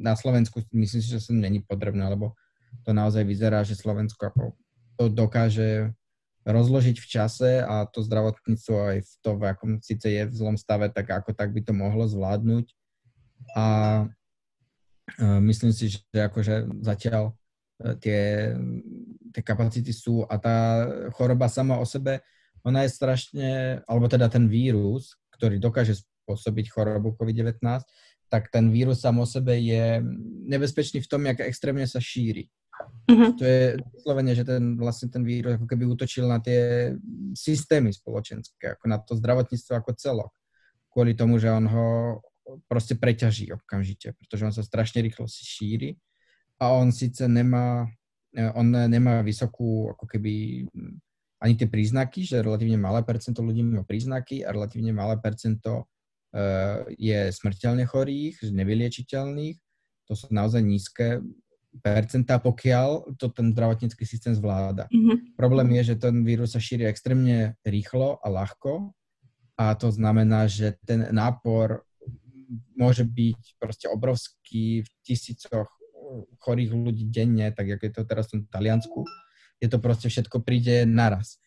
na 0.00 0.16
Slovensku, 0.16 0.64
myslím 0.72 1.00
si, 1.00 1.08
že 1.08 1.20
to 1.20 1.32
není 1.36 1.60
potrebné, 1.60 2.04
lebo 2.08 2.36
to 2.84 2.96
naozaj 2.96 3.24
vyzerá, 3.24 3.64
že 3.64 3.78
Slovensko 3.78 4.32
ako 4.32 4.56
to 4.96 5.12
dokáže 5.12 5.92
rozložiť 6.46 6.96
v 7.02 7.06
čase 7.10 7.50
a 7.60 7.84
to 7.90 8.06
zdravotníctvo 8.06 8.74
aj 8.78 8.98
v 9.02 9.12
to, 9.18 9.30
v 9.34 9.42
akom 9.50 9.72
síce 9.82 10.06
je 10.06 10.22
v 10.24 10.34
zlom 10.34 10.54
stave, 10.54 10.88
tak 10.94 11.10
ako 11.10 11.34
tak 11.34 11.50
by 11.50 11.60
to 11.60 11.74
mohlo 11.74 12.06
zvládnuť. 12.06 12.70
A 13.58 13.64
myslím 15.40 15.70
si, 15.70 15.94
že 15.94 16.02
akože 16.12 16.82
zatiaľ 16.82 17.30
e, 17.30 17.94
tie, 18.02 18.22
tie 19.30 19.42
kapacity 19.42 19.94
sú 19.94 20.26
a 20.26 20.34
tá 20.36 20.56
choroba 21.14 21.46
sama 21.46 21.78
o 21.78 21.86
sebe, 21.86 22.20
ona 22.66 22.82
je 22.82 22.90
strašne, 22.90 23.80
alebo 23.86 24.10
teda 24.10 24.26
ten 24.26 24.50
vírus, 24.50 25.14
ktorý 25.38 25.62
dokáže 25.62 26.02
spôsobiť 26.26 26.74
chorobu 26.74 27.14
COVID-19, 27.14 27.62
tak 28.26 28.50
ten 28.50 28.74
vírus 28.74 28.98
sám 28.98 29.22
o 29.22 29.26
sebe 29.26 29.54
je 29.54 30.02
nebezpečný 30.50 30.98
v 30.98 31.10
tom, 31.10 31.22
jak 31.30 31.46
extrémne 31.46 31.86
sa 31.86 32.02
šíri. 32.02 32.50
Mhm. 33.06 33.38
To 33.38 33.42
je 33.46 33.62
vyslovene, 33.94 34.34
že 34.34 34.44
ten, 34.44 34.74
vlastne 34.74 35.08
ten 35.08 35.22
vírus 35.22 35.56
ako 35.56 35.66
keby 35.70 35.86
útočil 35.86 36.26
na 36.26 36.42
tie 36.42 36.92
systémy 37.32 37.94
spoločenské, 37.94 38.74
ako 38.76 38.84
na 38.90 38.98
to 38.98 39.14
zdravotníctvo 39.14 39.72
ako 39.78 39.90
celok. 39.94 40.32
Kvôli 40.90 41.14
tomu, 41.14 41.38
že 41.38 41.48
on 41.48 41.70
ho 41.70 41.88
proste 42.70 42.94
preťaží 42.94 43.50
okamžite, 43.50 44.14
pretože 44.14 44.42
on 44.46 44.54
sa 44.54 44.62
strašne 44.62 45.02
rýchlo 45.02 45.26
šíri 45.26 45.98
a 46.62 46.72
on 46.72 46.94
síce 46.94 47.26
nemá, 47.28 47.90
e, 48.32 48.46
on 48.54 48.70
nemá 48.70 49.20
vysokú 49.20 49.92
ako 49.92 50.04
keby 50.06 50.64
ani 51.42 51.54
tie 51.54 51.68
príznaky, 51.68 52.24
že 52.24 52.40
relatívne 52.40 52.80
malé 52.80 53.04
percento 53.04 53.44
ľudí 53.44 53.60
má 53.60 53.84
príznaky 53.84 54.42
a 54.46 54.54
relatívne 54.56 54.94
malé 54.96 55.20
percento 55.20 55.84
e, 56.32 56.44
je 56.96 57.28
smrteľne 57.34 57.84
chorých, 57.84 58.40
nevyliečiteľných. 58.40 59.58
To 60.08 60.12
sú 60.16 60.32
naozaj 60.32 60.62
nízke 60.64 61.20
percentá, 61.84 62.40
pokiaľ 62.40 63.20
to 63.20 63.28
ten 63.28 63.52
zdravotnícky 63.52 64.08
systém 64.08 64.32
zvláda. 64.32 64.88
Mhm. 64.88 65.36
Problém 65.36 65.68
je, 65.80 65.92
že 65.92 65.96
ten 66.00 66.24
vírus 66.24 66.56
sa 66.56 66.60
šíri 66.60 66.88
extrémne 66.88 67.60
rýchlo 67.68 68.16
a 68.24 68.32
ľahko 68.32 68.96
a 69.56 69.72
to 69.72 69.88
znamená, 69.88 70.44
že 70.48 70.76
ten 70.84 71.08
nápor 71.12 71.85
môže 72.78 73.02
byť 73.04 73.58
proste 73.58 73.86
obrovský 73.90 74.82
v 74.82 74.88
tisícoch 75.02 75.70
chorých 76.38 76.70
ľudí 76.70 77.10
denne, 77.10 77.50
tak 77.50 77.66
ako 77.66 77.82
je 77.82 77.92
to 77.92 78.02
teraz 78.06 78.30
v 78.30 78.46
Taliansku. 78.46 79.02
Je 79.58 79.66
to 79.66 79.82
proste 79.82 80.06
všetko 80.06 80.44
príde 80.46 80.86
naraz. 80.86 81.42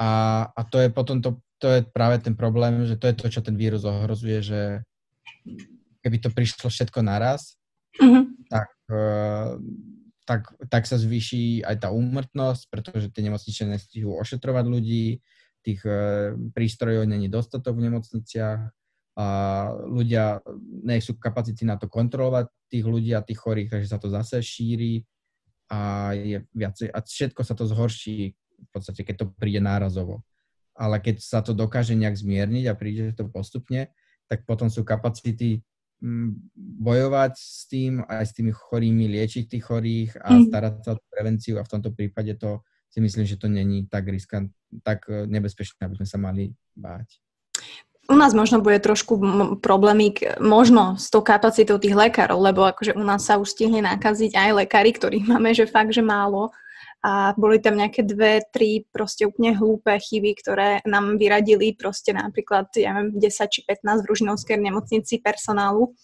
A, 0.00 0.48
a 0.56 0.60
to 0.64 0.80
je 0.80 0.88
potom 0.88 1.20
to, 1.20 1.44
to 1.60 1.68
je 1.68 1.80
práve 1.84 2.24
ten 2.24 2.32
problém, 2.32 2.88
že 2.88 2.96
to 2.96 3.12
je 3.12 3.14
to, 3.20 3.26
čo 3.28 3.40
ten 3.44 3.58
vírus 3.60 3.84
ohrozuje, 3.84 4.40
že 4.40 4.60
keby 6.00 6.16
to 6.24 6.32
prišlo 6.32 6.72
všetko 6.72 7.04
naraz, 7.04 7.60
Mhm. 7.98 8.46
tak, 8.46 8.70
eh, 8.90 9.50
tak, 10.26 10.42
tak 10.70 10.82
sa 10.86 10.94
zvýši 10.94 11.66
aj 11.66 11.76
tá 11.82 11.88
úmrtnosť, 11.90 12.70
pretože 12.70 13.10
tie 13.10 13.26
nemocnice 13.26 13.66
nestihujú 13.66 14.14
ošetrovať 14.14 14.64
ľudí, 14.70 15.18
tých 15.66 15.80
eh, 15.84 16.32
prístrojov 16.54 17.04
není 17.10 17.26
dostatok 17.26 17.76
v 17.76 17.90
nemocniciach 17.90 18.60
a 19.20 19.24
ľudia 19.84 20.40
sú 21.04 21.20
kapacity 21.20 21.68
na 21.68 21.76
to 21.76 21.92
kontrolovať 21.92 22.48
tých 22.72 22.84
ľudí 22.88 23.12
a 23.12 23.20
tých 23.20 23.36
chorých, 23.36 23.68
takže 23.76 23.88
sa 23.92 24.00
to 24.00 24.08
zase 24.08 24.40
šíri 24.40 25.04
a 25.68 26.10
je 26.16 26.40
viacej, 26.56 26.88
a 26.88 27.04
všetko 27.04 27.44
sa 27.44 27.52
to 27.52 27.68
zhorší 27.68 28.32
v 28.32 28.68
podstate, 28.72 29.04
keď 29.04 29.16
to 29.20 29.26
príde 29.36 29.60
nárazovo. 29.60 30.24
Ale 30.72 30.96
keď 31.04 31.20
sa 31.20 31.44
to 31.44 31.52
dokáže 31.52 31.92
nejak 31.92 32.16
zmierniť 32.16 32.64
a 32.72 32.78
príde 32.78 33.12
to 33.12 33.28
postupne, 33.28 33.92
tak 34.24 34.48
potom 34.48 34.72
sú 34.72 34.88
kapacity 34.88 35.60
mm, 36.00 36.56
bojovať 36.80 37.34
s 37.36 37.68
tým, 37.68 38.00
aj 38.08 38.24
s 38.24 38.32
tými 38.32 38.56
chorými, 38.56 39.04
liečiť 39.10 39.44
tých 39.52 39.64
chorých 39.68 40.10
a 40.24 40.40
Mhm. 40.40 40.44
starať 40.48 40.74
sa 40.80 40.90
o 40.96 41.02
prevenciu 41.12 41.60
a 41.60 41.66
v 41.66 41.72
tomto 41.76 41.92
prípade 41.92 42.32
to 42.40 42.64
si 42.90 42.98
myslím, 42.98 43.26
že 43.28 43.38
to 43.38 43.46
není 43.46 43.86
tak 43.86 44.08
riskant, 44.08 44.50
tak 44.82 45.04
eh, 45.12 45.28
nebezpečné, 45.28 45.84
aby 45.84 46.00
sme 46.00 46.08
sa 46.08 46.18
mali 46.18 46.54
báť. 46.74 47.20
U 48.10 48.16
nás 48.18 48.34
možno 48.34 48.58
bude 48.58 48.82
trošku 48.82 49.14
m- 49.22 49.50
problémik 49.62 50.42
možno 50.42 50.98
s 50.98 51.06
tou 51.08 51.22
kapacitou 51.22 51.78
tých 51.78 51.94
lekárov, 51.94 52.42
lebo 52.42 52.66
akože 52.66 52.98
u 52.98 53.04
nás 53.06 53.22
sa 53.22 53.38
už 53.38 53.54
stihli 53.54 53.78
nakaziť 53.78 54.34
aj 54.34 54.50
lekári, 54.66 54.90
ktorých 54.90 55.24
máme, 55.32 55.54
že 55.54 55.70
fakt, 55.70 55.94
že 55.94 56.02
málo. 56.02 56.50
A 57.00 57.32
boli 57.32 57.56
tam 57.64 57.80
nejaké 57.80 58.04
dve, 58.04 58.44
tri 58.52 58.84
proste 58.92 59.24
úplne 59.24 59.56
hlúpe 59.56 59.88
chyby, 59.88 60.36
ktoré 60.36 60.68
nám 60.84 61.16
vyradili 61.16 61.72
proste 61.72 62.12
napríklad, 62.12 62.68
ja 62.76 62.92
neviem, 62.92 63.16
10 63.16 63.48
či 63.48 63.64
15 63.64 64.04
v 64.04 64.08
Ružinovskej 64.10 64.60
nemocnici 64.60 65.16
personálu. 65.22 65.96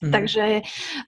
Mhm. 0.00 0.12
Takže 0.12 0.44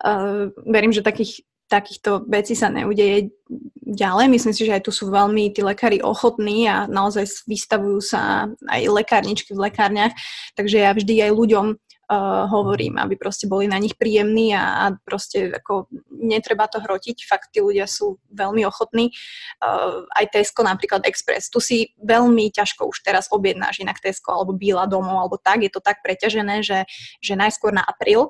uh, 0.04 0.50
verím, 0.66 0.90
že 0.90 1.06
takých, 1.06 1.46
takýchto 1.72 2.28
vecí 2.28 2.52
sa 2.52 2.68
neudeje 2.68 3.32
ďalej. 3.80 4.28
Myslím 4.28 4.52
si, 4.52 4.68
že 4.68 4.76
aj 4.76 4.84
tu 4.84 4.92
sú 4.92 5.08
veľmi 5.08 5.56
tí 5.56 5.64
lekári 5.64 6.04
ochotní 6.04 6.68
a 6.68 6.84
naozaj 6.84 7.48
vystavujú 7.48 8.04
sa 8.04 8.52
aj 8.68 8.82
lekárničky 8.92 9.56
v 9.56 9.72
lekárniach. 9.72 10.12
Takže 10.52 10.84
ja 10.84 10.92
vždy 10.92 11.24
aj 11.24 11.32
ľuďom 11.32 11.66
uh, 12.12 12.44
hovorím, 12.48 13.00
aby 13.00 13.16
proste 13.16 13.48
boli 13.48 13.68
na 13.68 13.80
nich 13.80 13.96
príjemní 13.96 14.52
a, 14.52 14.88
a 14.88 14.96
proste 15.04 15.52
ako 15.52 15.88
netreba 16.12 16.68
to 16.68 16.80
hrotiť, 16.80 17.24
fakt 17.24 17.52
tí 17.56 17.64
ľudia 17.64 17.88
sú 17.88 18.20
veľmi 18.32 18.64
ochotní. 18.68 19.12
Uh, 19.60 20.04
aj 20.16 20.36
Tesco 20.36 20.60
napríklad 20.64 21.04
Express, 21.08 21.48
tu 21.48 21.60
si 21.60 21.92
veľmi 22.00 22.52
ťažko 22.52 22.88
už 22.88 23.00
teraz 23.04 23.32
objednáš 23.32 23.80
inak 23.80 24.00
Tesco 24.00 24.32
alebo 24.32 24.56
Bíla 24.56 24.84
domov 24.88 25.16
alebo 25.24 25.36
tak, 25.40 25.64
je 25.64 25.72
to 25.72 25.80
tak 25.80 26.04
preťažené, 26.04 26.60
že, 26.60 26.84
že 27.20 27.34
najskôr 27.36 27.72
na 27.72 27.84
apríl, 27.84 28.28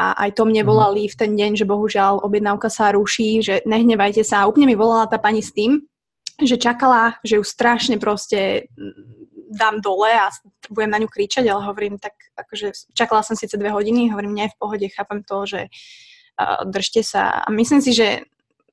a 0.00 0.16
aj 0.16 0.40
to 0.40 0.48
mne 0.48 0.64
mhm. 0.64 0.68
volali 0.68 1.02
v 1.04 1.18
ten 1.18 1.36
deň, 1.36 1.60
že 1.60 1.68
bohužiaľ 1.68 2.24
objednávka 2.24 2.72
sa 2.72 2.96
ruší, 2.96 3.44
že 3.44 3.60
nehnevajte 3.68 4.24
sa. 4.24 4.44
A 4.44 4.48
úplne 4.48 4.64
mi 4.64 4.76
volala 4.78 5.04
tá 5.04 5.20
pani 5.20 5.44
s 5.44 5.52
tým, 5.52 5.84
že 6.40 6.56
čakala, 6.56 7.20
že 7.20 7.36
ju 7.36 7.44
strašne 7.44 8.00
proste 8.00 8.72
dám 9.50 9.82
dole 9.84 10.08
a 10.08 10.32
budem 10.70 10.94
na 10.94 10.98
ňu 11.02 11.08
kričať, 11.10 11.44
ale 11.50 11.66
hovorím 11.68 11.98
tak, 11.98 12.14
akože 12.38 12.94
čakala 12.94 13.20
som 13.26 13.34
síce 13.34 13.58
dve 13.58 13.74
hodiny, 13.74 14.08
hovorím, 14.08 14.38
nie, 14.38 14.46
v 14.48 14.56
pohode, 14.56 14.86
chápem 14.88 15.26
to, 15.26 15.42
že 15.42 15.60
uh, 15.66 16.62
držte 16.64 17.02
sa. 17.02 17.42
A 17.44 17.50
myslím 17.50 17.82
si, 17.82 17.90
že 17.92 18.24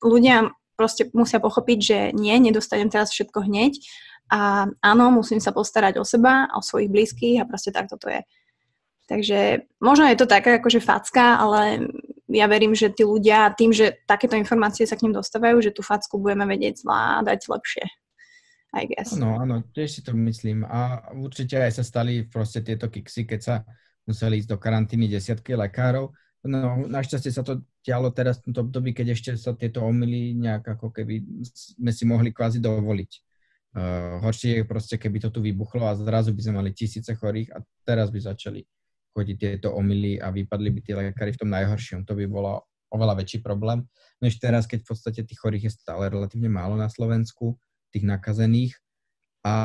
ľudia 0.06 0.54
proste 0.78 1.10
musia 1.18 1.42
pochopiť, 1.42 1.80
že 1.82 2.00
nie, 2.14 2.38
nedostanem 2.38 2.94
teraz 2.94 3.10
všetko 3.10 3.50
hneď 3.50 3.82
a 4.30 4.70
áno, 4.86 5.10
musím 5.10 5.42
sa 5.42 5.50
postarať 5.50 5.98
o 5.98 6.06
seba, 6.06 6.52
o 6.54 6.62
svojich 6.62 6.94
blízkych 6.94 7.42
a 7.42 7.50
proste 7.50 7.74
takto 7.74 7.98
to 7.98 8.14
je. 8.14 8.22
Takže 9.08 9.64
možno 9.80 10.04
je 10.12 10.20
to 10.20 10.28
taká 10.28 10.60
akože 10.60 10.84
facka, 10.84 11.40
ale 11.40 11.88
ja 12.28 12.44
verím, 12.52 12.76
že 12.76 12.92
tí 12.92 13.08
ľudia 13.08 13.56
tým, 13.56 13.72
že 13.72 14.04
takéto 14.04 14.36
informácie 14.36 14.84
sa 14.84 15.00
k 15.00 15.08
ním 15.08 15.16
dostávajú, 15.16 15.64
že 15.64 15.72
tú 15.72 15.80
facku 15.80 16.20
budeme 16.20 16.44
vedieť 16.44 16.84
zvládať 16.84 17.48
lepšie. 17.48 17.86
I 18.76 18.84
guess. 18.84 19.16
No, 19.16 19.40
áno, 19.40 19.64
tiež 19.72 19.90
si 19.90 20.02
to 20.04 20.12
myslím. 20.12 20.68
A 20.68 21.08
určite 21.16 21.56
aj 21.56 21.80
sa 21.80 21.84
stali 21.88 22.28
proste 22.28 22.60
tieto 22.60 22.92
kiksy, 22.92 23.24
keď 23.24 23.40
sa 23.40 23.56
museli 24.04 24.44
ísť 24.44 24.52
do 24.52 24.60
karantény 24.60 25.08
desiatky 25.08 25.56
lekárov. 25.56 26.12
No, 26.44 26.84
našťastie 26.84 27.32
sa 27.32 27.48
to 27.48 27.64
dialo 27.80 28.12
teraz 28.12 28.44
v 28.44 28.52
tomto 28.52 28.68
období, 28.68 28.92
keď 28.92 29.16
ešte 29.16 29.30
sa 29.40 29.56
tieto 29.56 29.84
omily 29.88 30.36
nejak 30.36 30.68
ako 30.78 30.92
keby 30.92 31.24
sme 31.48 31.92
si 31.96 32.04
mohli 32.04 32.36
kvázi 32.36 32.60
dovoliť. 32.60 33.12
Uh, 33.78 34.20
horšie 34.24 34.64
je 34.64 34.66
proste, 34.68 34.96
keby 35.00 35.24
to 35.24 35.30
tu 35.32 35.40
vybuchlo 35.44 35.88
a 35.88 35.96
zrazu 35.96 36.32
by 36.36 36.42
sme 36.44 36.54
mali 36.60 36.72
tisíce 36.72 37.12
chorých 37.16 37.52
a 37.56 37.64
teraz 37.84 38.12
by 38.12 38.20
začali 38.20 38.64
chodiť 39.18 39.36
tieto 39.42 39.74
omily 39.74 40.22
a 40.22 40.30
vypadli 40.30 40.70
by 40.70 40.80
tí 40.86 40.92
lekári 40.94 41.34
v 41.34 41.42
tom 41.42 41.50
najhoršom. 41.50 42.06
To 42.06 42.14
by 42.14 42.30
bolo 42.30 42.62
oveľa 42.94 43.20
väčší 43.20 43.42
problém, 43.42 43.84
než 44.22 44.40
teraz, 44.40 44.70
keď 44.70 44.86
v 44.86 44.88
podstate 44.94 45.20
tých 45.26 45.40
chorých 45.42 45.68
je 45.68 45.76
stále 45.76 46.08
relatívne 46.08 46.48
málo 46.48 46.80
na 46.80 46.88
Slovensku, 46.88 47.60
tých 47.92 48.08
nakazených. 48.08 48.78
A 49.44 49.56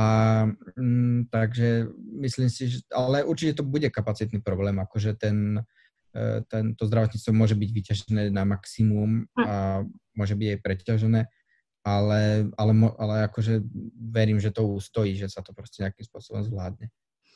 mm, 0.79 1.31
takže 1.31 1.91
myslím 2.23 2.51
si, 2.51 2.71
že, 2.71 2.79
ale 2.95 3.27
určite 3.27 3.63
to 3.63 3.65
bude 3.67 3.87
kapacitný 3.91 4.39
problém, 4.39 4.79
akože 4.79 5.19
ten, 5.19 5.59
e, 6.15 6.73
to 6.79 6.83
zdravotníctvo 6.87 7.33
môže 7.35 7.59
byť 7.59 7.71
vyťažené 7.73 8.23
na 8.31 8.47
maximum 8.47 9.27
a 9.35 9.83
môže 10.15 10.39
byť 10.39 10.49
aj 10.55 10.59
preťažené, 10.63 11.21
ale, 11.83 12.47
ale, 12.55 12.73
ale 12.95 13.15
akože 13.27 13.59
verím, 13.99 14.39
že 14.39 14.55
to 14.55 14.71
ustojí, 14.71 15.19
že 15.19 15.27
sa 15.27 15.43
to 15.43 15.51
proste 15.51 15.83
nejakým 15.83 16.07
spôsobom 16.07 16.47
zvládne. 16.47 16.87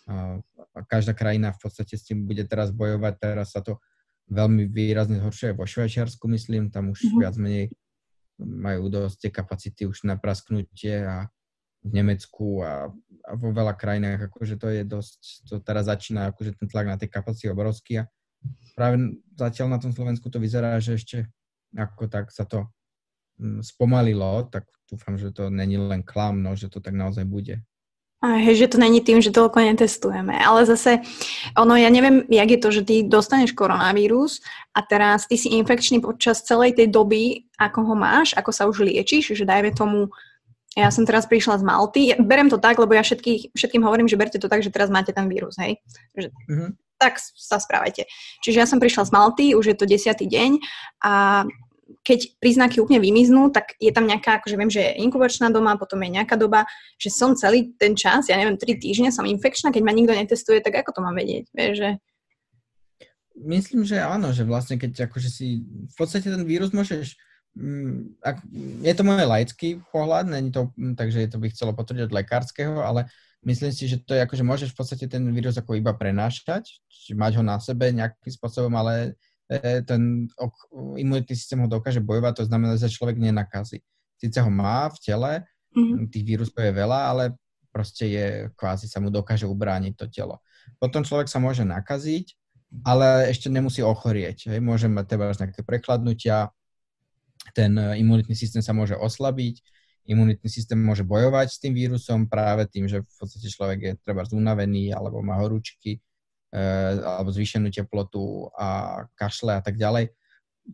A 0.06 0.38
každá 0.84 1.16
krajina 1.16 1.56
v 1.56 1.60
podstate 1.64 1.96
s 1.96 2.04
tým 2.04 2.28
bude 2.28 2.44
teraz 2.44 2.68
bojovať. 2.68 3.14
Teraz 3.16 3.56
sa 3.56 3.64
to 3.64 3.80
veľmi 4.28 4.68
výrazne 4.68 5.22
zhoršuje 5.22 5.56
vo 5.56 5.64
Švajčiarsku, 5.64 6.26
myslím, 6.28 6.68
tam 6.68 6.92
už 6.92 7.00
mm-hmm. 7.00 7.20
viac 7.22 7.34
menej 7.38 7.66
majú 8.36 8.92
dosť 8.92 9.16
tie 9.16 9.30
kapacity 9.32 9.82
už 9.88 10.04
na 10.04 10.20
prasknutie 10.20 11.06
a 11.06 11.30
v 11.86 11.90
Nemecku 11.94 12.60
a, 12.60 12.90
a 13.24 13.30
vo 13.38 13.54
veľa 13.54 13.78
krajinách, 13.78 14.28
akože 14.28 14.58
to 14.58 14.68
je 14.68 14.82
dosť, 14.82 15.20
to 15.46 15.56
teraz 15.62 15.86
začína, 15.86 16.34
akože 16.34 16.58
ten 16.58 16.66
tlak 16.66 16.90
na 16.90 16.98
tie 16.98 17.06
kapacity 17.06 17.48
obrovský 17.48 18.02
a 18.02 18.10
práve 18.74 19.16
zatiaľ 19.38 19.72
na 19.72 19.78
tom 19.78 19.94
Slovensku 19.94 20.26
to 20.28 20.42
vyzerá, 20.42 20.76
že 20.82 20.98
ešte 20.98 21.30
ako 21.72 22.10
tak 22.10 22.34
sa 22.34 22.44
to 22.44 22.66
mm, 23.38 23.62
spomalilo, 23.62 24.50
tak 24.50 24.66
dúfam, 24.90 25.14
že 25.16 25.30
to 25.30 25.48
není 25.48 25.78
len 25.78 26.02
klam, 26.02 26.42
no, 26.42 26.58
že 26.58 26.66
to 26.66 26.82
tak 26.82 26.94
naozaj 26.94 27.24
bude. 27.24 27.62
Hej, 28.24 28.64
že 28.64 28.72
to 28.72 28.78
není 28.80 29.04
tým, 29.04 29.20
že 29.20 29.28
toľko 29.28 29.60
netestujeme. 29.60 30.32
Ale 30.40 30.64
zase, 30.64 31.04
ono, 31.52 31.76
ja 31.76 31.92
neviem, 31.92 32.24
jak 32.32 32.48
je 32.48 32.60
to, 32.64 32.68
že 32.72 32.82
ty 32.82 32.94
dostaneš 33.04 33.52
koronavírus 33.52 34.40
a 34.72 34.80
teraz 34.80 35.28
ty 35.28 35.36
si 35.36 35.52
infekčný 35.52 36.00
počas 36.00 36.40
celej 36.40 36.80
tej 36.80 36.88
doby, 36.88 37.44
ako 37.60 37.92
ho 37.92 37.94
máš, 37.94 38.32
ako 38.32 38.50
sa 38.56 38.64
už 38.72 38.88
liečiš, 38.88 39.36
že 39.36 39.44
dajme 39.44 39.76
tomu, 39.76 40.08
ja 40.76 40.88
som 40.88 41.04
teraz 41.04 41.28
prišla 41.28 41.60
z 41.60 41.64
Malty, 41.64 42.00
ja 42.12 42.16
berem 42.16 42.48
to 42.48 42.56
tak, 42.56 42.80
lebo 42.80 42.96
ja 42.96 43.04
všetkých, 43.04 43.52
všetkým 43.52 43.84
hovorím, 43.84 44.08
že 44.08 44.16
berte 44.16 44.40
to 44.40 44.48
tak, 44.48 44.64
že 44.64 44.72
teraz 44.72 44.88
máte 44.88 45.12
ten 45.12 45.28
vírus, 45.28 45.56
hej. 45.60 45.76
Že, 46.16 46.32
mm-hmm. 46.32 46.70
Tak 46.96 47.20
sa 47.20 47.60
správajte. 47.60 48.08
Čiže 48.40 48.60
ja 48.60 48.66
som 48.68 48.80
prišla 48.80 49.08
z 49.08 49.12
Malty, 49.12 49.46
už 49.52 49.72
je 49.72 49.76
to 49.76 49.84
desiatý 49.84 50.24
deň 50.24 50.56
a 51.04 51.44
keď 52.02 52.38
príznaky 52.42 52.82
úplne 52.82 52.98
vymiznú, 52.98 53.50
tak 53.54 53.78
je 53.78 53.94
tam 53.94 54.10
nejaká, 54.10 54.42
akože 54.42 54.58
viem, 54.58 54.70
že 54.70 54.82
je 54.82 54.98
inkubačná 55.06 55.54
doma, 55.54 55.78
potom 55.78 56.02
je 56.02 56.18
nejaká 56.18 56.34
doba, 56.34 56.66
že 56.98 57.14
som 57.14 57.38
celý 57.38 57.74
ten 57.78 57.94
čas, 57.94 58.26
ja 58.26 58.34
neviem, 58.34 58.58
tri 58.58 58.74
týždne 58.74 59.14
som 59.14 59.22
infekčná, 59.22 59.70
keď 59.70 59.82
ma 59.86 59.94
nikto 59.94 60.14
netestuje, 60.14 60.58
tak 60.58 60.82
ako 60.82 60.90
to 60.98 61.00
mám 61.02 61.14
vedieť, 61.14 61.46
vieš, 61.54 61.74
že... 61.78 61.90
Myslím, 63.36 63.84
že 63.84 64.00
áno, 64.00 64.32
že 64.32 64.48
vlastne 64.48 64.80
keď 64.80 65.12
akože 65.12 65.28
si, 65.28 65.62
v 65.62 65.94
podstate 65.94 66.26
ten 66.26 66.42
vírus 66.42 66.72
môžeš, 66.72 67.14
mm, 67.54 68.18
ak, 68.24 68.36
je 68.82 68.92
to 68.96 69.02
môj 69.06 69.26
laický 69.28 69.68
pohľad, 69.92 70.26
není 70.26 70.50
to, 70.50 70.72
mm, 70.74 70.98
takže 70.98 71.30
to 71.30 71.38
by 71.38 71.52
chcelo 71.52 71.76
potvrdiť 71.76 72.08
od 72.08 72.16
lekárskeho, 72.16 72.80
ale 72.82 73.06
myslím 73.46 73.70
si, 73.70 73.86
že 73.86 74.02
to 74.02 74.16
je 74.16 74.24
akože 74.24 74.42
môžeš 74.42 74.72
v 74.72 74.78
podstate 74.78 75.06
ten 75.06 75.22
vírus 75.30 75.54
ako 75.54 75.78
iba 75.78 75.94
prenášať, 75.94 76.80
či 76.88 77.12
mať 77.14 77.38
ho 77.38 77.42
na 77.44 77.60
sebe 77.60 77.92
nejakým 77.92 78.32
spôsobom, 78.32 78.72
ale 78.74 79.20
ten 79.86 80.26
imunitný 80.98 81.34
systém 81.38 81.62
ho 81.62 81.70
dokáže 81.70 82.02
bojovať, 82.02 82.42
to 82.42 82.44
znamená, 82.50 82.74
že 82.74 82.90
človek 82.90 83.18
nenakazí. 83.18 83.78
Sice 84.18 84.38
ho 84.42 84.50
má 84.50 84.90
v 84.90 84.98
tele, 84.98 85.32
mm-hmm. 85.76 86.10
tých 86.10 86.24
vírusov 86.26 86.58
je 86.58 86.72
veľa, 86.74 86.98
ale 87.14 87.24
proste 87.70 88.08
je, 88.08 88.26
kvázi 88.56 88.88
sa 88.88 88.98
mu 88.98 89.12
dokáže 89.12 89.44
ubrániť 89.44 89.94
to 89.94 90.06
telo. 90.08 90.40
Potom 90.80 91.04
človek 91.04 91.28
sa 91.28 91.38
môže 91.38 91.62
nakaziť, 91.62 92.32
ale 92.82 93.30
ešte 93.30 93.46
nemusí 93.52 93.84
ochorieť. 93.84 94.50
Hej. 94.50 94.60
Môže 94.64 94.88
mať 94.90 95.14
teda 95.14 95.30
nejaké 95.30 95.62
prekladnutia, 95.62 96.50
ten 97.54 97.76
e, 97.78 98.02
imunitný 98.02 98.34
systém 98.34 98.64
sa 98.64 98.74
môže 98.74 98.98
oslabiť, 98.98 99.62
imunitný 100.08 100.48
systém 100.50 100.78
môže 100.78 101.06
bojovať 101.06 101.46
s 101.52 101.60
tým 101.62 101.76
vírusom 101.76 102.26
práve 102.26 102.66
tým, 102.66 102.90
že 102.90 103.04
v 103.04 103.14
podstate 103.20 103.46
človek 103.46 103.78
je 103.78 103.92
treba 104.02 104.26
zúnavený 104.26 104.90
alebo 104.96 105.22
má 105.22 105.38
horúčky, 105.38 106.02
alebo 107.02 107.30
zvýšenú 107.32 107.68
teplotu 107.70 108.48
a 108.54 109.02
kašle 109.18 109.58
a 109.58 109.62
tak 109.62 109.76
ďalej. 109.76 110.14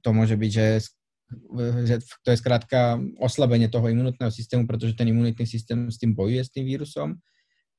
To 0.04 0.12
môže 0.16 0.36
byť, 0.36 0.50
že, 0.52 0.66
to 2.24 2.28
je 2.32 2.40
skrátka 2.40 3.00
oslabenie 3.20 3.68
toho 3.68 3.88
imunitného 3.88 4.32
systému, 4.32 4.64
pretože 4.64 4.96
ten 4.96 5.08
imunitný 5.08 5.44
systém 5.44 5.88
s 5.88 6.00
tým 6.00 6.16
bojuje, 6.16 6.42
s 6.44 6.52
tým 6.52 6.64
vírusom 6.64 7.20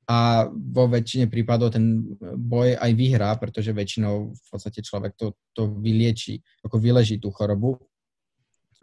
a 0.04 0.48
vo 0.52 0.84
väčšine 0.84 1.32
prípadov 1.32 1.72
ten 1.72 2.04
boj 2.20 2.76
aj 2.76 2.92
vyhrá, 2.92 3.32
pretože 3.40 3.72
väčšinou 3.72 4.36
v 4.36 4.46
podstate 4.52 4.84
človek 4.84 5.16
to, 5.16 5.32
to 5.56 5.64
vylieči, 5.80 6.44
ako 6.60 6.76
vyleží 6.76 7.16
tú 7.16 7.32
chorobu 7.32 7.80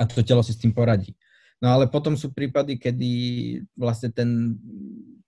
a 0.01 0.09
to 0.09 0.25
telo 0.25 0.41
si 0.41 0.57
s 0.57 0.61
tým 0.61 0.73
poradí. 0.73 1.13
No 1.61 1.77
ale 1.77 1.85
potom 1.85 2.17
sú 2.17 2.33
prípady, 2.33 2.81
kedy 2.81 3.11
vlastne 3.77 4.09
ten 4.09 4.57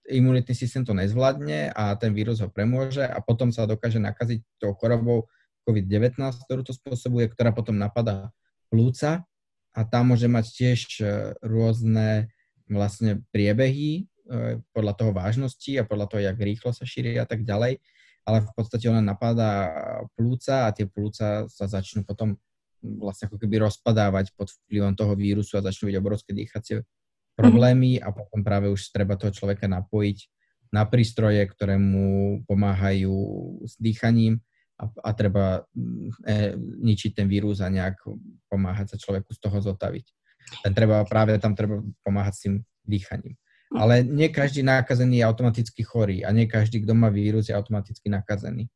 imunitný 0.09 0.55
systém 0.55 0.83
to 0.83 0.91
nezvládne 0.91 1.71
a 1.71 1.95
ten 1.95 2.11
vírus 2.11 2.43
ho 2.43 2.51
premôže 2.51 3.03
a 3.03 3.19
potom 3.23 3.51
sa 3.55 3.63
dokáže 3.63 4.03
nakaziť 4.03 4.43
tou 4.59 4.75
chorobou 4.75 5.31
COVID-19, 5.63 6.19
ktorú 6.19 6.61
to 6.67 6.75
spôsobuje, 6.75 7.31
ktorá 7.31 7.55
potom 7.55 7.79
napadá 7.79 8.35
plúca 8.67 9.23
a 9.71 9.81
tam 9.87 10.11
môže 10.11 10.27
mať 10.27 10.45
tiež 10.51 10.79
e, 10.99 11.03
rôzne 11.39 12.27
vlastne 12.67 13.23
priebehy 13.31 14.03
e, 14.03 14.59
podľa 14.75 14.93
toho 14.99 15.11
vážnosti 15.15 15.71
a 15.79 15.87
podľa 15.87 16.07
toho, 16.11 16.21
jak 16.27 16.37
rýchlo 16.37 16.75
sa 16.75 16.83
šíri 16.83 17.15
a 17.15 17.23
tak 17.23 17.47
ďalej, 17.47 17.79
ale 18.27 18.37
v 18.43 18.51
podstate 18.53 18.91
ona 18.91 18.99
napadá 18.99 19.71
plúca 20.19 20.67
a 20.67 20.73
tie 20.75 20.83
plúca 20.83 21.47
sa 21.47 21.65
začnú 21.65 22.03
potom 22.03 22.35
vlastne 22.83 23.31
ako 23.31 23.39
keby 23.39 23.63
rozpadávať 23.63 24.35
pod 24.35 24.51
vplyvom 24.51 24.93
toho 24.99 25.15
vírusu 25.15 25.55
a 25.55 25.63
začnú 25.63 25.87
byť 25.87 25.97
obrovské 26.03 26.35
dýchacie 26.35 26.83
problémy 27.33 27.97
a 27.97 28.13
potom 28.13 28.45
práve 28.45 28.69
už 28.69 28.93
treba 28.93 29.17
toho 29.17 29.33
človeka 29.33 29.65
napojiť 29.65 30.17
na 30.73 30.89
prístroje, 30.89 31.41
ktoré 31.45 31.77
mu 31.77 32.41
pomáhajú 32.49 33.13
s 33.61 33.77
dýchaním 33.77 34.41
a, 34.81 34.89
a 34.89 35.09
treba 35.13 35.61
mm, 35.77 36.09
e, 36.25 36.35
ničiť 36.57 37.13
ten 37.13 37.29
vírus 37.29 37.61
a 37.61 37.69
nejak 37.69 38.01
pomáhať 38.49 38.93
sa 38.93 38.97
človeku 38.97 39.29
z 39.37 39.39
toho 39.39 39.57
zotaviť. 39.61 40.05
Ten 40.65 40.73
treba, 40.73 41.05
práve 41.05 41.37
tam 41.37 41.53
treba 41.53 41.77
pomáhať 42.01 42.33
s 42.33 42.41
tým 42.49 42.55
dýchaním. 42.85 43.37
Ale 43.73 44.05
nie 44.05 44.29
každý 44.29 44.61
nákazený 44.61 45.21
je 45.21 45.25
automaticky 45.25 45.81
chorý 45.81 46.21
a 46.21 46.29
nie 46.29 46.45
každý, 46.45 46.85
kto 46.85 46.93
má 46.93 47.09
vírus, 47.09 47.49
je 47.49 47.57
automaticky 47.57 48.05
nakazený. 48.09 48.69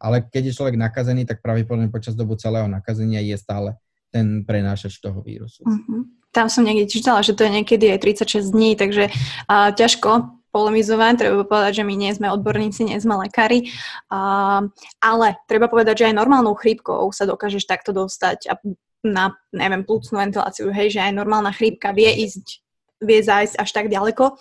Ale 0.00 0.24
keď 0.24 0.52
je 0.52 0.56
človek 0.56 0.76
nakazený, 0.78 1.28
tak 1.28 1.44
pravdepodobne 1.44 1.92
počas 1.92 2.16
dobu 2.16 2.38
celého 2.40 2.64
nakazenia 2.64 3.20
je 3.20 3.36
stále 3.36 3.76
ten 4.08 4.46
prenášač 4.48 5.04
toho 5.04 5.20
vírusu. 5.20 5.60
Uh-huh 5.68 6.17
tam 6.32 6.52
som 6.52 6.64
niekde 6.64 6.90
čítala, 6.90 7.24
že 7.24 7.32
to 7.32 7.44
je 7.46 7.62
niekedy 7.62 7.88
aj 7.94 8.04
36 8.04 8.52
dní, 8.52 8.76
takže 8.76 9.08
uh, 9.12 9.72
ťažko 9.72 10.38
polemizovať, 10.48 11.14
treba 11.20 11.44
povedať, 11.44 11.82
že 11.82 11.86
my 11.86 11.94
nie 11.94 12.10
sme 12.12 12.32
odborníci, 12.32 12.88
nie 12.88 12.98
sme 12.98 13.20
lekári, 13.20 13.68
uh, 14.08 14.64
ale 15.00 15.26
treba 15.44 15.68
povedať, 15.68 16.04
že 16.04 16.06
aj 16.12 16.18
normálnou 16.18 16.56
chrípkou 16.56 17.12
sa 17.12 17.28
dokážeš 17.28 17.68
takto 17.68 17.92
dostať 17.92 18.48
a 18.48 18.56
na, 19.04 19.38
neviem, 19.54 19.86
plúcnú 19.86 20.18
ventiláciu, 20.18 20.74
hej, 20.74 20.98
že 20.98 21.00
aj 21.04 21.14
normálna 21.14 21.54
chrípka 21.54 21.94
vie 21.94 22.26
ísť, 22.26 22.60
vie 22.98 23.20
zájsť 23.22 23.54
až 23.62 23.70
tak 23.70 23.86
ďaleko. 23.86 24.34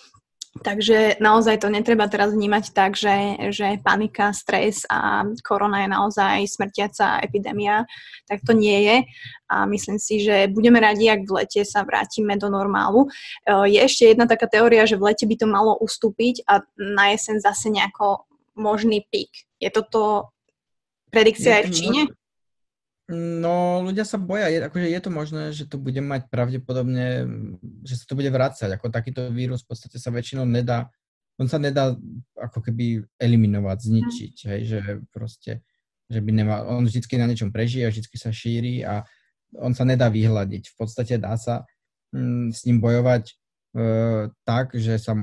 Takže 0.63 1.19
naozaj 1.19 1.61
to 1.61 1.67
netreba 1.69 2.07
teraz 2.07 2.33
vnímať 2.33 2.71
tak, 2.71 2.95
že, 2.95 3.37
že 3.51 3.77
panika, 3.83 4.31
stres 4.31 4.87
a 4.89 5.27
korona 5.43 5.83
je 5.83 5.89
naozaj 5.91 6.35
smrtiaca 6.47 7.19
epidémia. 7.21 7.83
Tak 8.25 8.43
to 8.47 8.55
nie 8.55 8.85
je. 8.85 8.97
A 9.47 9.65
myslím 9.65 9.99
si, 9.99 10.19
že 10.23 10.51
budeme 10.51 10.79
radi, 10.79 11.07
ak 11.07 11.23
v 11.23 11.43
lete 11.43 11.61
sa 11.63 11.83
vrátime 11.87 12.35
do 12.35 12.51
normálu. 12.51 13.07
E, 13.07 13.09
je 13.71 13.79
ešte 13.79 14.03
jedna 14.11 14.27
taká 14.27 14.47
teória, 14.47 14.83
že 14.83 14.99
v 14.99 15.11
lete 15.11 15.23
by 15.23 15.35
to 15.39 15.47
malo 15.47 15.75
ustúpiť 15.79 16.43
a 16.47 16.63
na 16.75 17.15
jeseň 17.15 17.39
zase 17.39 17.71
nejako 17.71 18.27
možný 18.57 19.05
pík. 19.07 19.31
Je 19.61 19.69
toto 19.71 20.33
predikcia 21.11 21.61
aj 21.61 21.63
v 21.69 21.73
Číne? 21.73 22.01
No, 23.07 23.87
ľudia 23.87 24.03
sa 24.03 24.19
boja, 24.19 24.51
je, 24.51 24.67
akože 24.67 24.87
je 24.91 24.99
to 24.99 25.11
možné, 25.11 25.43
že 25.55 25.63
to 25.63 25.79
bude 25.79 25.95
mať 26.03 26.27
pravdepodobne, 26.27 27.23
že 27.87 28.03
sa 28.03 28.03
to 28.03 28.19
bude 28.19 28.27
vrácať, 28.27 28.67
ako 28.67 28.91
takýto 28.91 29.31
vírus 29.31 29.63
v 29.63 29.71
podstate 29.71 29.95
sa 29.95 30.11
väčšinou 30.11 30.43
nedá, 30.43 30.91
on 31.39 31.47
sa 31.47 31.55
nedá 31.55 31.95
ako 32.35 32.59
keby 32.59 33.07
eliminovať, 33.15 33.77
zničiť, 33.79 34.35
hej, 34.51 34.61
že 34.67 34.79
proste, 35.15 35.63
že 36.11 36.19
by 36.19 36.31
nemal, 36.35 36.67
on 36.67 36.83
vždycky 36.83 37.15
na 37.15 37.31
niečom 37.31 37.47
prežije, 37.47 37.87
vždycky 37.87 38.19
sa 38.19 38.35
šíri 38.35 38.83
a 38.83 39.07
on 39.55 39.71
sa 39.71 39.87
nedá 39.87 40.11
vyhľadiť. 40.11 40.73
V 40.73 40.75
podstate 40.75 41.15
dá 41.15 41.39
sa 41.39 41.63
mm, 42.11 42.51
s 42.51 42.67
ním 42.67 42.83
bojovať 42.83 43.23
e, 43.23 43.33
tak, 44.43 44.75
že 44.75 44.99
sa 44.99 45.15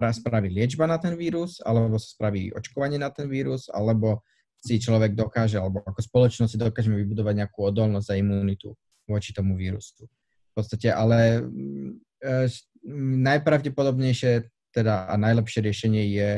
spraví 0.00 0.48
liečba 0.48 0.88
na 0.88 0.96
ten 0.96 1.12
vírus, 1.20 1.60
alebo 1.60 2.00
sa 2.00 2.08
spraví 2.16 2.56
očkovanie 2.56 2.96
na 2.96 3.12
ten 3.12 3.28
vírus, 3.28 3.68
alebo 3.68 4.24
si 4.60 4.76
človek 4.76 5.16
dokáže, 5.16 5.56
alebo 5.56 5.80
ako 5.80 6.00
spoločnosť 6.04 6.52
si 6.52 6.58
dokážeme 6.60 7.00
vybudovať 7.00 7.34
nejakú 7.44 7.64
odolnosť 7.64 8.12
a 8.12 8.20
imunitu 8.20 8.76
voči 9.08 9.32
tomu 9.32 9.56
vírusu. 9.56 10.04
V 10.06 10.52
podstate, 10.52 10.92
ale 10.92 11.40
e, 12.20 12.46
najpravdepodobnejšie 13.24 14.32
teda 14.70 15.10
a 15.10 15.14
najlepšie 15.16 15.64
riešenie 15.64 16.04
je 16.14 16.30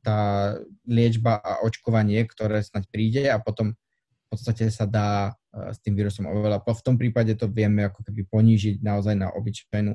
tá 0.00 0.54
liečba 0.86 1.42
a 1.42 1.66
očkovanie, 1.66 2.22
ktoré 2.30 2.62
snať 2.62 2.86
príde 2.88 3.26
a 3.26 3.36
potom 3.42 3.74
v 3.74 4.26
podstate 4.30 4.70
sa 4.70 4.86
dá 4.86 5.34
e, 5.50 5.74
s 5.74 5.82
tým 5.82 5.98
vírusom 5.98 6.30
oveľa. 6.30 6.62
V 6.62 6.86
tom 6.86 6.94
prípade 6.94 7.34
to 7.34 7.50
vieme 7.50 7.82
ako 7.82 8.06
keby 8.06 8.22
ponížiť 8.30 8.76
naozaj 8.86 9.18
na 9.18 9.34
obyčajnú, 9.34 9.92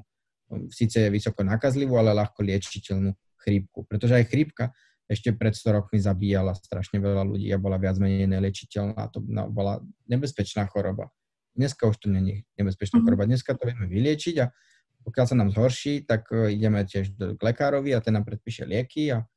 síce 0.67 1.07
vysoko 1.07 1.47
nakazlivú, 1.47 1.95
ale 1.95 2.11
ľahko 2.11 2.43
liečiteľnú 2.43 3.15
chrípku. 3.39 3.87
Pretože 3.87 4.19
aj 4.19 4.25
chrípka 4.27 4.75
ešte 5.11 5.35
pred 5.35 5.51
100 5.51 5.75
rokmi 5.75 5.99
zabíjala 5.99 6.55
strašne 6.55 7.03
veľa 7.03 7.27
ľudí 7.27 7.51
a 7.51 7.59
bola 7.59 7.75
viac 7.75 7.99
menej 7.99 8.31
neliečiteľná. 8.31 9.11
To 9.11 9.19
bola 9.51 9.83
nebezpečná 10.07 10.71
choroba. 10.71 11.11
Dneska 11.51 11.83
už 11.83 11.99
to 11.99 12.07
není 12.07 12.47
nebezpečná 12.55 13.03
mm-hmm. 13.03 13.05
choroba. 13.11 13.27
Dneska 13.27 13.59
to 13.59 13.67
vieme 13.67 13.91
vyliečiť 13.91 14.35
a 14.39 14.47
pokiaľ 15.03 15.25
sa 15.27 15.35
nám 15.35 15.51
zhorší, 15.51 16.07
tak 16.07 16.31
e, 16.31 16.55
ideme 16.55 16.87
tiež 16.87 17.11
k 17.35 17.41
lekárovi 17.43 17.91
a 17.91 17.99
ten 17.99 18.15
nám 18.15 18.23
predpíše 18.23 18.63
lieky. 18.63 19.11
A, 19.11 19.27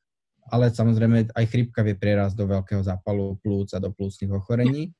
ale 0.47 0.71
samozrejme 0.71 1.35
aj 1.35 1.45
chrypka 1.51 1.83
vie 1.83 1.99
prerásť 1.99 2.39
do 2.39 2.47
veľkého 2.47 2.85
zápalu 2.85 3.35
plúc 3.43 3.75
a 3.75 3.83
do 3.83 3.91
plúcnych 3.91 4.31
ochorení. 4.31 4.95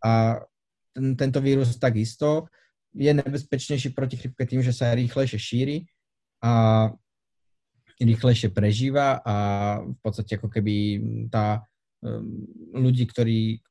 A 0.00 0.40
ten, 0.96 1.18
tento 1.20 1.44
vírus 1.44 1.76
takisto 1.76 2.48
je 2.94 3.10
nebezpečnejší 3.10 3.92
proti 3.92 4.16
chrypke 4.16 4.46
tým, 4.48 4.62
že 4.64 4.72
sa 4.72 4.94
rýchlejšie 4.94 5.36
šíri 5.36 5.84
a 6.40 6.88
rýchlejšie 8.04 8.52
prežíva 8.52 9.20
a 9.24 9.36
v 9.84 9.98
podstate 10.04 10.36
ako 10.36 10.48
keby 10.52 10.74
tá 11.32 11.64
um, 12.04 12.44
ľudí, 12.76 13.08
ktorí, 13.08 13.64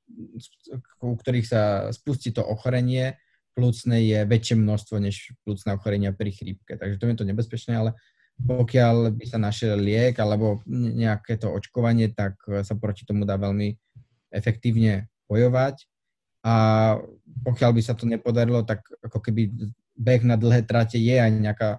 u 1.01 1.15
ktorých 1.15 1.47
sa 1.47 1.61
spustí 1.93 2.33
to 2.33 2.41
ochorenie 2.41 3.17
plúcne 3.53 4.01
je 4.01 4.19
väčšie 4.25 4.57
množstvo 4.57 4.97
než 4.97 5.31
plúcne 5.45 5.77
ochorenia 5.77 6.09
pri 6.11 6.33
chrípke. 6.33 6.73
Takže 6.73 6.97
to 6.97 7.05
je 7.05 7.17
to 7.21 7.29
nebezpečné, 7.29 7.73
ale 7.77 7.91
pokiaľ 8.33 9.13
by 9.13 9.25
sa 9.29 9.37
našiel 9.37 9.77
liek 9.77 10.17
alebo 10.17 10.65
nejaké 10.67 11.37
to 11.37 11.53
očkovanie, 11.53 12.09
tak 12.09 12.41
sa 12.65 12.73
proti 12.73 13.05
tomu 13.05 13.29
dá 13.29 13.37
veľmi 13.37 13.77
efektívne 14.33 15.07
bojovať. 15.29 15.85
A 16.43 16.53
pokiaľ 17.45 17.71
by 17.77 17.81
sa 17.85 17.93
to 17.93 18.09
nepodarilo, 18.09 18.65
tak 18.65 18.83
ako 19.05 19.21
keby 19.21 19.53
beh 19.93 20.25
na 20.25 20.35
dlhé 20.35 20.65
trate 20.65 20.97
je 20.97 21.15
aj 21.15 21.31
nejaká 21.31 21.69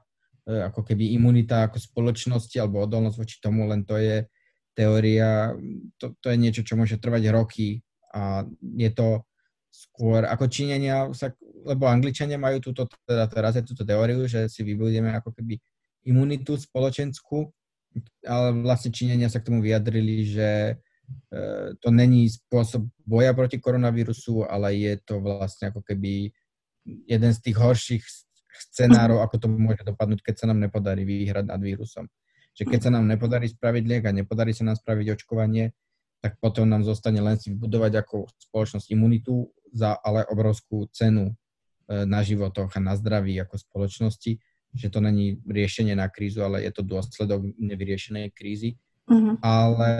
ako 0.45 0.84
keby 0.84 1.16
imunita 1.16 1.68
ako 1.68 1.80
spoločnosti 1.80 2.57
alebo 2.61 2.84
odolnosť 2.84 3.16
voči 3.16 3.36
tomu, 3.40 3.64
len 3.64 3.84
to 3.88 3.97
je 3.97 4.28
teória, 4.76 5.57
to, 5.97 6.12
to 6.20 6.26
je 6.28 6.36
niečo, 6.36 6.62
čo 6.66 6.76
môže 6.76 7.01
trvať 7.01 7.32
roky 7.32 7.80
a 8.12 8.45
je 8.61 8.90
to 8.92 9.24
skôr 9.74 10.22
ako 10.28 10.47
sa, 11.16 11.34
lebo 11.66 11.90
Angličania 11.90 12.38
majú 12.38 12.62
túto, 12.62 12.86
teda 13.09 13.26
teraz 13.26 13.59
je 13.59 13.66
túto 13.66 13.82
teóriu, 13.82 14.22
že 14.30 14.47
si 14.47 14.62
vybudujeme 14.62 15.11
ako 15.18 15.34
keby 15.34 15.59
imunitu 16.07 16.55
spoločenskú, 16.55 17.51
ale 18.22 18.49
vlastne 18.62 18.95
činenia 18.95 19.26
sa 19.26 19.40
k 19.40 19.51
tomu 19.51 19.64
vyjadrili, 19.64 20.28
že 20.28 20.51
e, 20.70 20.74
to 21.80 21.88
není 21.90 22.30
spôsob 22.30 22.86
boja 23.03 23.34
proti 23.34 23.59
koronavírusu, 23.59 24.47
ale 24.47 24.78
je 24.78 24.95
to 25.03 25.18
vlastne 25.18 25.74
ako 25.74 25.82
keby 25.82 26.30
jeden 26.84 27.32
z 27.34 27.40
tých 27.40 27.57
horších 27.57 28.05
scenárov, 28.55 29.20
ako 29.22 29.36
to 29.42 29.46
môže 29.50 29.82
dopadnúť, 29.82 30.20
keď 30.22 30.34
sa 30.44 30.46
nám 30.50 30.62
nepodarí 30.62 31.02
vyhrať 31.02 31.44
nad 31.50 31.61
vírusom. 31.61 32.07
Že 32.55 32.64
keď 32.70 32.80
sa 32.86 32.90
nám 32.94 33.05
nepodarí 33.11 33.50
spraviť 33.50 33.82
liek 33.86 34.05
a 34.07 34.14
nepodarí 34.14 34.55
sa 34.55 34.62
nám 34.62 34.78
spraviť 34.78 35.18
očkovanie, 35.18 35.74
tak 36.24 36.40
potom 36.40 36.64
nám 36.64 36.86
zostane 36.88 37.20
len 37.20 37.36
si 37.36 37.52
vybudovať 37.52 38.00
ako 38.00 38.24
spoločnosť 38.48 38.88
imunitu 38.96 39.52
za 39.74 39.92
ale 40.00 40.24
obrovskú 40.24 40.88
cenu 40.88 41.28
e, 41.28 41.34
na 42.09 42.24
životoch 42.24 42.72
a 42.72 42.80
na 42.80 42.96
zdraví 42.96 43.36
ako 43.42 43.61
spoločnosti, 43.61 44.40
že 44.72 44.88
to 44.88 44.98
není 45.05 45.36
riešenie 45.44 45.92
na 45.92 46.09
krízu, 46.09 46.40
ale 46.40 46.64
je 46.64 46.72
to 46.72 46.80
dôsledok 46.80 47.44
nevyriešenej 47.61 48.32
krízy. 48.32 48.80
Uh-huh. 49.05 49.36
Ale 49.44 49.92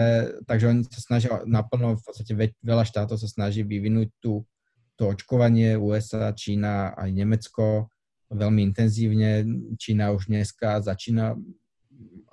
takže 0.49 0.65
oni 0.73 0.81
sa 0.89 0.97
snažia 0.97 1.29
naplno, 1.45 2.01
v 2.01 2.03
podstate 2.03 2.33
veľa 2.65 2.89
štátov 2.89 3.21
sa 3.21 3.29
snaží 3.29 3.61
vyvinúť 3.61 4.09
tú, 4.17 4.49
to 4.97 5.11
očkovanie, 5.11 5.77
USA, 5.77 6.33
Čína, 6.33 6.95
aj 6.97 7.09
Nemecko, 7.11 7.93
veľmi 8.31 8.61
intenzívne. 8.65 9.45
Čína 9.77 10.11
už 10.15 10.29
dneska 10.31 10.81
začína 10.81 11.37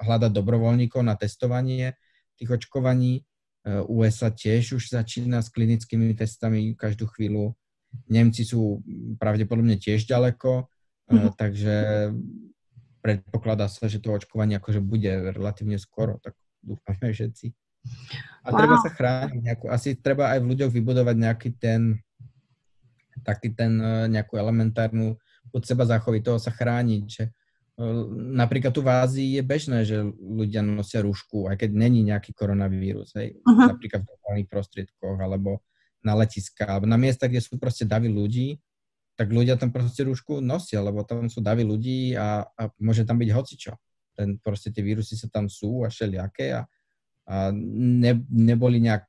hľadať 0.03 0.31
dobrovoľníkov 0.33 1.01
na 1.05 1.15
testovanie 1.15 1.95
tých 2.37 2.51
očkovaní. 2.51 3.23
Eh, 3.63 3.83
USA 3.87 4.35
tiež 4.35 4.75
už 4.75 4.91
začína 4.91 5.39
s 5.39 5.53
klinickými 5.55 6.11
testami 6.19 6.75
každú 6.75 7.07
chvíľu. 7.15 7.55
Nemci 8.09 8.43
sú 8.43 8.81
pravdepodobne 9.21 9.77
tiež 9.77 10.09
ďaleko, 10.09 10.65
mm. 11.13 11.37
takže 11.37 11.75
predpokladá 13.05 13.69
sa, 13.69 13.85
že 13.85 14.01
to 14.01 14.17
očkovanie 14.17 14.57
akože 14.57 14.81
bude 14.81 15.37
relatívne 15.37 15.77
skoro, 15.77 16.17
tak 16.25 16.33
dúfame 16.65 17.13
všetci. 17.13 17.53
A 18.47 18.49
wow. 18.49 18.57
treba 18.57 18.77
sa 18.81 18.91
chrániť 18.95 19.41
nejakú, 19.45 19.67
asi 19.69 19.99
treba 19.99 20.33
aj 20.33 20.39
v 20.41 20.49
ľuďoch 20.55 20.73
vybudovať 20.73 21.17
nejaký 21.19 21.51
ten, 21.61 22.01
taký 23.23 23.53
ten 23.55 23.77
eh, 23.79 24.09
nejakú 24.11 24.41
elementárnu 24.41 25.21
od 25.53 25.63
seba 25.63 25.85
zachoviť, 25.85 26.23
toho 26.25 26.39
sa 26.41 26.51
chrániť, 26.51 27.03
že 27.05 27.25
e, 27.29 27.31
napríklad 28.37 28.73
tu 28.73 28.81
v 28.81 28.91
Ázii 28.91 29.29
je 29.37 29.43
bežné, 29.45 29.79
že 29.85 30.01
ľudia 30.19 30.65
nosia 30.65 31.05
rúšku, 31.05 31.53
aj 31.53 31.61
keď 31.61 31.71
není 31.77 32.01
nejaký 32.03 32.33
koronavírus, 32.33 33.13
hej, 33.15 33.39
uh-huh. 33.45 33.77
napríklad 33.77 34.03
v 34.03 34.11
dopravných 34.11 34.49
prostriedkoch, 34.49 35.19
alebo 35.21 35.61
na 36.03 36.19
letiska, 36.19 36.67
alebo 36.67 36.91
na 36.91 36.99
miestach, 36.99 37.31
kde 37.31 37.45
sú 37.45 37.61
proste 37.61 37.87
davy 37.87 38.11
ľudí, 38.11 38.59
tak 39.15 39.31
ľudia 39.31 39.61
tam 39.61 39.71
proste 39.71 40.03
rúšku 40.03 40.43
nosia, 40.43 40.83
lebo 40.83 41.05
tam 41.05 41.29
sú 41.29 41.45
davy 41.45 41.63
ľudí 41.63 42.17
a, 42.17 42.43
a 42.43 42.63
môže 42.81 43.07
tam 43.07 43.21
byť 43.21 43.31
hocičo. 43.31 43.73
Ten, 44.13 44.37
proste 44.41 44.69
tie 44.73 44.85
vírusy 44.85 45.17
sa 45.17 45.29
tam 45.29 45.49
sú 45.49 45.85
a 45.85 45.93
všelijaké 45.93 46.59
a, 46.59 46.63
a 47.29 47.37
ne, 47.55 48.19
neboli 48.29 48.81
nejak, 48.83 49.09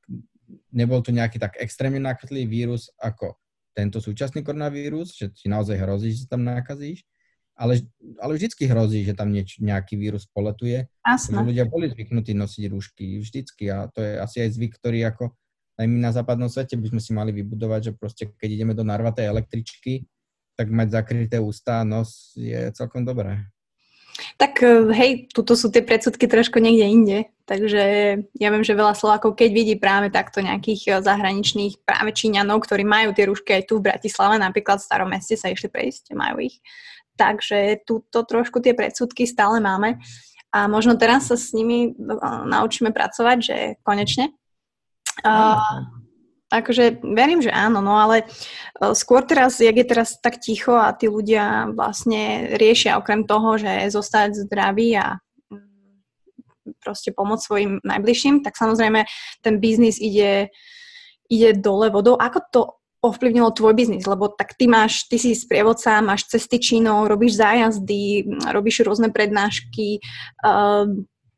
nebol 0.72 1.00
tu 1.04 1.12
nejaký 1.12 1.36
tak 1.40 1.56
extrémne 1.60 2.00
nákatlivý 2.00 2.46
vírus 2.46 2.92
ako 3.00 3.36
tento 3.74 3.98
súčasný 3.98 4.46
koronavírus, 4.46 5.12
že 5.18 5.34
ti 5.34 5.50
naozaj 5.50 5.76
hrozí, 5.76 6.14
že 6.14 6.24
sa 6.24 6.38
tam 6.38 6.46
nakazíš, 6.46 7.02
ale, 7.58 7.82
ale 8.22 8.38
vždycky 8.38 8.66
hrozí, 8.70 9.02
že 9.02 9.14
tam 9.14 9.30
nieč, 9.30 9.58
nejaký 9.58 9.98
vírus 9.98 10.26
poletuje. 10.30 10.86
Jasne. 11.02 11.42
Ľudia 11.42 11.66
boli 11.66 11.90
zvyknutí 11.90 12.34
nosiť 12.34 12.64
rúšky 12.70 13.18
vždycky 13.18 13.70
a 13.70 13.90
to 13.90 14.02
je 14.02 14.12
asi 14.18 14.36
aj 14.46 14.50
zvyk, 14.54 14.72
ktorý 14.78 15.06
ako 15.10 15.34
aj 15.74 15.86
my 15.90 15.98
na 15.98 16.14
západnom 16.14 16.46
svete 16.46 16.78
by 16.78 16.86
sme 16.94 17.00
si 17.02 17.10
mali 17.10 17.34
vybudovať, 17.34 17.80
že 17.90 17.92
proste 17.98 18.24
keď 18.30 18.48
ideme 18.62 18.74
do 18.78 18.86
narvatej 18.86 19.26
električky, 19.26 20.06
tak 20.54 20.70
mať 20.70 21.02
zakryté 21.02 21.42
ústa 21.42 21.82
a 21.82 21.86
nos 21.86 22.30
je 22.38 22.70
celkom 22.78 23.02
dobré. 23.02 23.42
Tak 24.36 24.62
e, 24.62 24.90
hej, 24.94 25.10
tuto 25.30 25.54
sú 25.54 25.70
tie 25.70 25.80
predsudky 25.80 26.26
trošku 26.26 26.58
niekde 26.58 26.86
inde, 26.86 27.18
takže 27.46 27.82
ja 28.36 28.48
viem, 28.50 28.64
že 28.66 28.76
veľa 28.76 28.96
Slovákov, 28.96 29.38
keď 29.38 29.50
vidí 29.54 29.74
práve 29.78 30.10
takto 30.10 30.44
nejakých 30.44 30.82
e, 30.88 30.90
zahraničných 31.02 31.82
práve 31.86 32.10
Číňanov, 32.12 32.62
ktorí 32.64 32.82
majú 32.82 33.14
tie 33.14 33.28
rúšky 33.30 33.50
aj 33.56 33.64
tu 33.70 33.80
v 33.80 33.92
Bratislave, 33.92 34.36
napríklad 34.36 34.82
v 34.82 34.86
starom 34.86 35.08
meste 35.10 35.38
sa 35.38 35.50
išli 35.50 35.70
prejsť, 35.70 36.12
majú 36.14 36.42
ich. 36.44 36.60
Takže 37.14 37.86
tuto 37.86 38.26
trošku 38.26 38.58
tie 38.58 38.74
predsudky 38.74 39.24
stále 39.24 39.62
máme. 39.62 40.02
A 40.54 40.70
možno 40.70 40.94
teraz 40.94 41.30
sa 41.30 41.38
s 41.38 41.50
nimi 41.50 41.94
uh, 41.94 42.46
naučíme 42.46 42.94
pracovať, 42.94 43.38
že 43.42 43.56
konečne. 43.82 44.34
Uh, 45.22 45.58
akože 46.60 47.02
verím, 47.02 47.42
že 47.42 47.50
áno, 47.50 47.82
no 47.82 47.98
ale 47.98 48.24
uh, 48.26 48.94
skôr 48.94 49.26
teraz, 49.26 49.58
jak 49.58 49.74
je 49.74 49.86
teraz 49.86 50.20
tak 50.22 50.38
ticho 50.38 50.74
a 50.74 50.94
tí 50.94 51.10
ľudia 51.10 51.74
vlastne 51.74 52.54
riešia 52.54 52.98
okrem 52.98 53.26
toho, 53.26 53.58
že 53.58 53.90
zostať 53.90 54.46
zdraví 54.46 54.94
a 54.94 55.18
mm, 55.50 56.78
proste 56.82 57.10
pomôcť 57.10 57.44
svojim 57.44 57.72
najbližším, 57.82 58.46
tak 58.46 58.54
samozrejme 58.54 59.04
ten 59.42 59.54
biznis 59.58 59.98
ide, 59.98 60.54
ide 61.26 61.50
dole 61.58 61.90
vodou. 61.90 62.14
Ako 62.14 62.38
to 62.50 62.60
ovplyvnilo 63.04 63.52
tvoj 63.52 63.76
biznis, 63.76 64.08
lebo 64.08 64.32
tak 64.32 64.56
ty 64.56 64.64
máš, 64.64 65.04
ty 65.12 65.20
si 65.20 65.36
sprievodca, 65.36 66.00
máš 66.00 66.24
cesty 66.24 66.56
činov, 66.56 67.12
robíš 67.12 67.36
zájazdy, 67.36 68.24
robíš 68.48 68.80
rôzne 68.80 69.12
prednášky, 69.12 70.00
uh, 70.40 70.88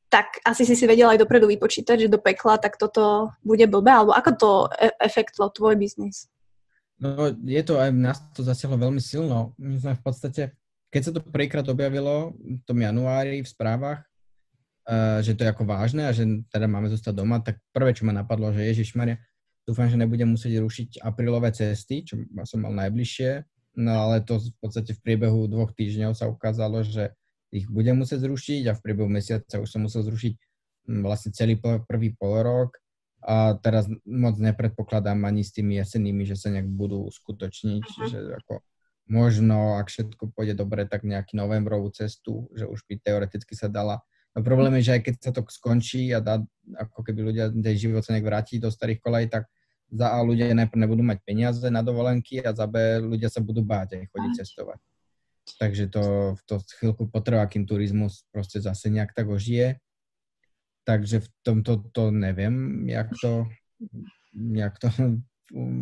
tak 0.06 0.38
asi 0.46 0.62
si 0.62 0.78
si 0.78 0.86
vedela 0.86 1.12
aj 1.14 1.22
dopredu 1.22 1.50
vypočítať, 1.50 2.06
že 2.06 2.12
do 2.12 2.22
pekla 2.22 2.62
tak 2.62 2.78
toto 2.78 3.34
bude 3.42 3.66
blbé, 3.66 3.90
alebo 3.90 4.12
ako 4.14 4.30
to 4.38 4.50
e- 4.78 4.94
efektlo 5.02 5.50
tvoj 5.50 5.74
biznis? 5.74 6.30
No 6.96 7.28
je 7.44 7.62
to 7.66 7.76
aj, 7.76 7.92
nás 7.92 8.18
to 8.32 8.40
zasiahlo 8.40 8.80
veľmi 8.80 9.02
silno. 9.02 9.52
My 9.60 9.76
sme 9.76 9.92
v 9.98 10.02
podstate, 10.02 10.42
keď 10.88 11.00
sa 11.02 11.12
to 11.12 11.20
prvýkrát 11.20 11.66
objavilo 11.68 12.32
v 12.40 12.62
tom 12.64 12.78
januári 12.80 13.44
v 13.44 13.50
správach, 13.50 14.00
uh, 14.88 15.20
že 15.20 15.36
to 15.36 15.44
je 15.44 15.52
ako 15.52 15.68
vážne 15.68 16.08
a 16.08 16.14
že 16.16 16.24
teda 16.48 16.64
máme 16.64 16.88
zostať 16.88 17.12
doma, 17.12 17.42
tak 17.44 17.60
prvé, 17.74 17.92
čo 17.92 18.08
ma 18.08 18.16
napadlo, 18.16 18.48
že 18.54 18.64
Ježiš 18.64 18.96
Maria, 18.96 19.20
Dúfam, 19.66 19.90
že 19.90 19.98
nebudem 19.98 20.30
musieť 20.30 20.62
rušiť 20.62 20.90
aprílové 21.02 21.50
cesty, 21.50 22.06
čo 22.06 22.14
som 22.46 22.62
mal 22.62 22.70
najbližšie, 22.86 23.42
no 23.82 23.92
ale 23.98 24.22
to 24.22 24.38
v 24.38 24.54
podstate 24.62 24.94
v 24.94 25.02
priebehu 25.02 25.50
dvoch 25.50 25.74
týždňov 25.74 26.14
sa 26.14 26.30
ukázalo, 26.30 26.86
že 26.86 27.10
ich 27.54 27.66
budem 27.70 28.02
musieť 28.02 28.26
zrušiť 28.26 28.62
a 28.70 28.76
v 28.76 28.82
priebehu 28.82 29.10
mesiaca 29.10 29.62
už 29.62 29.68
som 29.68 29.86
musel 29.86 30.02
zrušiť 30.02 30.34
hm, 30.90 31.00
vlastne 31.02 31.30
celý 31.30 31.58
prvý 31.60 32.14
pol 32.14 32.42
rok 32.42 32.70
a 33.26 33.58
teraz 33.58 33.90
moc 34.06 34.38
nepredpokladám 34.38 35.18
ani 35.26 35.42
s 35.42 35.50
tými 35.50 35.82
jesennými, 35.82 36.22
že 36.22 36.38
sa 36.38 36.52
nejak 36.54 36.70
budú 36.70 37.10
uskutočniť, 37.10 37.82
uh-huh. 37.82 38.06
že 38.06 38.18
ako 38.44 38.62
možno, 39.10 39.82
ak 39.82 39.90
všetko 39.90 40.30
pôjde 40.30 40.54
dobre, 40.54 40.86
tak 40.86 41.02
nejaký 41.02 41.34
novembrovú 41.34 41.90
cestu, 41.90 42.46
že 42.54 42.70
už 42.70 42.86
by 42.86 43.02
teoreticky 43.02 43.58
sa 43.58 43.66
dala. 43.66 44.02
No 44.34 44.46
problém 44.46 44.78
je, 44.78 44.92
že 44.92 44.94
aj 45.00 45.02
keď 45.02 45.14
sa 45.18 45.30
to 45.34 45.42
skončí 45.48 46.14
a 46.14 46.22
dá, 46.22 46.38
ako 46.76 47.02
keby 47.02 47.20
ľudia, 47.32 47.50
ten 47.50 47.74
život 47.74 48.04
sa 48.04 48.14
nejak 48.14 48.26
vráti 48.26 48.62
do 48.62 48.70
starých 48.70 49.00
kolej, 49.02 49.26
tak 49.26 49.50
za 49.90 50.10
A 50.10 50.18
ľudia 50.22 50.50
najprv 50.50 50.82
nebudú 50.82 51.02
mať 51.06 51.22
peniaze 51.22 51.66
na 51.70 51.82
dovolenky 51.82 52.42
a 52.42 52.50
za 52.50 52.66
B 52.66 52.98
ľudia 53.02 53.30
sa 53.30 53.38
budú 53.38 53.62
báť 53.62 54.02
aj 54.02 54.04
chodiť 54.10 54.32
cestovať. 54.42 54.78
Takže 55.54 55.86
to, 55.86 56.34
to 56.50 56.58
chvíľku 56.82 57.06
potrvá, 57.06 57.46
kým 57.46 57.64
turizmus 57.64 58.26
proste 58.34 58.58
zase 58.58 58.90
nejak 58.90 59.14
tak 59.14 59.30
ožije. 59.30 59.78
Takže 60.86 61.22
v 61.22 61.28
tomto 61.42 61.86
to 61.90 62.10
neviem, 62.10 62.86
jak 62.86 63.10
to, 63.22 63.46
jak 64.34 64.74
to 64.78 64.90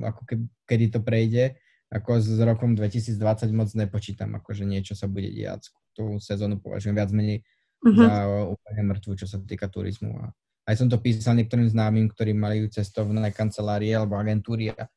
ako 0.05 0.21
ke, 0.29 0.37
kedy 0.69 0.87
to 0.93 1.01
prejde. 1.01 1.57
Ako 1.93 2.19
s 2.19 2.41
rokom 2.43 2.75
2020 2.75 3.21
moc 3.55 3.71
nepočítam, 3.77 4.35
akože 4.35 4.67
niečo 4.67 4.99
sa 4.99 5.07
bude 5.07 5.31
diať. 5.31 5.71
Tú 5.95 6.19
sezónu 6.19 6.59
považujem 6.59 6.97
viac 6.97 7.15
menej 7.15 7.47
uh-huh. 7.85 7.95
za 7.95 8.13
úplne 8.51 8.83
mŕtvu, 8.91 9.13
čo 9.15 9.27
sa 9.31 9.39
týka 9.39 9.71
turizmu. 9.71 10.11
A 10.19 10.27
aj 10.65 10.81
som 10.81 10.89
to 10.91 10.99
písal 10.99 11.39
niektorým 11.39 11.71
známym, 11.71 12.11
ktorí 12.11 12.33
mali 12.35 12.67
cestovné 12.73 13.31
kancelárie 13.31 13.95
alebo 13.95 14.17
agentúry 14.19 14.73
a 14.75 14.89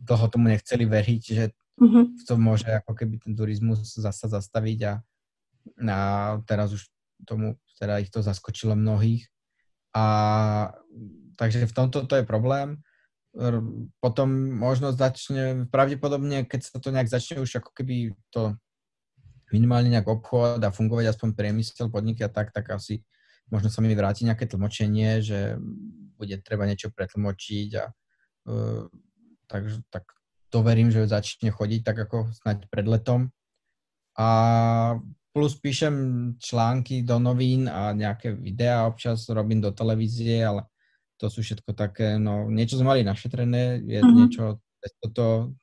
dlho 0.00 0.26
tomu 0.32 0.48
nechceli 0.48 0.88
veriť, 0.88 1.22
že 1.22 1.44
uh-huh. 1.80 2.04
to 2.28 2.34
môže 2.36 2.68
ako 2.68 2.92
keby 2.92 3.16
ten 3.18 3.32
turizmus 3.32 3.80
zasa 3.96 4.28
zastaviť 4.28 4.80
a, 4.84 4.92
a 5.88 5.98
teraz 6.44 6.76
už 6.76 6.86
tomu, 7.24 7.56
teda 7.80 8.00
ich 8.00 8.12
to 8.12 8.20
zaskočilo 8.20 8.76
mnohých. 8.76 9.28
A 9.96 10.04
takže 11.34 11.66
v 11.66 11.74
tomto 11.74 12.06
to 12.06 12.20
je 12.20 12.24
problém. 12.24 12.78
Potom 14.02 14.28
možno 14.58 14.92
začne, 14.92 15.66
pravdepodobne, 15.70 16.46
keď 16.46 16.60
sa 16.66 16.76
to 16.82 16.92
nejak 16.92 17.08
začne 17.08 17.40
už 17.42 17.62
ako 17.62 17.70
keby 17.74 18.12
to 18.30 18.54
minimálne 19.50 19.90
nejak 19.90 20.06
obchod 20.06 20.62
a 20.62 20.70
fungovať 20.70 21.10
aspoň 21.10 21.28
priemysel, 21.34 21.90
podniky 21.90 22.22
a 22.22 22.30
tak, 22.30 22.54
tak 22.54 22.70
asi 22.70 23.02
možno 23.50 23.66
sa 23.66 23.82
mi 23.82 23.90
vráti 23.94 24.22
nejaké 24.22 24.46
tlmočenie, 24.46 25.22
že 25.22 25.58
bude 26.14 26.38
treba 26.42 26.70
niečo 26.70 26.94
pretlmočiť 26.94 27.70
a 27.82 27.84
uh, 28.46 28.86
takže 29.50 29.82
tak 29.90 30.06
to 30.50 30.60
verím, 30.66 30.90
že 30.90 31.06
začne 31.06 31.54
chodiť 31.54 31.80
tak 31.86 31.96
ako 32.08 32.34
snáď 32.34 32.66
pred 32.66 32.86
letom. 32.86 33.30
A 34.18 34.28
plus 35.30 35.54
píšem 35.54 35.94
články 36.42 37.06
do 37.06 37.22
novín 37.22 37.70
a 37.70 37.94
nejaké 37.94 38.34
videá 38.34 38.84
občas 38.84 39.24
robím 39.30 39.62
do 39.62 39.70
televízie, 39.70 40.42
ale 40.42 40.66
to 41.16 41.30
sú 41.30 41.46
všetko 41.46 41.70
také, 41.72 42.18
no 42.18 42.50
niečo 42.50 42.76
sme 42.76 42.98
mali 42.98 43.02
našetrené, 43.06 43.78
je 43.86 44.00
mm-hmm. 44.02 44.16
niečo, 44.18 44.58
toto, 44.98 45.54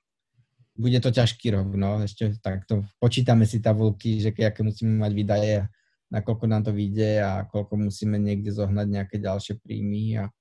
bude 0.78 0.98
to 1.04 1.12
ťažký 1.12 1.52
rok, 1.52 1.70
no 1.76 2.00
ešte 2.00 2.40
takto 2.40 2.88
počítame 3.02 3.44
si 3.44 3.60
tabulky, 3.60 4.24
že 4.24 4.32
aké 4.32 4.64
musíme 4.64 5.04
mať 5.04 5.12
výdaje 5.12 5.56
nakoľko 6.12 6.46
nám 6.48 6.64
to 6.64 6.72
vyjde 6.72 7.20
a 7.20 7.44
koľko 7.52 7.76
musíme 7.76 8.16
niekde 8.16 8.52
zohnať 8.52 8.88
nejaké 8.88 9.16
ďalšie 9.20 9.60
príjmy 9.60 10.24
a 10.24 10.32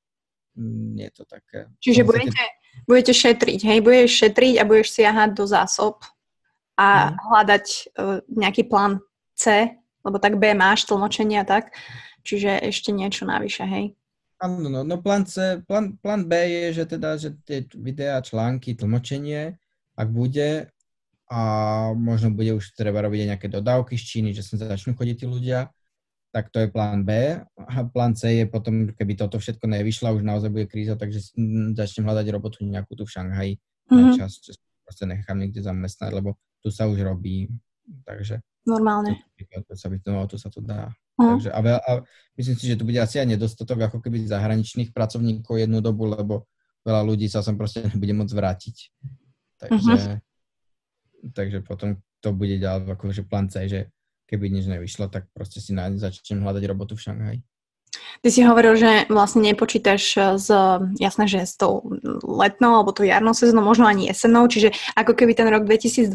mm, 0.54 0.94
je 1.02 1.10
to 1.10 1.22
také... 1.26 1.58
Čiže 1.82 2.06
budete, 2.06 2.42
budete 2.84 3.16
šetriť, 3.16 3.60
hej? 3.64 3.78
Budeš 3.80 4.10
šetriť 4.20 4.54
a 4.60 4.68
budeš 4.68 4.92
siahať 4.92 5.30
do 5.32 5.44
zásob 5.48 6.04
a 6.76 7.08
hmm. 7.08 7.16
hľadať 7.32 7.66
uh, 7.96 8.20
nejaký 8.28 8.68
plán 8.68 9.00
C, 9.32 9.72
lebo 10.04 10.20
tak 10.20 10.36
B 10.36 10.52
máš 10.52 10.84
tlmočenia 10.84 11.48
tak, 11.48 11.72
čiže 12.20 12.60
ešte 12.60 12.92
niečo 12.92 13.24
navyše, 13.24 13.64
hej? 13.64 13.96
Áno, 14.36 14.68
no, 14.68 14.84
no 14.84 14.96
plán 15.00 15.24
C, 15.24 15.64
plán, 15.64 15.96
plán 15.96 16.28
B 16.28 16.36
je, 16.36 16.64
že 16.76 16.84
teda, 16.84 17.16
že 17.16 17.32
tie 17.48 17.64
videá, 17.72 18.20
články, 18.20 18.76
tlmočenie, 18.76 19.56
ak 19.96 20.08
bude, 20.12 20.68
a 21.26 21.40
možno 21.96 22.30
bude 22.30 22.54
už 22.54 22.76
treba 22.78 23.02
robiť 23.02 23.26
aj 23.26 23.28
nejaké 23.34 23.48
dodávky 23.50 23.98
z 23.98 24.04
Číny, 24.04 24.30
že 24.30 24.46
sa 24.46 24.60
začnú 24.60 24.94
chodiť 24.94 25.24
tí 25.24 25.26
ľudia, 25.26 25.72
tak 26.36 26.52
to 26.52 26.60
je 26.60 26.68
plán 26.68 27.00
B. 27.00 27.40
A 27.40 27.72
plán 27.88 28.12
C 28.12 28.44
je 28.44 28.44
potom, 28.44 28.92
keby 28.92 29.16
toto 29.16 29.40
všetko 29.40 29.64
nevyšlo, 29.64 30.20
už 30.20 30.20
naozaj 30.20 30.52
bude 30.52 30.68
kríza, 30.68 30.92
takže 30.92 31.32
začnem 31.72 32.04
hľadať 32.04 32.26
robotu 32.28 32.60
nejakú 32.60 32.92
tu 32.92 33.08
v 33.08 33.12
Šanghaji 33.16 33.52
mm-hmm. 33.56 33.96
na 33.96 34.12
mhm. 34.12 34.16
čas, 34.20 34.36
že 34.44 34.52
proste 34.84 35.08
nechám 35.08 35.40
niekde 35.40 35.64
zamestnať, 35.64 36.12
lebo 36.12 36.36
tu 36.60 36.68
sa 36.68 36.84
už 36.84 37.00
robí, 37.00 37.48
takže... 38.04 38.44
Normálne. 38.68 39.16
To, 39.64 39.78
sa, 39.78 39.88
by 39.88 39.96
to, 40.04 40.08
no, 40.12 40.28
tu 40.28 40.36
sa 40.36 40.52
to 40.52 40.58
dá. 40.58 40.90
Mm. 41.16 41.38
Takže, 41.38 41.50
a, 41.54 41.58
veľa, 41.62 41.80
a 41.86 41.90
myslím 42.34 42.56
si, 42.58 42.66
že 42.66 42.74
tu 42.74 42.82
bude 42.82 42.98
asi 42.98 43.22
aj 43.22 43.30
nedostatok 43.30 43.86
ako 43.86 44.02
keby 44.02 44.26
zahraničných 44.26 44.90
pracovníkov 44.90 45.54
jednu 45.54 45.78
dobu, 45.78 46.10
lebo 46.10 46.50
veľa 46.82 47.06
ľudí 47.06 47.30
sa 47.30 47.46
sem 47.46 47.54
proste 47.54 47.86
nebude 47.94 48.12
môcť 48.12 48.34
vrátiť. 48.34 48.76
Takže... 49.62 49.94
Mm-hmm 49.96 50.26
takže 51.32 51.62
potom 51.64 51.98
to 52.20 52.30
bude 52.34 52.58
ďalej 52.58 52.92
akože 52.92 53.22
plán 53.26 53.48
C, 53.50 53.66
že 53.66 53.80
keby 54.26 54.50
nič 54.50 54.66
nevyšlo, 54.66 55.08
tak 55.08 55.30
proste 55.32 55.62
si 55.62 55.72
na, 55.72 55.90
začnem 55.94 56.42
hľadať 56.42 56.62
robotu 56.66 56.98
v 56.98 57.04
Šanghaji. 57.06 57.40
Ty 58.20 58.28
si 58.32 58.40
hovoril, 58.44 58.74
že 58.76 58.90
vlastne 59.08 59.44
nepočítaš 59.44 60.02
s, 60.40 60.48
jasné, 61.00 61.24
že 61.28 61.44
s 61.44 61.56
tou 61.56 61.84
letnou 62.24 62.80
alebo 62.80 62.92
tou 62.92 63.04
jarnou 63.04 63.32
sezónou, 63.36 63.64
možno 63.64 63.88
ani 63.88 64.08
jesennou, 64.08 64.48
čiže 64.48 64.72
ako 64.96 65.12
keby 65.16 65.32
ten 65.36 65.48
rok 65.48 65.64
2020 65.64 66.12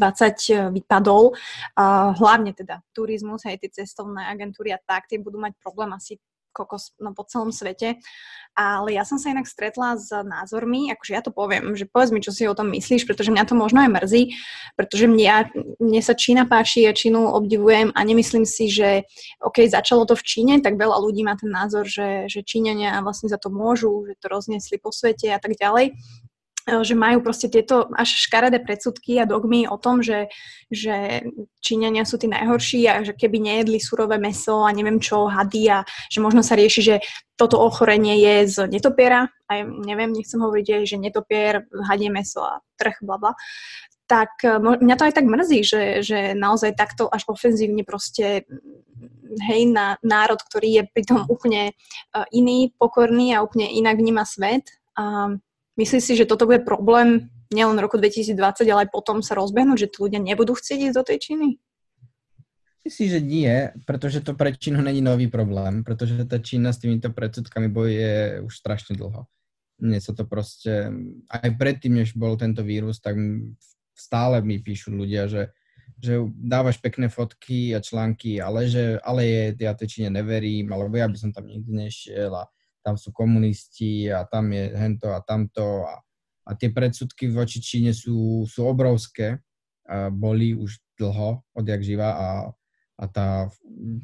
vypadol, 0.74 1.34
uh, 1.34 2.12
hlavne 2.18 2.54
teda 2.54 2.82
turizmus, 2.94 3.46
aj 3.46 3.66
tie 3.66 3.86
cestovné 3.86 4.30
agentúry 4.30 4.74
a 4.74 4.80
tak, 4.82 5.10
tie 5.10 5.22
budú 5.22 5.42
mať 5.42 5.58
problém 5.62 5.90
asi 5.94 6.18
kokos 6.52 6.94
no, 7.00 7.16
po 7.16 7.24
celom 7.26 7.50
svete. 7.56 7.98
Ale 8.52 8.92
ja 8.92 9.08
som 9.08 9.16
sa 9.16 9.32
inak 9.32 9.48
stretla 9.48 9.96
s 9.96 10.12
názormi, 10.12 10.92
akože 10.92 11.12
ja 11.16 11.24
to 11.24 11.32
poviem, 11.32 11.72
že 11.80 11.88
povedz 11.88 12.12
mi, 12.12 12.20
čo 12.20 12.36
si 12.36 12.44
o 12.44 12.58
tom 12.58 12.68
myslíš, 12.76 13.08
pretože 13.08 13.32
mňa 13.32 13.48
to 13.48 13.56
možno 13.56 13.80
aj 13.80 13.96
mrzí, 13.96 14.36
pretože 14.76 15.08
mňa, 15.08 15.56
mne 15.80 16.02
sa 16.04 16.12
Čína 16.12 16.44
páči, 16.44 16.84
ja 16.84 16.92
Čínu 16.92 17.32
obdivujem 17.32 17.96
a 17.96 18.00
nemyslím 18.04 18.44
si, 18.44 18.68
že 18.68 19.08
OK, 19.40 19.64
začalo 19.72 20.04
to 20.04 20.20
v 20.20 20.28
Číne, 20.28 20.54
tak 20.60 20.76
veľa 20.76 21.00
ľudí 21.00 21.24
má 21.24 21.40
ten 21.40 21.48
názor, 21.48 21.88
že, 21.88 22.28
že 22.28 22.44
Číňania 22.44 23.00
vlastne 23.00 23.32
za 23.32 23.40
to 23.40 23.48
môžu, 23.48 24.04
že 24.12 24.20
to 24.20 24.28
rozniesli 24.28 24.76
po 24.84 24.92
svete 24.92 25.32
a 25.32 25.40
tak 25.40 25.56
ďalej. 25.56 25.96
E, 26.70 26.86
že 26.86 26.94
majú 26.94 27.26
proste 27.26 27.50
tieto 27.50 27.90
až 27.98 28.30
škaredé 28.30 28.62
predsudky 28.62 29.18
a 29.18 29.26
dogmy 29.26 29.66
o 29.66 29.82
tom, 29.82 30.06
že, 30.06 30.30
že 30.70 31.26
Číňania 31.62 32.06
sú 32.06 32.22
tí 32.22 32.30
najhorší 32.30 32.86
a 32.86 33.02
že 33.02 33.18
keby 33.18 33.42
nejedli 33.42 33.82
surové 33.82 34.22
meso 34.22 34.62
a 34.62 34.70
neviem 34.70 35.02
čo, 35.02 35.26
hady 35.26 35.64
a 35.74 35.82
že 36.12 36.22
možno 36.22 36.46
sa 36.46 36.54
rieši, 36.54 36.82
že 36.82 36.96
toto 37.34 37.58
ochorenie 37.58 38.22
je 38.22 38.36
z 38.46 38.58
netopiera 38.70 39.26
a 39.50 39.66
neviem, 39.66 40.14
nechcem 40.14 40.38
hovoriť, 40.38 40.86
že 40.86 41.02
netopier, 41.02 41.66
hadie 41.90 42.14
meso 42.14 42.46
a 42.46 42.62
trh, 42.78 43.02
bla 43.02 43.34
tak 44.12 44.44
e, 44.44 44.60
mňa 44.60 44.96
to 45.00 45.08
aj 45.08 45.14
tak 45.16 45.24
mrzí, 45.24 45.60
že, 45.64 45.84
že 46.04 46.20
naozaj 46.36 46.76
takto 46.76 47.08
až 47.08 47.24
ofenzívne 47.32 47.88
proste 47.88 48.44
hej, 49.48 49.62
na 49.72 49.96
národ, 50.04 50.36
ktorý 50.36 50.70
je 50.76 50.84
pritom 50.92 51.24
úplne 51.32 51.72
e, 51.72 51.74
iný, 52.36 52.76
pokorný 52.76 53.32
a 53.32 53.40
úplne 53.40 53.72
inak 53.72 53.96
vníma 53.96 54.28
svet. 54.28 54.68
A 55.00 55.32
Myslíš 55.82 56.04
si, 56.06 56.14
že 56.14 56.30
toto 56.30 56.46
bude 56.46 56.62
problém 56.62 57.34
nielen 57.50 57.82
roku 57.82 57.98
2020, 57.98 58.38
ale 58.70 58.86
aj 58.86 58.90
potom 58.94 59.26
sa 59.26 59.34
rozbehnúť, 59.34 59.90
že 59.90 59.90
tí 59.90 59.98
ľudia 59.98 60.22
nebudú 60.22 60.54
chcieť 60.54 60.94
ísť 60.94 60.98
do 60.98 61.04
tej 61.04 61.18
Číny? 61.18 61.50
si, 62.92 63.08
že 63.08 63.24
nie, 63.24 63.72
pretože 63.88 64.20
to 64.26 64.34
pre 64.34 64.52
Čínu 64.52 64.82
není 64.82 65.00
nový 65.00 65.32
problém, 65.32 65.86
pretože 65.86 66.18
tá 66.28 66.42
Čína 66.42 66.76
s 66.76 66.82
týmito 66.82 67.14
predsudkami 67.14 67.72
bojuje 67.72 68.42
už 68.44 68.54
strašne 68.58 68.98
dlho. 68.98 69.30
Mne 69.82 69.98
sa 70.02 70.14
to 70.14 70.26
proste, 70.28 70.92
aj 71.30 71.50
predtým, 71.58 72.02
než 72.02 72.14
bol 72.18 72.38
tento 72.38 72.62
vírus, 72.62 72.98
tak 72.98 73.18
stále 73.94 74.42
mi 74.42 74.60
píšu 74.60 74.94
ľudia, 74.94 75.30
že, 75.30 75.54
že 76.02 76.26
dávaš 76.36 76.82
pekné 76.82 77.08
fotky 77.08 77.74
a 77.74 77.80
články, 77.82 78.42
ale 78.42 78.66
že 78.66 78.98
ale 79.02 79.26
je, 79.26 79.44
ja 79.62 79.74
tej 79.78 79.88
Číne 79.88 80.10
neverím, 80.12 80.70
alebo 80.74 80.98
ja 80.98 81.06
by 81.06 81.18
som 81.18 81.30
tam 81.30 81.48
nikdy 81.48 81.88
nešiel 81.88 82.34
a 82.34 82.50
tam 82.82 82.98
sú 82.98 83.14
komunisti 83.14 84.10
a 84.10 84.26
tam 84.26 84.52
je 84.52 84.74
hento 84.74 85.14
a 85.14 85.22
tamto 85.22 85.86
a, 85.86 86.02
a 86.46 86.52
tie 86.58 86.74
predsudky 86.74 87.30
voči 87.30 87.62
Číne 87.62 87.94
sú, 87.94 88.46
sú 88.50 88.66
obrovské, 88.66 89.40
a 89.86 90.10
boli 90.10 90.54
už 90.54 90.82
dlho, 90.98 91.42
odjak 91.58 91.82
živa 91.82 92.10
a 92.14 92.28
a 93.02 93.06
tá 93.10 93.50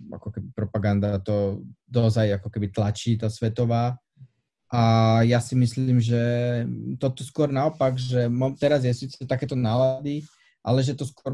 ako 0.10 0.34
keby 0.34 0.48
propaganda 0.58 1.22
to 1.22 1.62
dozaj 1.86 2.42
ako 2.42 2.50
keby 2.50 2.74
tlačí, 2.74 3.14
tá 3.14 3.30
svetová. 3.30 3.94
A 4.68 4.82
ja 5.24 5.40
si 5.40 5.54
myslím, 5.54 6.02
že 6.02 6.20
toto 7.00 7.22
skôr 7.24 7.48
naopak, 7.48 7.96
že 7.96 8.28
teraz 8.58 8.84
je 8.84 8.92
síce 8.92 9.16
takéto 9.24 9.56
nálady, 9.56 10.26
ale 10.66 10.84
že 10.84 10.98
to 10.98 11.08
skôr 11.08 11.32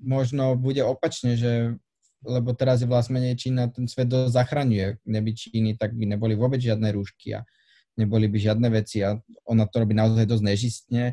možno 0.00 0.56
bude 0.56 0.80
opačne, 0.82 1.36
že 1.36 1.76
lebo 2.20 2.52
teraz 2.52 2.84
je 2.84 2.88
vlastne 2.88 3.32
Čína, 3.32 3.72
ten 3.72 3.88
svet 3.88 4.12
zachraňuje. 4.12 5.00
Neby 5.08 5.30
Číny, 5.32 5.70
tak 5.80 5.96
by 5.96 6.04
neboli 6.16 6.36
vôbec 6.36 6.60
žiadne 6.60 6.92
rúšky 6.92 7.36
a 7.36 7.44
neboli 7.96 8.28
by 8.28 8.38
žiadne 8.38 8.68
veci 8.68 9.00
a 9.04 9.16
ona 9.44 9.64
to 9.64 9.82
robí 9.82 9.96
naozaj 9.96 10.24
dosť 10.28 10.44
nežistne 10.44 11.04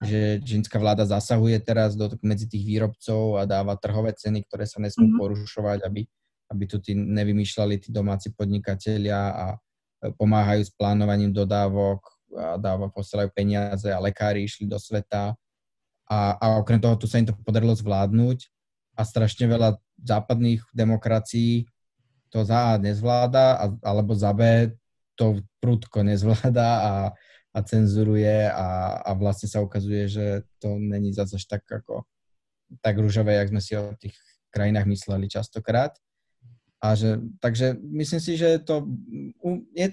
že 0.00 0.40
čínska 0.40 0.80
vláda 0.80 1.04
zasahuje 1.04 1.60
teraz 1.60 1.92
do, 1.92 2.08
medzi 2.24 2.48
tých 2.48 2.64
výrobcov 2.64 3.36
a 3.36 3.44
dáva 3.44 3.76
trhové 3.76 4.16
ceny, 4.16 4.48
ktoré 4.48 4.64
sa 4.64 4.80
nesmú 4.80 5.12
mm-hmm. 5.12 5.20
porušovať, 5.20 5.78
aby, 5.84 6.08
aby 6.48 6.64
tu 6.64 6.80
tí 6.80 6.96
nevymýšľali 6.96 7.84
tí 7.84 7.92
domáci 7.92 8.32
podnikatelia 8.32 9.20
a 9.28 9.46
e, 10.00 10.08
pomáhajú 10.16 10.64
s 10.64 10.72
plánovaním 10.72 11.36
dodávok 11.36 12.00
a 12.32 12.56
dáva, 12.56 12.88
posielajú 12.88 13.28
peniaze 13.36 13.92
a 13.92 14.00
lekári 14.00 14.48
išli 14.48 14.64
do 14.64 14.80
sveta. 14.80 15.36
A, 16.08 16.18
a 16.40 16.46
okrem 16.56 16.80
toho 16.80 16.96
tu 16.96 17.04
sa 17.04 17.20
im 17.20 17.28
to 17.28 17.36
podarilo 17.44 17.76
zvládnuť 17.76 18.48
a 18.94 19.02
strašne 19.02 19.46
veľa 19.50 19.78
západných 20.00 20.64
demokracií 20.74 21.66
to 22.30 22.46
za 22.46 22.74
A 22.74 22.80
nezvláda, 22.80 23.58
a, 23.58 23.64
alebo 23.82 24.14
za 24.14 24.30
B 24.30 24.70
to 25.18 25.42
prudko 25.58 26.06
nezvláda 26.06 26.68
a 26.80 26.92
a 27.50 27.58
cenzuruje 27.66 28.46
a, 28.46 29.00
a 29.02 29.10
vlastne 29.18 29.50
sa 29.50 29.58
ukazuje, 29.58 30.06
že 30.06 30.46
to 30.62 30.78
není 30.78 31.10
zase 31.10 31.34
tak 31.50 31.66
ako 31.66 32.06
tak 32.78 32.94
rúžové, 32.94 33.34
jak 33.34 33.50
sme 33.50 33.58
si 33.58 33.74
o 33.74 33.90
tých 33.98 34.14
krajinách 34.54 34.86
mysleli 34.86 35.26
častokrát. 35.26 35.98
A 36.78 36.94
že, 36.94 37.18
takže 37.42 37.74
myslím 37.82 38.20
si, 38.22 38.38
že 38.38 38.62
to 38.62 38.86
je, 39.74 39.90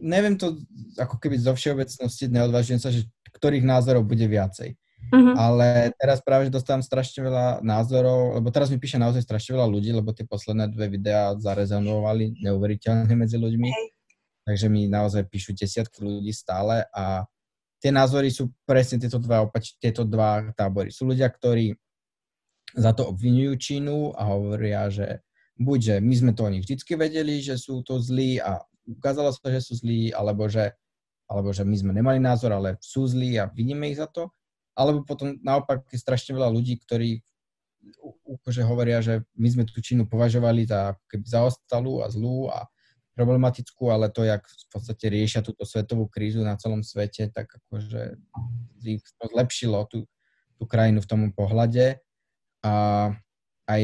neviem 0.00 0.34
to 0.40 0.56
ako 0.96 1.20
keby 1.20 1.36
zo 1.36 1.52
všeobecnosti, 1.52 2.32
neodvážujem 2.32 2.80
sa, 2.80 2.88
že 2.88 3.04
ktorých 3.36 3.68
názorov 3.68 4.08
bude 4.08 4.24
viacej. 4.24 4.72
Uh-huh. 5.08 5.34
Ale 5.36 5.92
teraz 5.96 6.20
práve, 6.20 6.48
že 6.48 6.56
dostávam 6.56 6.84
strašne 6.84 7.24
veľa 7.24 7.64
názorov, 7.64 8.36
lebo 8.36 8.48
teraz 8.52 8.68
mi 8.68 8.76
píše 8.76 9.00
naozaj 9.00 9.24
strašne 9.24 9.56
veľa 9.56 9.68
ľudí, 9.68 9.90
lebo 9.92 10.12
tie 10.12 10.28
posledné 10.28 10.68
dve 10.68 10.92
videá 10.92 11.32
zarezonovali 11.36 12.44
neuveriteľne 12.44 13.12
medzi 13.16 13.40
ľuďmi. 13.40 13.68
Hey 13.68 13.88
takže 14.48 14.72
mi 14.72 14.88
naozaj 14.88 15.28
píšu 15.28 15.52
desiatky 15.52 16.00
ľudí 16.00 16.32
stále 16.32 16.88
a 16.96 17.28
tie 17.84 17.92
názory 17.92 18.32
sú 18.32 18.48
presne 18.64 18.96
tieto 18.96 19.20
dva, 19.20 19.44
opač, 19.44 19.76
tieto 19.76 20.08
dva 20.08 20.48
tábory. 20.56 20.88
Sú 20.88 21.04
ľudia, 21.04 21.28
ktorí 21.28 21.76
za 22.72 22.96
to 22.96 23.12
obvinujú 23.12 23.52
Čínu 23.60 24.16
a 24.16 24.32
hovoria, 24.32 24.88
že 24.88 25.20
buď, 25.60 25.78
že 25.84 25.94
my 26.00 26.14
sme 26.16 26.32
to 26.32 26.48
o 26.48 26.52
nich 26.52 26.64
vždycky 26.64 26.96
vedeli, 26.96 27.44
že 27.44 27.60
sú 27.60 27.84
to 27.84 28.00
zlí 28.00 28.40
a 28.40 28.64
ukázalo 28.88 29.36
sa, 29.36 29.52
že 29.52 29.60
sú 29.60 29.84
zlí, 29.84 30.16
alebo 30.16 30.48
že, 30.48 30.72
alebo 31.28 31.52
že 31.52 31.68
my 31.68 31.76
sme 31.76 31.92
nemali 31.92 32.16
názor, 32.16 32.56
ale 32.56 32.80
sú 32.80 33.04
zlí 33.04 33.36
a 33.36 33.52
vidíme 33.52 33.92
ich 33.92 34.00
za 34.00 34.08
to. 34.08 34.32
Alebo 34.78 35.02
potom 35.02 35.34
naopak 35.42 35.82
je 35.90 35.98
strašne 35.98 36.38
veľa 36.38 36.54
ľudí, 36.54 36.78
ktorí 36.78 37.18
akože 38.22 38.62
hovoria, 38.62 39.02
že 39.02 39.26
my 39.34 39.48
sme 39.50 39.64
tú 39.66 39.80
Čínu 39.82 40.06
považovali 40.06 40.68
za 40.68 40.94
keby 41.10 41.26
zaostalú 41.26 42.04
a 42.04 42.06
zlú 42.12 42.46
a 42.52 42.68
problematickú, 43.18 43.90
ale 43.90 44.14
to, 44.14 44.22
jak 44.22 44.46
v 44.46 44.66
podstate 44.70 45.10
riešia 45.10 45.42
túto 45.42 45.66
svetovú 45.66 46.06
krízu 46.06 46.46
na 46.46 46.54
celom 46.54 46.86
svete, 46.86 47.26
tak 47.34 47.50
akože 47.50 48.14
to 49.18 49.24
zlepšilo 49.34 49.90
tú, 49.90 50.06
tú 50.54 50.64
krajinu 50.70 51.02
v 51.02 51.10
tom 51.10 51.20
pohľade. 51.34 51.98
A 52.62 52.72
aj 53.66 53.82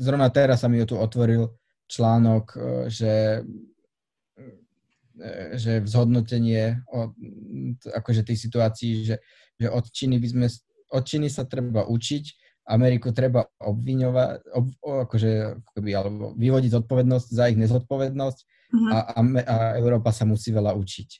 zrovna 0.00 0.32
teraz 0.32 0.64
sa 0.64 0.72
mi 0.72 0.80
tu 0.88 0.96
otvoril 0.96 1.52
článok, 1.90 2.44
e, 2.56 2.58
že 2.88 3.14
e, 4.40 4.44
že 5.60 5.84
vzhodnotenie 5.84 6.80
o, 6.88 7.12
akože 7.92 8.24
tej 8.24 8.36
situácii, 8.40 8.92
že, 9.04 9.16
že 9.60 9.68
od 9.68 9.84
Číny 9.92 10.16
by 10.16 10.28
sme, 10.32 10.46
od 10.96 11.02
Číny 11.04 11.28
sa 11.28 11.44
treba 11.44 11.84
učiť, 11.84 12.24
Ameriku 12.70 13.10
treba 13.10 13.44
obviňovať, 13.58 14.54
ob, 14.54 14.66
akože, 14.80 15.30
akoby, 15.74 15.90
alebo 15.90 16.32
vyvodiť 16.38 16.70
zodpovednosť 16.78 17.28
za 17.28 17.44
ich 17.50 17.58
nezodpovednosť 17.58 18.38
uh-huh. 18.38 18.90
a, 18.94 18.98
a, 19.18 19.20
a 19.42 19.56
Európa 19.82 20.14
sa 20.14 20.22
musí 20.22 20.54
veľa 20.54 20.78
učiť. 20.78 21.10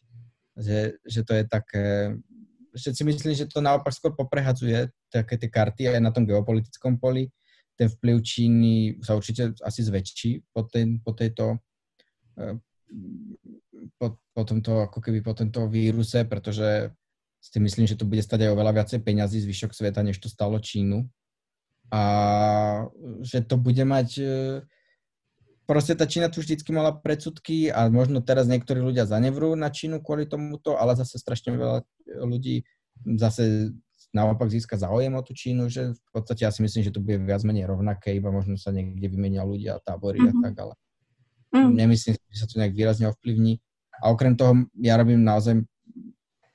Že, 0.61 0.79
že 1.03 1.21
to 1.27 1.33
je 1.35 1.45
také, 1.51 1.87
že 2.71 2.95
si 2.95 3.03
myslím, 3.03 3.35
že 3.35 3.51
to 3.51 3.59
naopak 3.59 3.91
skôr 3.91 4.15
poprehadzuje 4.15 4.95
také 5.11 5.35
tie 5.41 5.51
karty 5.51 5.83
aj 5.91 5.99
na 5.99 6.15
tom 6.15 6.23
geopolitickom 6.23 7.03
poli. 7.03 7.27
Ten 7.75 7.91
vplyv 7.91 8.17
Číny 8.23 8.75
sa 9.03 9.19
určite 9.19 9.57
asi 9.65 9.81
zväčší 9.83 10.55
po, 10.55 10.69
ten, 10.71 11.03
po 11.03 11.17
tejto 11.17 11.59
e, 12.39 12.61
po, 13.97 14.21
po 14.35 14.43
tomto, 14.45 14.87
ako 14.87 14.99
keby 15.01 15.25
po 15.25 15.33
tomto 15.33 15.67
víruse, 15.67 16.27
pretože 16.27 16.93
si 17.41 17.59
myslím, 17.59 17.89
že 17.89 17.97
to 17.97 18.05
bude 18.05 18.21
stať 18.21 18.47
aj 18.47 18.53
oveľa 18.53 18.73
viacej 18.81 19.01
peňazí 19.01 19.41
zvyšok 19.43 19.73
sveta, 19.73 20.05
než 20.05 20.21
to 20.21 20.29
stalo 20.29 20.61
Čínu 20.61 21.09
a 21.91 22.03
že 23.27 23.43
to 23.43 23.59
bude 23.59 23.83
mať 23.83 24.09
e, 24.23 24.33
proste 25.67 25.99
tá 25.99 26.07
Čína 26.07 26.31
tu 26.31 26.39
vždycky 26.39 26.71
mala 26.71 26.95
predsudky 26.95 27.67
a 27.73 27.91
možno 27.91 28.23
teraz 28.23 28.47
niektorí 28.47 28.79
ľudia 28.79 29.11
zanevrú 29.11 29.59
na 29.59 29.75
Čínu 29.75 29.99
kvôli 29.99 30.31
tomuto, 30.31 30.79
ale 30.79 30.95
zase 30.95 31.19
strašne 31.19 31.59
veľa 31.59 31.83
ľudí 32.23 32.63
zase 33.19 33.75
naopak 34.15 34.51
získa 34.51 34.79
záujem 34.79 35.15
o 35.15 35.23
tú 35.23 35.35
Čínu, 35.35 35.71
že 35.71 35.95
v 35.95 36.11
podstate 36.15 36.47
ja 36.47 36.51
si 36.51 36.63
myslím, 36.63 36.83
že 36.87 36.95
to 36.95 37.03
bude 37.03 37.23
viac 37.23 37.43
menej 37.47 37.67
rovnaké, 37.67 38.15
iba 38.15 38.31
možno 38.31 38.59
sa 38.59 38.75
niekde 38.75 39.07
vymenia 39.07 39.47
ľudia, 39.47 39.83
tábory 39.83 40.19
mm-hmm. 40.19 40.31
a 40.31 40.39
mhm. 40.39 40.43
tak, 40.47 40.55
ale 40.59 40.75
mm. 41.55 41.73
nemyslím, 41.75 42.15
že 42.19 42.39
sa 42.39 42.47
to 42.47 42.59
nejak 42.59 42.75
výrazne 42.75 43.07
ovplyvní. 43.11 43.63
A 44.01 44.11
okrem 44.11 44.35
toho 44.35 44.67
ja 44.81 44.97
robím 44.99 45.23
naozaj 45.23 45.63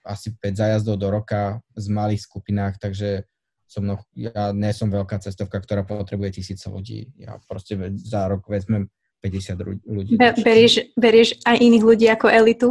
asi 0.05 0.31
5 0.37 0.61
zájazdov 0.61 0.95
do 1.01 1.09
roka 1.09 1.59
z 1.73 1.85
malých 1.89 2.21
skupinách, 2.23 2.77
takže 2.77 3.25
som 3.65 3.83
no, 3.83 3.97
ja 4.13 4.53
nie 4.53 4.71
som 4.71 4.93
veľká 4.93 5.17
cestovka, 5.19 5.57
ktorá 5.57 5.81
potrebuje 5.81 6.39
tisíce 6.39 6.69
ľudí. 6.69 7.11
Ja 7.17 7.41
proste 7.49 7.75
za 7.97 8.29
rok 8.29 8.45
vezmem 8.45 8.87
50 9.25 9.89
ľudí. 9.89 10.13
Be- 10.21 10.37
berieš, 10.37 10.93
berieš 10.93 11.29
aj 11.43 11.57
iných 11.57 11.83
ľudí 11.83 12.05
ako 12.07 12.29
elitu? 12.29 12.69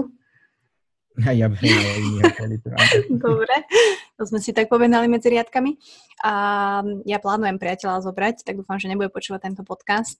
Ja 1.31 1.47
beriem 1.47 1.79
aj 1.79 1.99
iných 2.03 2.25
ako 2.27 2.41
elitu. 2.43 2.67
Dobre, 3.23 3.55
to 4.19 4.23
sme 4.27 4.43
si 4.43 4.51
tak 4.51 4.67
povedali 4.67 5.07
medzi 5.07 5.31
riadkami. 5.31 5.79
A 6.27 6.33
ja 7.07 7.23
plánujem 7.23 7.55
priateľa 7.55 8.03
zobrať, 8.03 8.43
tak 8.43 8.59
dúfam, 8.59 8.83
že 8.83 8.91
nebude 8.91 9.15
počúvať 9.15 9.47
tento 9.47 9.63
podcast. 9.63 10.19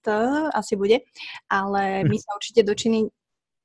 Asi 0.55 0.79
bude. 0.79 1.03
Ale 1.51 2.07
my 2.07 2.15
sa 2.15 2.39
určite 2.39 2.63
do 2.63 2.79
Číny 2.79 3.11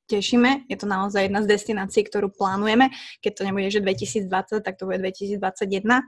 tešíme. 0.09 0.65
Je 0.65 0.75
to 0.75 0.89
naozaj 0.89 1.29
jedna 1.29 1.45
z 1.45 1.53
destinácií, 1.53 2.01
ktorú 2.09 2.33
plánujeme. 2.33 2.89
Keď 3.21 3.31
to 3.37 3.41
nebude, 3.45 3.69
že 3.69 3.85
2020, 3.85 4.65
tak 4.65 4.81
to 4.81 4.89
bude 4.89 4.97
2021 4.97 6.01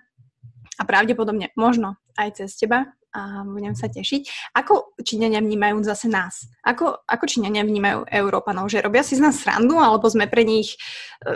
a 0.80 0.84
pravdepodobne 0.84 1.54
možno 1.54 2.02
aj 2.18 2.42
cez 2.42 2.58
teba 2.58 2.90
a 3.12 3.44
budem 3.44 3.76
sa 3.76 3.92
tešiť. 3.92 4.54
Ako 4.56 4.96
Číňania 5.04 5.44
vnímajú 5.44 5.84
zase 5.84 6.08
nás? 6.08 6.48
Ako, 6.64 7.04
ako 7.06 7.24
Číňania 7.28 7.68
vnímajú 7.68 8.08
Európanov? 8.08 8.72
Že 8.72 8.88
robia 8.88 9.04
si 9.04 9.20
z 9.20 9.24
nás 9.24 9.36
srandu, 9.38 9.78
alebo 9.78 10.08
sme 10.08 10.32
pre 10.32 10.48
nich... 10.48 10.80
E, 11.28 11.36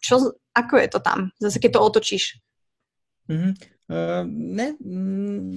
čo, 0.00 0.36
ako 0.52 0.74
je 0.80 0.88
to 0.88 1.00
tam? 1.00 1.32
Zase 1.40 1.60
keď 1.60 1.76
to 1.76 1.84
otočíš. 1.84 2.24
Mm-hmm. 3.28 3.52
Uh, 3.84 4.24
ne, 4.32 4.72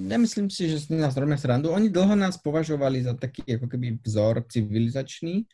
nemyslím 0.04 0.52
si, 0.52 0.68
že 0.68 0.84
si 0.84 0.92
nás 0.92 1.16
robia 1.16 1.40
srandu. 1.40 1.72
Oni 1.72 1.88
dlho 1.88 2.12
nás 2.12 2.36
považovali 2.36 3.00
za 3.00 3.16
taký 3.16 3.40
ako 3.56 3.72
keby 3.72 4.00
vzor 4.04 4.44
civilizačný, 4.52 5.48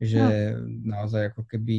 že 0.00 0.56
no. 0.56 0.96
naozaj 0.96 1.30
ako 1.30 1.44
keby 1.44 1.76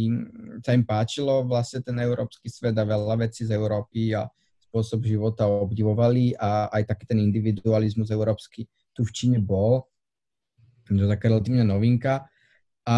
sa 0.61 0.77
im 0.77 0.85
páčilo 0.85 1.41
vlastne 1.41 1.81
ten 1.81 1.97
európsky 1.97 2.53
svet 2.53 2.77
a 2.77 2.85
veľa 2.85 3.17
vecí 3.25 3.49
z 3.49 3.57
Európy 3.57 4.13
a 4.13 4.29
spôsob 4.69 5.03
života 5.03 5.49
obdivovali 5.49 6.37
a 6.37 6.69
aj 6.69 6.93
taký 6.93 7.03
ten 7.09 7.19
individualizmus 7.19 8.13
európsky 8.13 8.69
tu 8.93 9.01
v 9.01 9.11
Číne 9.11 9.39
bol. 9.41 9.89
To 10.85 10.93
je 10.93 11.09
taká 11.09 11.33
relatívne 11.33 11.65
novinka. 11.65 12.29
A 12.85 12.95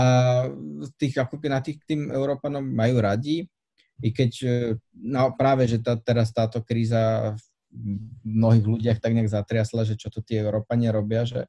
tých, 1.00 1.16
ako 1.20 1.40
na 1.48 1.64
tých 1.64 1.80
tým 1.88 2.12
Európanom 2.12 2.64
majú 2.64 3.00
radi, 3.00 3.48
i 4.04 4.10
keď 4.12 4.32
no, 4.92 5.32
práve, 5.40 5.70
že 5.70 5.80
tá, 5.80 5.96
teraz 5.96 6.36
táto 6.36 6.60
kríza 6.60 7.34
v 7.72 7.88
mnohých 8.22 8.66
ľudiach 8.66 9.00
tak 9.00 9.16
nejak 9.16 9.32
zatriasla, 9.32 9.88
že 9.88 9.96
čo 9.96 10.12
tu 10.12 10.22
tie 10.22 10.44
Európania 10.44 10.94
robia, 10.94 11.26
že, 11.26 11.48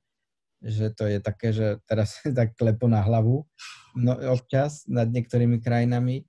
že 0.64 0.88
to 0.96 1.04
je 1.04 1.18
také, 1.20 1.52
že 1.52 1.78
teraz 1.84 2.16
tak 2.38 2.56
klepo 2.56 2.88
na 2.88 3.04
hlavu 3.04 3.44
no, 3.94 4.12
občas 4.32 4.88
nad 4.88 5.06
niektorými 5.12 5.60
krajinami, 5.60 6.24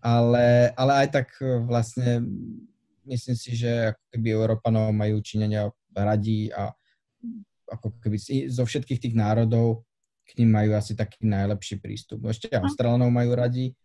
ale, 0.00 0.72
ale 0.74 0.92
aj 1.04 1.08
tak 1.12 1.28
vlastne 1.68 2.24
myslím 3.04 3.36
si, 3.36 3.52
že 3.56 3.92
ako 3.92 4.02
keby 4.16 4.28
Európanov 4.32 4.92
majú 4.92 5.20
činenia 5.20 5.68
radí 5.92 6.48
a 6.52 6.72
ako 7.68 7.96
keby 8.00 8.16
zo 8.48 8.64
všetkých 8.64 9.00
tých 9.00 9.14
národov 9.16 9.84
k 10.24 10.40
ním 10.40 10.56
majú 10.56 10.70
asi 10.72 10.96
taký 10.96 11.28
najlepší 11.28 11.84
prístup. 11.84 12.24
No 12.24 12.32
ešte. 12.32 12.48
Austrálnov 12.48 13.12
majú 13.12 13.36
radi 13.36 13.76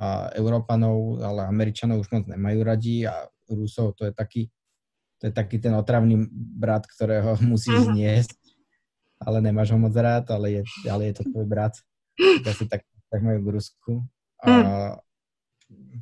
a 0.00 0.32
Európanov, 0.34 1.20
ale 1.22 1.46
Američanov 1.46 2.02
už 2.02 2.08
moc 2.10 2.24
nemajú 2.26 2.60
radi 2.64 3.06
a 3.06 3.28
Rusov 3.46 3.94
to 3.94 4.08
je 4.08 4.12
taký, 4.12 4.42
to 5.22 5.30
je 5.30 5.32
taký 5.32 5.62
ten 5.62 5.76
otravný 5.76 6.26
brat, 6.32 6.88
ktorého 6.88 7.38
musíš 7.52 7.86
mhm. 7.86 7.86
zniesť, 7.92 8.38
ale 9.20 9.40
nemáš 9.40 9.72
ho 9.72 9.78
moc 9.80 9.92
rád, 9.96 10.28
ale 10.30 10.60
je, 10.60 10.62
ale 10.88 11.12
je 11.12 11.14
to 11.20 11.24
tvoj 11.32 11.46
brat. 11.48 11.74
Asi 12.44 12.68
tak, 12.68 12.84
tak 13.08 13.20
majú 13.20 13.40
v 13.44 13.52
Rusku. 13.56 13.92
A, 14.44 14.48
mm. 14.48 14.62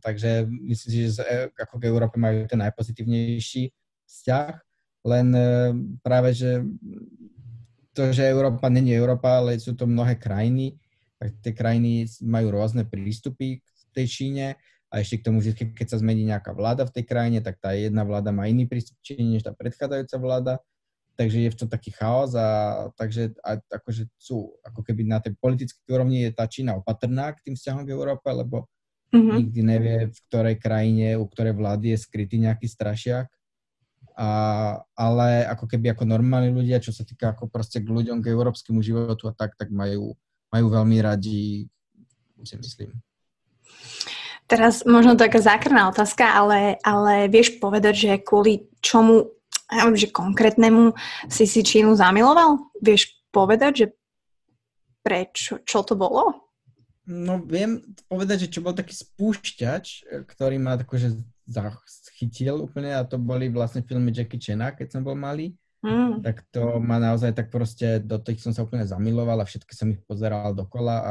Takže 0.03 0.45
myslím 0.45 0.91
si, 0.91 0.99
že 1.09 1.23
e, 1.25 1.49
ako 1.57 1.81
k 1.81 1.89
Európe 1.89 2.17
majú 2.21 2.45
ten 2.45 2.61
najpozitívnejší 2.61 3.73
vzťah, 4.05 4.53
len 5.09 5.27
e, 5.33 5.49
práve, 6.05 6.37
že 6.37 6.61
to, 7.95 8.11
že 8.11 8.27
Európa 8.27 8.67
není 8.69 8.91
Európa, 8.93 9.39
ale 9.39 9.57
sú 9.57 9.79
to 9.79 9.87
mnohé 9.87 10.19
krajiny, 10.19 10.77
tak 11.17 11.31
tie 11.41 11.53
krajiny 11.55 12.11
majú 12.27 12.53
rôzne 12.53 12.83
prístupy 12.85 13.63
k 13.63 13.91
tej 13.95 14.07
Číne 14.11 14.47
a 14.91 15.01
ešte 15.01 15.23
k 15.23 15.27
tomu, 15.31 15.39
že 15.41 15.55
keď 15.55 15.87
sa 15.95 16.03
zmení 16.03 16.27
nejaká 16.27 16.51
vláda 16.53 16.85
v 16.85 16.95
tej 17.01 17.05
krajine, 17.07 17.39
tak 17.41 17.63
tá 17.63 17.73
jedna 17.73 18.03
vláda 18.03 18.35
má 18.35 18.51
iný 18.51 18.67
prístup 18.67 18.99
k 19.01 19.15
Číne, 19.15 19.39
než 19.39 19.47
tá 19.47 19.55
predchádzajúca 19.55 20.17
vláda, 20.19 20.55
takže 21.15 21.39
je 21.47 21.51
v 21.51 21.59
tom 21.59 21.69
taký 21.71 21.95
chaos 21.95 22.35
a 22.35 22.47
takže 22.99 23.35
a, 23.41 23.59
akože 23.59 24.11
sú, 24.19 24.55
ako 24.67 24.83
keby 24.83 25.07
na 25.07 25.23
tej 25.23 25.39
politickej 25.39 25.87
úrovni 25.91 26.27
je 26.27 26.31
tá 26.35 26.45
Čína 26.51 26.79
opatrná 26.79 27.35
k 27.35 27.51
tým 27.51 27.55
vzťahom 27.55 27.83
k 27.87 27.95
Európe, 27.95 28.27
lebo 28.31 28.67
mm-hmm. 29.15 29.37
nikdy 29.39 29.61
nevie, 29.63 29.99
v 30.11 30.19
ktorej 30.31 30.57
krajine, 30.59 31.15
u 31.19 31.25
ktorej 31.31 31.55
vlády 31.55 31.95
je 31.95 31.99
skrytý 32.03 32.43
nejaký 32.43 32.67
strašiak. 32.67 33.31
A, 34.15 34.31
ale 34.95 35.43
ako 35.51 35.67
keby 35.67 35.91
ako 35.91 36.07
normálni 36.07 36.55
ľudia, 36.55 36.79
čo 36.79 36.95
sa 36.95 37.03
týka 37.03 37.35
ako 37.35 37.51
proste 37.51 37.83
k 37.83 37.91
ľuďom, 37.91 38.23
k 38.23 38.31
európskemu 38.31 38.79
životu 38.79 39.27
a 39.27 39.35
tak, 39.35 39.59
tak 39.59 39.75
majú, 39.75 40.15
majú 40.55 40.67
veľmi 40.71 41.03
radi, 41.03 41.67
si 42.45 42.55
myslím. 42.61 42.95
Teraz 44.45 44.85
možno 44.85 45.17
taká 45.17 45.41
zákrná 45.41 45.89
otázka, 45.89 46.29
ale, 46.37 46.77
ale 46.85 47.33
vieš 47.33 47.57
povedať, 47.57 47.95
že 47.97 48.21
kvôli 48.21 48.69
čomu, 48.85 49.33
ja 49.73 49.89
že 49.97 50.13
konkrétnemu 50.13 50.93
si 51.29 51.49
si 51.49 51.65
Čínu 51.65 51.97
zamiloval? 51.97 52.71
Vieš 52.81 53.15
povedať, 53.33 53.73
že 53.75 53.87
prečo, 55.05 55.61
čo 55.65 55.85
to 55.85 55.97
bolo? 55.97 56.45
No 57.05 57.37
viem 57.37 57.85
povedať, 58.09 58.49
že 58.49 58.53
čo 58.57 58.65
bol 58.65 58.73
taký 58.73 58.97
spúšťač, 58.97 60.09
ktorý 60.25 60.57
ma 60.57 60.81
akože 60.81 61.13
zachytil 61.45 62.65
úplne 62.65 62.97
a 62.97 63.05
to 63.05 63.21
boli 63.21 63.53
vlastne 63.53 63.85
filmy 63.85 64.09
Jackie 64.09 64.41
Chana, 64.41 64.73
keď 64.73 64.97
som 64.97 65.03
bol 65.05 65.13
malý. 65.13 65.53
Mm. 65.85 66.25
Tak 66.25 66.49
to 66.49 66.81
ma 66.81 66.97
naozaj 66.97 67.37
tak 67.37 67.53
proste, 67.53 68.01
do 68.01 68.17
tých 68.17 68.41
som 68.41 68.57
sa 68.57 68.65
úplne 68.65 68.89
zamiloval 68.89 69.45
a 69.45 69.49
všetky 69.49 69.77
som 69.77 69.93
ich 69.93 70.01
pozeral 70.09 70.57
dokola 70.57 70.97
a 71.05 71.11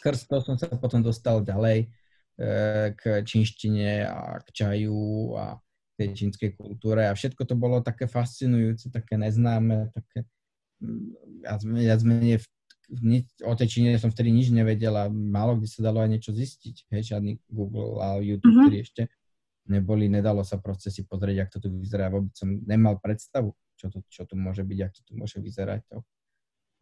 skrz 0.00 0.24
to 0.32 0.40
som 0.40 0.56
sa 0.56 0.72
potom 0.80 1.04
dostal 1.04 1.44
ďalej 1.44 1.84
e, 1.84 1.86
k 2.96 3.20
čínštine 3.20 4.08
a 4.08 4.40
k 4.40 4.48
čaju 4.64 5.36
a 5.36 5.60
tej 6.00 6.08
čínskej 6.16 6.56
kultúre 6.56 7.04
a 7.04 7.12
všetko 7.12 7.44
to 7.44 7.52
bolo 7.60 7.84
také 7.84 8.08
fascinujúce, 8.08 8.88
také 8.88 9.20
neznáme, 9.20 9.92
také 9.92 10.24
viac, 11.44 11.60
viac 11.60 12.00
menej 12.00 12.40
v 12.40 12.46
o 13.46 13.54
tej 13.54 13.68
Číne 13.70 13.94
som 14.02 14.10
vtedy 14.10 14.34
nič 14.34 14.50
nevedel 14.50 14.90
a 14.98 15.06
málo 15.06 15.54
kde 15.54 15.68
sa 15.70 15.86
dalo 15.86 16.02
aj 16.02 16.10
niečo 16.10 16.34
zistiť. 16.34 16.90
Hej, 16.90 17.14
žiadny 17.14 17.38
Google 17.46 18.02
a 18.02 18.18
YouTube, 18.18 18.50
uh-huh. 18.50 18.66
ktorý 18.66 18.78
ešte 18.82 19.02
neboli, 19.70 20.10
nedalo 20.10 20.42
sa 20.42 20.58
proste 20.58 20.90
si 20.90 21.06
pozrieť, 21.06 21.46
ako 21.46 21.50
to 21.54 21.58
tu 21.62 21.68
vyzerá. 21.78 22.10
Vôbec 22.10 22.34
som 22.34 22.50
nemal 22.50 22.98
predstavu, 22.98 23.54
čo 23.78 23.94
to, 23.94 24.02
čo 24.10 24.26
to 24.26 24.34
môže 24.34 24.66
byť, 24.66 24.78
ako 24.82 24.92
to 24.98 25.02
tu 25.06 25.12
môže 25.14 25.38
vyzerať. 25.38 25.86
To 25.94 26.02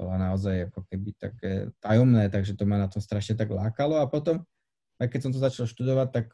bolo 0.01 0.17
naozaj 0.17 0.73
ako 0.73 0.81
keby 0.89 1.11
také 1.21 1.53
tajomné, 1.85 2.33
takže 2.33 2.57
to 2.57 2.65
ma 2.65 2.81
na 2.81 2.89
to 2.89 3.05
strašne 3.05 3.37
tak 3.37 3.53
lákalo 3.53 4.01
a 4.01 4.09
potom, 4.09 4.49
aj 4.97 5.13
keď 5.13 5.21
som 5.29 5.33
to 5.37 5.45
začal 5.45 5.69
študovať, 5.69 6.09
tak 6.09 6.27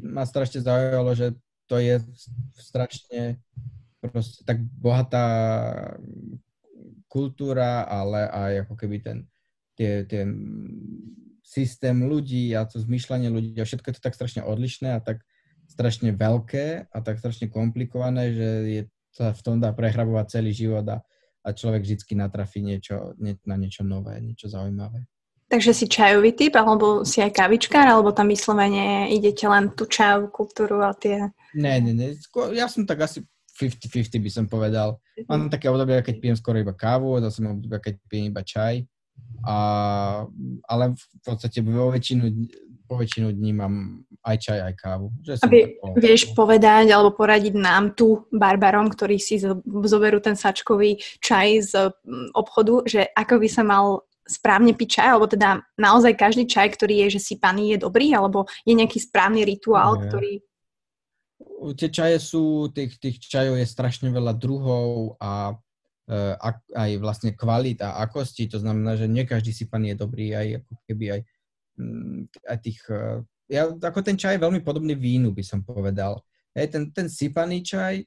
ma 0.00 0.24
strašne 0.24 0.64
zaujalo, 0.64 1.12
že 1.12 1.36
to 1.72 1.80
je 1.80 2.04
strašne 2.60 3.40
proste 4.04 4.44
tak 4.44 4.60
bohatá 4.60 5.24
kultúra, 7.08 7.88
ale 7.88 8.28
aj 8.28 8.52
ako 8.68 8.74
keby 8.76 9.00
ten, 9.00 9.18
tie, 9.72 10.04
ten 10.04 10.28
systém 11.40 11.96
ľudí 12.04 12.52
a 12.52 12.68
to 12.68 12.76
zmyšľanie 12.76 13.32
ľudí 13.32 13.56
a 13.56 13.64
všetko 13.64 13.88
je 13.88 13.96
to 13.96 14.04
tak 14.04 14.12
strašne 14.12 14.44
odlišné 14.44 14.96
a 14.96 15.00
tak 15.00 15.24
strašne 15.64 16.12
veľké 16.12 16.92
a 16.92 16.98
tak 17.00 17.16
strašne 17.24 17.48
komplikované, 17.48 18.36
že 18.36 18.48
je, 18.68 18.82
sa 19.08 19.32
v 19.32 19.40
tom 19.40 19.56
dá 19.56 19.72
prehrabovať 19.72 20.40
celý 20.40 20.52
život 20.52 20.84
a, 20.92 21.00
a 21.40 21.48
človek 21.56 21.88
vždy 21.88 22.12
natrafí 22.20 22.60
niečo, 22.60 23.16
nie, 23.16 23.40
na 23.48 23.56
niečo 23.56 23.80
nové, 23.80 24.20
niečo 24.20 24.52
zaujímavé. 24.52 25.08
Takže 25.52 25.76
si 25.76 25.84
čajový 25.84 26.32
typ, 26.32 26.56
alebo 26.56 27.04
si 27.04 27.20
aj 27.20 27.36
kavičkár, 27.36 27.84
alebo 27.84 28.08
tam 28.16 28.32
vyslovene 28.32 29.12
idete 29.12 29.44
len 29.44 29.68
tú 29.76 29.84
čajovú 29.84 30.32
kultúru 30.32 30.80
a 30.80 30.96
tie... 30.96 31.28
Ne, 31.52 31.76
ne, 31.76 31.92
ne. 31.92 32.16
Ja 32.56 32.72
som 32.72 32.88
tak 32.88 33.04
asi 33.04 33.20
50-50 33.60 34.16
by 34.16 34.30
som 34.32 34.44
povedal. 34.48 34.96
Mám 35.28 35.52
také 35.52 35.68
obdobie, 35.68 36.00
keď 36.00 36.14
pijem 36.24 36.36
skoro 36.40 36.56
iba 36.56 36.72
kávu, 36.72 37.20
zase 37.20 37.44
mám 37.44 37.60
obdobie, 37.60 37.84
keď 37.84 37.94
pijem 38.08 38.32
iba 38.32 38.40
čaj. 38.40 38.88
A, 39.44 39.56
ale 40.64 40.84
v 40.96 41.04
podstate 41.20 41.60
vo 41.60 41.92
väčšinu, 41.92 42.48
po 42.88 42.96
väčšinu 42.96 43.28
dní 43.36 43.52
mám 43.52 44.08
aj 44.24 44.36
čaj, 44.40 44.58
aj 44.72 44.74
kávu. 44.80 45.06
Že 45.20 45.32
som 45.36 45.44
Aby, 45.52 45.58
tako... 45.76 45.94
vieš 46.00 46.22
povedať 46.32 46.84
alebo 46.94 47.12
poradiť 47.12 47.54
nám 47.60 47.92
tu, 47.92 48.24
barbarom, 48.32 48.88
ktorí 48.88 49.20
si 49.20 49.36
zoberú 49.84 50.16
ten 50.24 50.32
sačkový 50.32 50.96
čaj 51.20 51.48
z 51.60 51.72
obchodu, 52.32 52.88
že 52.88 53.00
ako 53.12 53.34
by 53.36 53.48
sa 53.52 53.62
mal 53.66 54.08
správne 54.22 54.72
piť 54.72 55.02
čaj, 55.02 55.08
alebo 55.12 55.26
teda 55.26 55.62
naozaj 55.74 56.14
každý 56.14 56.46
čaj, 56.46 56.78
ktorý 56.78 57.06
je, 57.06 57.18
že 57.18 57.34
sypaný, 57.34 57.74
je 57.74 57.84
dobrý, 57.84 58.14
alebo 58.14 58.46
je 58.62 58.74
nejaký 58.74 59.02
správny 59.02 59.42
rituál, 59.42 59.98
Nie. 59.98 60.02
ktorý 60.08 60.32
tie 61.78 61.88
čaje 61.94 62.18
sú, 62.18 62.66
tých, 62.74 62.98
tých 62.98 63.22
čajov 63.22 63.54
je 63.54 63.66
strašne 63.66 64.10
veľa 64.10 64.34
druhov 64.34 65.14
a 65.22 65.54
e, 66.10 66.14
aj 66.74 66.90
vlastne 66.98 67.30
kvalit 67.38 67.78
a 67.78 68.02
akosti, 68.02 68.50
to 68.50 68.58
znamená, 68.58 68.98
že 68.98 69.06
nie 69.06 69.22
každý 69.22 69.54
sypaný 69.54 69.94
je 69.94 70.02
dobrý, 70.02 70.34
aj 70.34 70.46
ako 70.66 70.74
keby 70.90 71.04
aj, 71.14 71.20
mm, 71.78 72.20
aj 72.50 72.58
tých, 72.58 72.80
e, 72.90 73.22
ja, 73.54 73.70
ako 73.70 74.00
ten 74.02 74.18
čaj 74.18 74.34
je 74.34 74.44
veľmi 74.44 74.60
podobný 74.66 74.98
vínu, 74.98 75.30
by 75.30 75.44
som 75.46 75.62
povedal. 75.62 76.18
Hej, 76.52 76.74
ten, 76.74 76.90
ten 76.90 77.06
sypaný 77.06 77.62
čaj, 77.62 78.02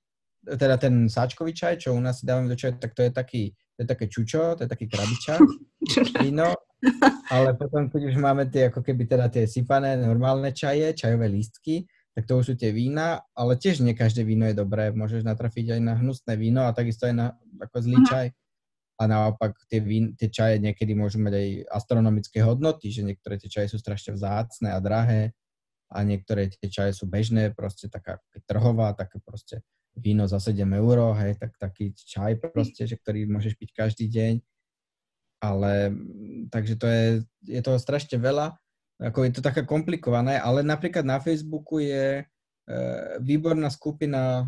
teda 0.46 0.78
ten 0.78 1.10
sáčkový 1.10 1.52
čaj, 1.52 1.82
čo 1.82 1.98
u 1.98 2.02
nás 2.02 2.22
si 2.22 2.30
dávame 2.30 2.48
do 2.50 2.58
čaju, 2.58 2.78
tak 2.78 2.94
to 2.94 3.02
je 3.02 3.12
taký, 3.12 3.44
to 3.74 3.80
je 3.82 3.88
také 3.90 4.06
čučo, 4.06 4.54
to 4.54 4.64
je 4.66 4.70
taký 4.70 4.86
krabiča, 4.86 5.42
víno, 6.24 6.54
ale 7.34 7.58
potom, 7.58 7.90
keď 7.90 8.02
už 8.14 8.16
máme 8.22 8.46
tie, 8.54 8.70
ako 8.70 8.86
keby 8.86 9.10
teda 9.10 9.26
tie 9.34 9.50
sypané 9.50 9.98
normálne 9.98 10.54
čaje, 10.54 10.94
čajové 10.94 11.28
lístky, 11.32 11.90
tak 12.16 12.24
to 12.32 12.40
už 12.40 12.46
sú 12.46 12.56
tie 12.56 12.72
vína, 12.72 13.20
ale 13.36 13.60
tiež 13.60 13.84
nie 13.84 13.92
každé 13.92 14.24
víno 14.24 14.48
je 14.48 14.56
dobré. 14.56 14.88
Môžeš 14.96 15.28
natrafiť 15.28 15.76
aj 15.76 15.82
na 15.84 15.94
hnusné 16.00 16.34
víno 16.40 16.64
a 16.64 16.72
takisto 16.72 17.12
aj 17.12 17.16
na 17.16 17.28
ako 17.60 17.78
zlý 17.84 18.00
mhm. 18.00 18.08
čaj. 18.08 18.28
A 18.96 19.04
naopak 19.12 19.52
tie, 19.68 19.84
vín, 19.84 20.16
tie 20.16 20.32
čaje 20.32 20.56
niekedy 20.56 20.96
môžu 20.96 21.20
mať 21.20 21.36
aj 21.36 21.48
astronomické 21.68 22.40
hodnoty, 22.40 22.88
že 22.96 23.04
niektoré 23.04 23.36
tie 23.36 23.52
čaje 23.52 23.76
sú 23.76 23.78
strašne 23.84 24.16
vzácne 24.16 24.72
a 24.72 24.80
drahé 24.80 25.36
a 25.92 26.00
niektoré 26.08 26.48
tie 26.48 26.72
čaje 26.72 26.96
sú 26.96 27.04
bežné, 27.04 27.52
proste 27.52 27.92
taká 27.92 28.24
trhová, 28.48 28.96
také 28.96 29.20
proste 29.20 29.60
víno 29.96 30.28
za 30.28 30.38
7 30.40 30.62
eur, 30.62 31.16
hej, 31.18 31.40
tak 31.40 31.56
taký 31.58 31.96
čaj 31.96 32.38
proste, 32.40 32.84
že 32.84 33.00
ktorý 33.00 33.26
môžeš 33.32 33.56
piť 33.56 33.70
každý 33.72 34.06
deň. 34.12 34.34
Ale 35.40 35.94
takže 36.52 36.76
to 36.76 36.88
je, 36.88 37.04
je 37.48 37.62
toho 37.64 37.80
strašne 37.80 38.20
veľa 38.20 38.56
ako 39.00 39.28
je 39.28 39.32
to 39.36 39.42
také 39.44 39.68
komplikované, 39.68 40.40
ale 40.40 40.64
napríklad 40.64 41.04
na 41.04 41.20
Facebooku 41.20 41.84
je 41.84 42.24
e, 42.24 42.26
výborná 43.20 43.68
skupina 43.68 44.48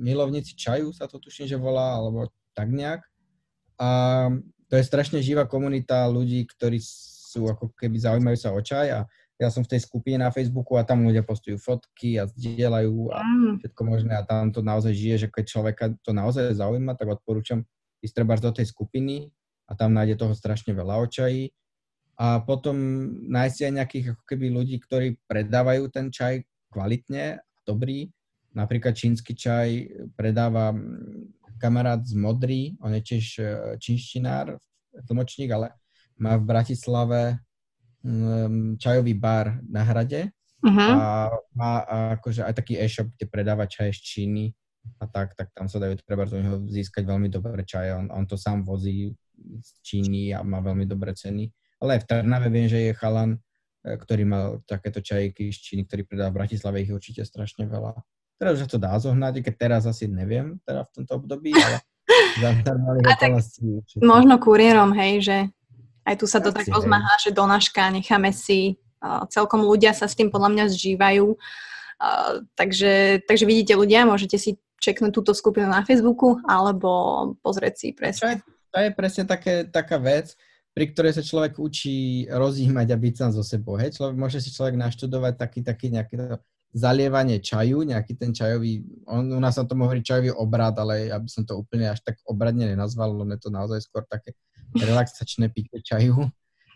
milovníci 0.00 0.56
čaju, 0.56 0.96
sa 0.96 1.04
to 1.04 1.20
tuším, 1.20 1.44
že 1.44 1.60
volá, 1.60 2.00
alebo 2.00 2.32
tak 2.56 2.72
nejak. 2.72 3.04
A 3.76 3.88
to 4.68 4.80
je 4.80 4.88
strašne 4.88 5.20
živá 5.20 5.44
komunita 5.44 6.08
ľudí, 6.08 6.48
ktorí 6.48 6.80
sú 6.80 7.52
ako 7.52 7.76
keby 7.76 8.00
zaujímajú 8.00 8.38
sa 8.40 8.56
o 8.56 8.60
čaj 8.60 8.86
a 8.92 9.00
ja 9.42 9.50
som 9.50 9.66
v 9.66 9.74
tej 9.74 9.80
skupine 9.82 10.22
na 10.22 10.30
Facebooku 10.30 10.78
a 10.78 10.86
tam 10.86 11.02
ľudia 11.02 11.26
postujú 11.26 11.58
fotky 11.58 12.16
a 12.16 12.30
zdieľajú 12.30 13.10
a 13.10 13.18
mm. 13.20 13.54
všetko 13.62 13.82
možné 13.82 14.12
a 14.14 14.22
tam 14.22 14.54
to 14.54 14.62
naozaj 14.62 14.94
žije, 14.94 15.26
že 15.26 15.28
keď 15.28 15.44
človeka 15.50 15.84
to 16.06 16.14
naozaj 16.14 16.54
zaujíma, 16.54 16.94
tak 16.94 17.10
odporúčam 17.10 17.66
ísť 18.02 18.14
treba 18.14 18.38
do 18.38 18.54
tej 18.54 18.70
skupiny 18.70 19.34
a 19.66 19.74
tam 19.74 19.94
nájde 19.94 20.18
toho 20.18 20.34
strašne 20.34 20.72
veľa 20.72 21.02
o 21.02 21.06
čaji 21.10 21.50
a 22.16 22.38
potom 22.44 22.76
nájsť 23.30 23.58
aj 23.66 23.72
nejakých 23.82 24.06
ako 24.14 24.22
keby 24.28 24.46
ľudí, 24.52 24.76
ktorí 24.78 25.18
predávajú 25.26 25.90
ten 25.90 26.08
čaj 26.12 26.46
kvalitne 26.70 27.42
dobrý 27.66 28.10
napríklad 28.52 28.92
čínsky 28.92 29.32
čaj 29.32 29.68
predáva 30.16 30.76
kamarát 31.56 32.00
z 32.04 32.14
Modry, 32.18 32.76
on 32.82 32.92
je 32.98 33.02
tiež 33.02 33.26
e, 33.38 33.44
čínštinár, 33.78 34.58
tlmočník, 35.08 35.50
ale 35.54 35.72
má 36.18 36.36
v 36.36 36.44
Bratislave 36.44 37.20
čajový 38.78 39.14
bar 39.14 39.62
na 39.66 39.82
hrade 39.86 40.34
Uh-huh. 40.62 40.78
a 40.78 41.26
má 41.58 41.82
akože 42.14 42.46
aj 42.46 42.54
taký 42.54 42.78
e-shop, 42.78 43.10
kde 43.18 43.26
predáva 43.26 43.66
čaje 43.66 43.98
z 43.98 44.00
Číny 44.06 44.54
a 45.02 45.10
tak, 45.10 45.34
tak 45.34 45.50
tam 45.50 45.66
sa 45.66 45.82
dajú 45.82 45.98
treba 46.06 46.22
z 46.22 46.38
neho 46.38 46.62
získať 46.70 47.02
veľmi 47.02 47.26
dobré 47.26 47.66
čaje. 47.66 47.90
On, 47.90 48.06
on 48.14 48.22
to 48.30 48.38
sám 48.38 48.62
vozí 48.62 49.10
z 49.58 49.70
Číny 49.82 50.30
a 50.30 50.46
má 50.46 50.62
veľmi 50.62 50.86
dobré 50.86 51.18
ceny. 51.18 51.50
Ale 51.82 51.98
aj 51.98 52.06
v 52.06 52.08
Trnave 52.14 52.48
viem, 52.54 52.70
že 52.70 52.78
je 52.78 52.92
chalan, 52.94 53.42
e, 53.82 53.98
ktorý 53.98 54.22
mal 54.22 54.46
takéto 54.62 55.02
čajky 55.02 55.50
z 55.50 55.58
Číny, 55.58 55.82
ktorý 55.82 56.06
predá 56.06 56.30
v 56.30 56.38
Bratislave 56.38 56.86
ich 56.86 56.94
určite 56.94 57.26
strašne 57.26 57.66
veľa. 57.66 57.98
Teraz 58.38 58.62
už 58.62 58.66
sa 58.66 58.70
to 58.70 58.78
dá 58.78 58.94
zohnať, 58.94 59.42
keď 59.42 59.54
teraz 59.58 59.82
asi 59.90 60.06
neviem, 60.06 60.62
teda 60.62 60.86
v 60.86 60.90
tomto 60.94 61.26
období, 61.26 61.58
ale 61.58 61.82
za 62.38 62.50
normálnych 62.70 63.06
okolností. 63.18 63.62
Možno 63.98 64.38
kuriérom, 64.38 64.94
hej, 64.94 65.26
že 65.26 65.36
aj 66.02 66.14
tu 66.18 66.26
sa 66.26 66.42
to 66.42 66.50
tak 66.50 66.66
rozmáha, 66.66 67.14
že 67.22 67.30
donáška 67.30 67.90
necháme 67.94 68.34
si. 68.34 68.78
Celkom 69.30 69.66
ľudia 69.66 69.94
sa 69.94 70.06
s 70.06 70.14
tým 70.14 70.30
podľa 70.30 70.50
mňa 70.54 70.64
zžívajú. 70.70 71.26
Takže, 72.58 73.22
takže 73.26 73.44
vidíte 73.46 73.78
ľudia, 73.78 74.06
môžete 74.06 74.34
si 74.34 74.58
čeknúť 74.82 75.14
túto 75.14 75.30
skupinu 75.30 75.70
na 75.70 75.86
Facebooku 75.86 76.42
alebo 76.42 76.90
pozrieť 77.38 77.74
si 77.78 77.88
presne. 77.94 78.18
je, 78.34 78.38
to 78.74 78.78
je 78.82 78.90
presne 78.90 79.24
také, 79.30 79.62
taká 79.70 80.02
vec, 80.02 80.34
pri 80.74 80.90
ktorej 80.90 81.14
sa 81.14 81.22
človek 81.22 81.62
učí 81.62 82.26
rozímať 82.26 82.88
a 82.90 82.98
byť 82.98 83.14
sám 83.14 83.30
so 83.38 83.46
sebou. 83.46 83.78
Hej? 83.78 83.94
Človek, 83.94 84.16
môže 84.18 84.42
si 84.42 84.50
človek 84.50 84.74
naštudovať 84.74 85.34
taký, 85.38 85.60
taký 85.62 85.94
nejaké 85.94 86.18
to 86.18 86.26
zalievanie 86.72 87.38
čaju, 87.38 87.84
nejaký 87.84 88.16
ten 88.16 88.32
čajový, 88.32 88.80
on, 89.04 89.28
u 89.28 89.40
nás 89.40 89.54
sa 89.54 89.68
tomu 89.68 89.84
hovorí 89.84 90.00
čajový 90.00 90.32
obrad, 90.32 90.72
ale 90.80 91.12
ja 91.12 91.20
by 91.20 91.28
som 91.28 91.44
to 91.44 91.60
úplne 91.60 91.92
až 91.92 92.00
tak 92.00 92.16
obradne 92.24 92.64
nenazval, 92.64 93.12
lebo 93.12 93.28
je 93.28 93.40
to 93.44 93.52
naozaj 93.52 93.78
skôr 93.84 94.02
také 94.08 94.32
relaxačné 94.74 95.52
pitie 95.52 95.80
čaju. 95.84 96.28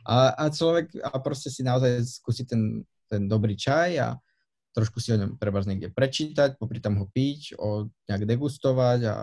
A, 0.06 0.34
a 0.38 0.44
človek 0.52 0.94
a 1.02 1.18
proste 1.18 1.50
si 1.50 1.66
naozaj 1.66 2.06
skúsi 2.06 2.46
ten, 2.46 2.86
ten 3.10 3.26
dobrý 3.26 3.58
čaj 3.58 3.90
a 3.98 4.08
trošku 4.76 5.00
si 5.00 5.10
o 5.10 5.18
ňom 5.18 5.40
treba 5.40 5.64
niekde 5.64 5.88
prečítať, 5.90 6.60
popri 6.60 6.78
tam 6.78 7.00
ho 7.00 7.08
piť, 7.08 7.56
o, 7.56 7.88
nejak 8.06 8.28
degustovať 8.28 9.00
a 9.08 9.14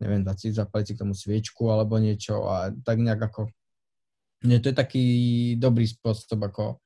neviem, 0.00 0.22
dať 0.22 0.36
si, 0.38 0.48
zapaliť 0.54 0.86
si 0.86 0.94
k 0.96 1.02
tomu 1.02 1.12
sviečku 1.12 1.68
alebo 1.68 1.98
niečo 1.98 2.46
a 2.46 2.72
tak 2.86 3.02
nejak 3.02 3.20
ako, 3.20 3.50
nie, 4.46 4.62
to 4.62 4.72
je 4.72 4.76
taký 4.78 5.04
dobrý 5.60 5.84
spôsob, 5.84 6.40
ako 6.40 6.80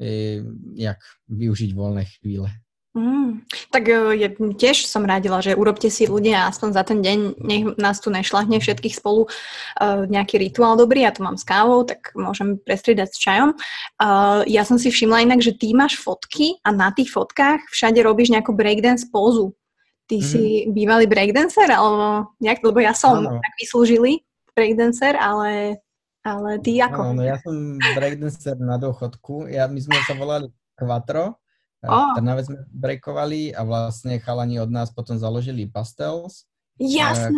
e, 0.00 0.40
jak 0.78 1.02
využiť 1.28 1.76
voľné 1.76 2.08
chvíle. 2.08 2.48
Mm, 2.94 3.42
tak 3.74 3.90
uh, 3.90 4.14
ja 4.14 4.30
tiež 4.30 4.86
som 4.86 5.02
radila, 5.02 5.42
že 5.42 5.58
urobte 5.58 5.90
si 5.90 6.06
ľudia 6.06 6.46
aspoň 6.46 6.68
za 6.70 6.82
ten 6.86 7.02
deň, 7.02 7.18
nech 7.42 7.64
nás 7.74 7.98
tu 7.98 8.06
nešľahne 8.06 8.62
všetkých 8.62 8.94
spolu 8.94 9.26
uh, 9.26 10.06
nejaký 10.06 10.38
rituál 10.38 10.78
dobrý, 10.78 11.02
ja 11.02 11.10
to 11.10 11.26
mám 11.26 11.34
s 11.34 11.42
kávou, 11.42 11.82
tak 11.82 12.14
môžem 12.14 12.54
prestriedať 12.54 13.10
s 13.10 13.18
čajom. 13.18 13.58
Uh, 13.98 14.46
ja 14.46 14.62
som 14.62 14.78
si 14.78 14.94
všimla 14.94 15.26
inak, 15.26 15.42
že 15.42 15.58
ty 15.58 15.74
máš 15.74 15.98
fotky 15.98 16.62
a 16.62 16.70
na 16.70 16.94
tých 16.94 17.10
fotkách 17.10 17.66
všade 17.66 17.98
robíš 17.98 18.30
nejakú 18.30 18.54
breakdance 18.54 19.10
pózu. 19.10 19.58
Ty 20.06 20.20
Mhm. 20.20 20.26
si 20.30 20.42
bývalý 20.70 21.10
breakdancer, 21.10 21.66
alebo 21.74 22.30
nejak, 22.38 22.62
lebo 22.62 22.78
ja 22.78 22.94
som 22.94 23.26
Áno. 23.26 23.42
tak 23.42 23.58
vyslúžili 23.58 24.22
breakdancer, 24.54 25.18
ale, 25.18 25.82
ale 26.22 26.62
ty 26.62 26.78
ako? 26.78 27.10
Áno, 27.10 27.18
no 27.18 27.22
ja 27.26 27.42
som 27.42 27.80
breakdancer 27.98 28.54
na 28.62 28.78
dôchodku, 28.78 29.50
ja, 29.50 29.66
my 29.66 29.82
sme 29.82 29.98
sa 30.06 30.14
volali 30.14 30.46
Quattro, 30.78 31.42
Ó. 31.86 32.12
v 32.12 32.16
Trnave 32.20 32.42
sme 32.44 32.58
breakovali 32.72 33.52
a 33.52 33.62
vlastne 33.62 34.16
chalani 34.20 34.58
od 34.58 34.70
nás 34.72 34.90
potom 34.90 35.16
založili 35.16 35.68
Pastels, 35.68 36.48
Jasné. 36.80 37.30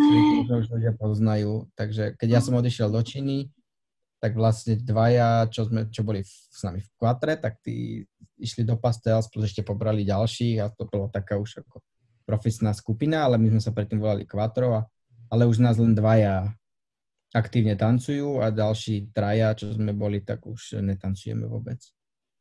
možno 0.43 0.65
už 0.65 0.67
ľudia 0.73 0.93
poznajú. 0.97 1.69
Takže 1.77 2.17
keď 2.17 2.29
ja 2.29 2.41
som 2.41 2.57
odišiel 2.57 2.89
do 2.89 3.01
Číny, 3.05 3.53
tak 4.17 4.33
vlastne 4.33 4.81
dvaja, 4.81 5.45
čo, 5.53 5.69
sme, 5.69 5.85
čo 5.93 6.01
boli 6.01 6.25
v, 6.25 6.31
s 6.31 6.59
nami 6.65 6.81
v 6.81 6.89
kvatre, 6.97 7.37
tak 7.37 7.61
tí 7.61 8.01
išli 8.41 8.65
do 8.65 8.73
Pastels, 8.77 9.29
plus 9.29 9.53
ešte 9.53 9.61
pobrali 9.61 10.01
ďalších 10.01 10.57
a 10.61 10.73
to 10.73 10.89
bola 10.89 11.05
taká 11.09 11.37
už 11.37 11.61
ako 11.61 11.85
profesná 12.25 12.73
skupina, 12.73 13.23
ale 13.23 13.37
my 13.37 13.55
sme 13.57 13.61
sa 13.61 13.71
predtým 13.71 14.01
volali 14.01 14.25
Quattro, 14.25 14.73
a, 14.73 14.81
ale 15.29 15.47
už 15.47 15.61
nás 15.61 15.77
len 15.77 15.93
dvaja 15.93 16.51
aktívne 17.31 17.77
tancujú 17.77 18.41
a 18.41 18.49
ďalší 18.49 19.13
traja, 19.13 19.53
čo 19.53 19.71
sme 19.71 19.93
boli, 19.93 20.25
tak 20.25 20.43
už 20.43 20.81
netancujeme 20.81 21.45
vôbec. 21.45 21.79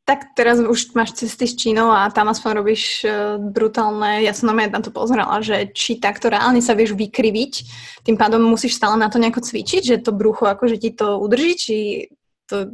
Tak 0.07 0.39
teraz 0.39 0.63
už 0.63 0.95
máš 0.95 1.19
cesty 1.19 1.51
s 1.51 1.59
Čínou 1.59 1.91
a 1.91 2.07
tam 2.15 2.31
aspoň 2.31 2.51
robíš 2.63 3.03
uh, 3.03 3.43
brutálne, 3.43 4.23
ja 4.23 4.31
som 4.31 4.55
na 4.55 4.79
to 4.79 4.95
pozerala, 4.95 5.43
že 5.43 5.75
či 5.75 5.99
takto 5.99 6.31
reálne 6.31 6.63
sa 6.63 6.79
vieš 6.79 6.95
vykriviť, 6.95 7.53
tým 8.07 8.15
pádom 8.15 8.39
musíš 8.39 8.79
stále 8.79 8.95
na 8.95 9.11
to 9.11 9.19
nejako 9.19 9.43
cvičiť, 9.43 9.83
že 9.83 9.97
to 10.07 10.15
brucho 10.15 10.47
akože 10.47 10.79
ti 10.79 10.95
to 10.95 11.19
udrží, 11.19 11.53
či 11.59 11.77
to... 12.47 12.71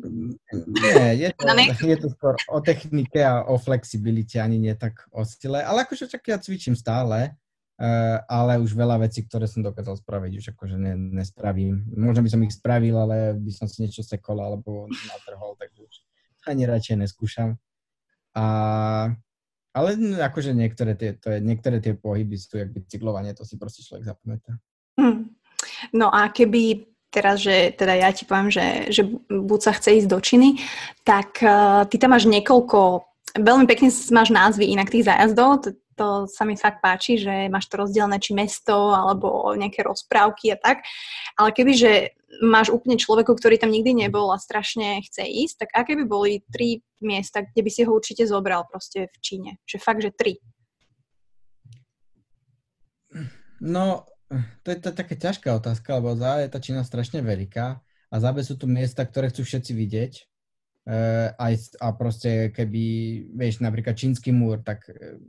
Nie, 0.52 1.16
je 1.16 1.28
to, 1.32 1.48
je 1.88 1.96
to 2.04 2.08
skôr 2.12 2.36
o 2.52 2.60
technike 2.60 3.24
a 3.24 3.48
o 3.48 3.56
flexibilite, 3.56 4.36
ani 4.36 4.60
nie 4.60 4.76
tak 4.76 5.08
o 5.08 5.24
stile. 5.24 5.64
Ale 5.64 5.88
akože 5.88 6.12
čak 6.12 6.28
ja 6.28 6.36
cvičím 6.36 6.76
stále, 6.76 7.32
uh, 7.80 8.20
ale 8.28 8.60
už 8.60 8.76
veľa 8.76 9.08
vecí, 9.08 9.24
ktoré 9.24 9.48
som 9.48 9.64
dokázal 9.64 9.96
spraviť, 10.04 10.32
už 10.36 10.46
akože 10.52 10.76
ne, 10.76 11.00
nespravím. 11.16 11.80
Možno 11.96 12.20
by 12.20 12.28
som 12.28 12.44
ich 12.44 12.52
spravil, 12.52 12.92
ale 13.00 13.40
by 13.40 13.52
som 13.56 13.64
si 13.64 13.88
niečo 13.88 14.04
sekol 14.04 14.36
alebo 14.36 14.84
natrhol, 15.08 15.56
tak 15.56 15.72
už 15.80 16.11
ani 16.46 16.66
radšej 16.66 16.96
neskúšam. 17.02 17.58
A, 18.32 18.44
ale 19.72 19.88
akože 20.20 20.56
niektoré 20.56 20.96
tie, 20.96 21.16
to 21.16 21.32
je, 21.32 21.38
niektoré 21.40 21.80
tie 21.80 21.96
pohyby 21.96 22.36
sú 22.36 22.60
jak 22.60 22.72
bicyklovanie, 22.72 23.36
to 23.36 23.44
si 23.44 23.60
proste 23.60 23.84
človek 23.84 24.08
zapamätá. 24.08 24.56
Hm. 25.00 25.32
No 25.94 26.12
a 26.12 26.28
keby 26.28 26.92
teraz, 27.12 27.44
že 27.44 27.76
teda 27.76 27.92
ja 27.92 28.08
ti 28.10 28.24
poviem, 28.24 28.48
že, 28.48 28.88
že 28.88 29.04
buď 29.28 29.60
sa 29.60 29.72
chce 29.76 30.00
ísť 30.02 30.08
do 30.08 30.18
Číny, 30.18 30.56
tak 31.04 31.44
uh, 31.44 31.84
ty 31.84 32.00
tam 32.00 32.16
máš 32.16 32.24
niekoľko, 32.24 33.04
veľmi 33.36 33.68
pekne 33.68 33.92
máš 34.16 34.32
názvy 34.32 34.72
inak 34.72 34.88
tých 34.88 35.04
zájazdov, 35.04 35.60
to, 35.60 35.68
to 35.92 36.08
sa 36.24 36.48
mi 36.48 36.56
fakt 36.56 36.80
páči, 36.80 37.20
že 37.20 37.52
máš 37.52 37.68
to 37.68 37.84
rozdelené 37.84 38.16
či 38.16 38.32
mesto, 38.32 38.96
alebo 38.96 39.52
nejaké 39.52 39.84
rozprávky 39.84 40.56
a 40.56 40.58
tak, 40.58 40.88
ale 41.36 41.52
kebyže 41.52 42.16
máš 42.40 42.72
úplne 42.72 42.96
človeku, 42.96 43.36
ktorý 43.36 43.60
tam 43.60 43.68
nikdy 43.68 43.92
nebol 43.92 44.32
a 44.32 44.40
strašne 44.40 45.04
chce 45.04 45.28
ísť, 45.28 45.66
tak 45.66 45.70
aké 45.84 45.92
by 46.00 46.04
boli 46.08 46.32
tri 46.48 46.80
miesta, 47.04 47.44
kde 47.44 47.60
by 47.60 47.70
si 47.70 47.82
ho 47.84 47.92
určite 47.92 48.24
zobral 48.24 48.64
proste 48.64 49.12
v 49.12 49.16
Číne? 49.20 49.50
Že 49.68 49.76
fakt, 49.82 50.00
že 50.00 50.10
tri. 50.14 50.40
No, 53.60 54.08
to 54.64 54.68
je 54.72 54.78
to 54.80 54.96
taká 54.96 55.14
ťažká 55.14 55.52
otázka, 55.52 56.00
lebo 56.00 56.16
za 56.16 56.40
je 56.40 56.48
tá 56.48 56.58
Čína 56.58 56.82
strašne 56.88 57.20
veľká 57.20 57.66
a 57.84 58.14
za 58.16 58.30
sú 58.40 58.56
tu 58.56 58.64
miesta, 58.64 59.04
ktoré 59.04 59.28
chcú 59.28 59.44
všetci 59.44 59.72
vidieť. 59.76 60.12
E, 60.82 60.94
aj, 61.36 61.78
a 61.78 61.94
proste 61.94 62.50
keby, 62.50 62.84
vieš, 63.36 63.62
napríklad 63.62 63.94
čínsky 63.94 64.34
múr, 64.34 64.60
tak 64.64 64.88
e, 64.88 65.20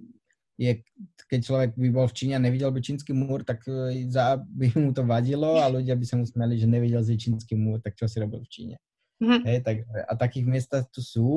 je, 0.58 0.86
keď 1.26 1.40
človek 1.42 1.70
by 1.74 1.90
bol 1.90 2.06
v 2.06 2.16
Číne 2.16 2.34
a 2.38 2.44
nevidel 2.44 2.70
by 2.70 2.78
čínsky 2.78 3.10
múr, 3.10 3.42
tak 3.42 3.66
e, 3.66 4.06
za 4.06 4.38
by 4.38 4.70
mu 4.78 4.94
to 4.94 5.02
vadilo 5.02 5.58
a 5.58 5.66
ľudia 5.66 5.98
by 5.98 6.06
sa 6.06 6.16
mu 6.18 6.26
smiali, 6.30 6.62
že 6.62 6.70
nevidel 6.70 7.02
si 7.02 7.18
čínsky 7.18 7.58
múr, 7.58 7.82
tak 7.82 7.98
čo 7.98 8.06
si 8.06 8.22
robil 8.22 8.46
v 8.46 8.52
Číne. 8.52 8.76
Mhm. 9.24 9.40
Hej, 9.48 9.58
tak, 9.66 9.76
a 9.90 10.14
takých 10.14 10.46
miestach 10.46 10.86
tu 10.94 11.02
sú. 11.02 11.30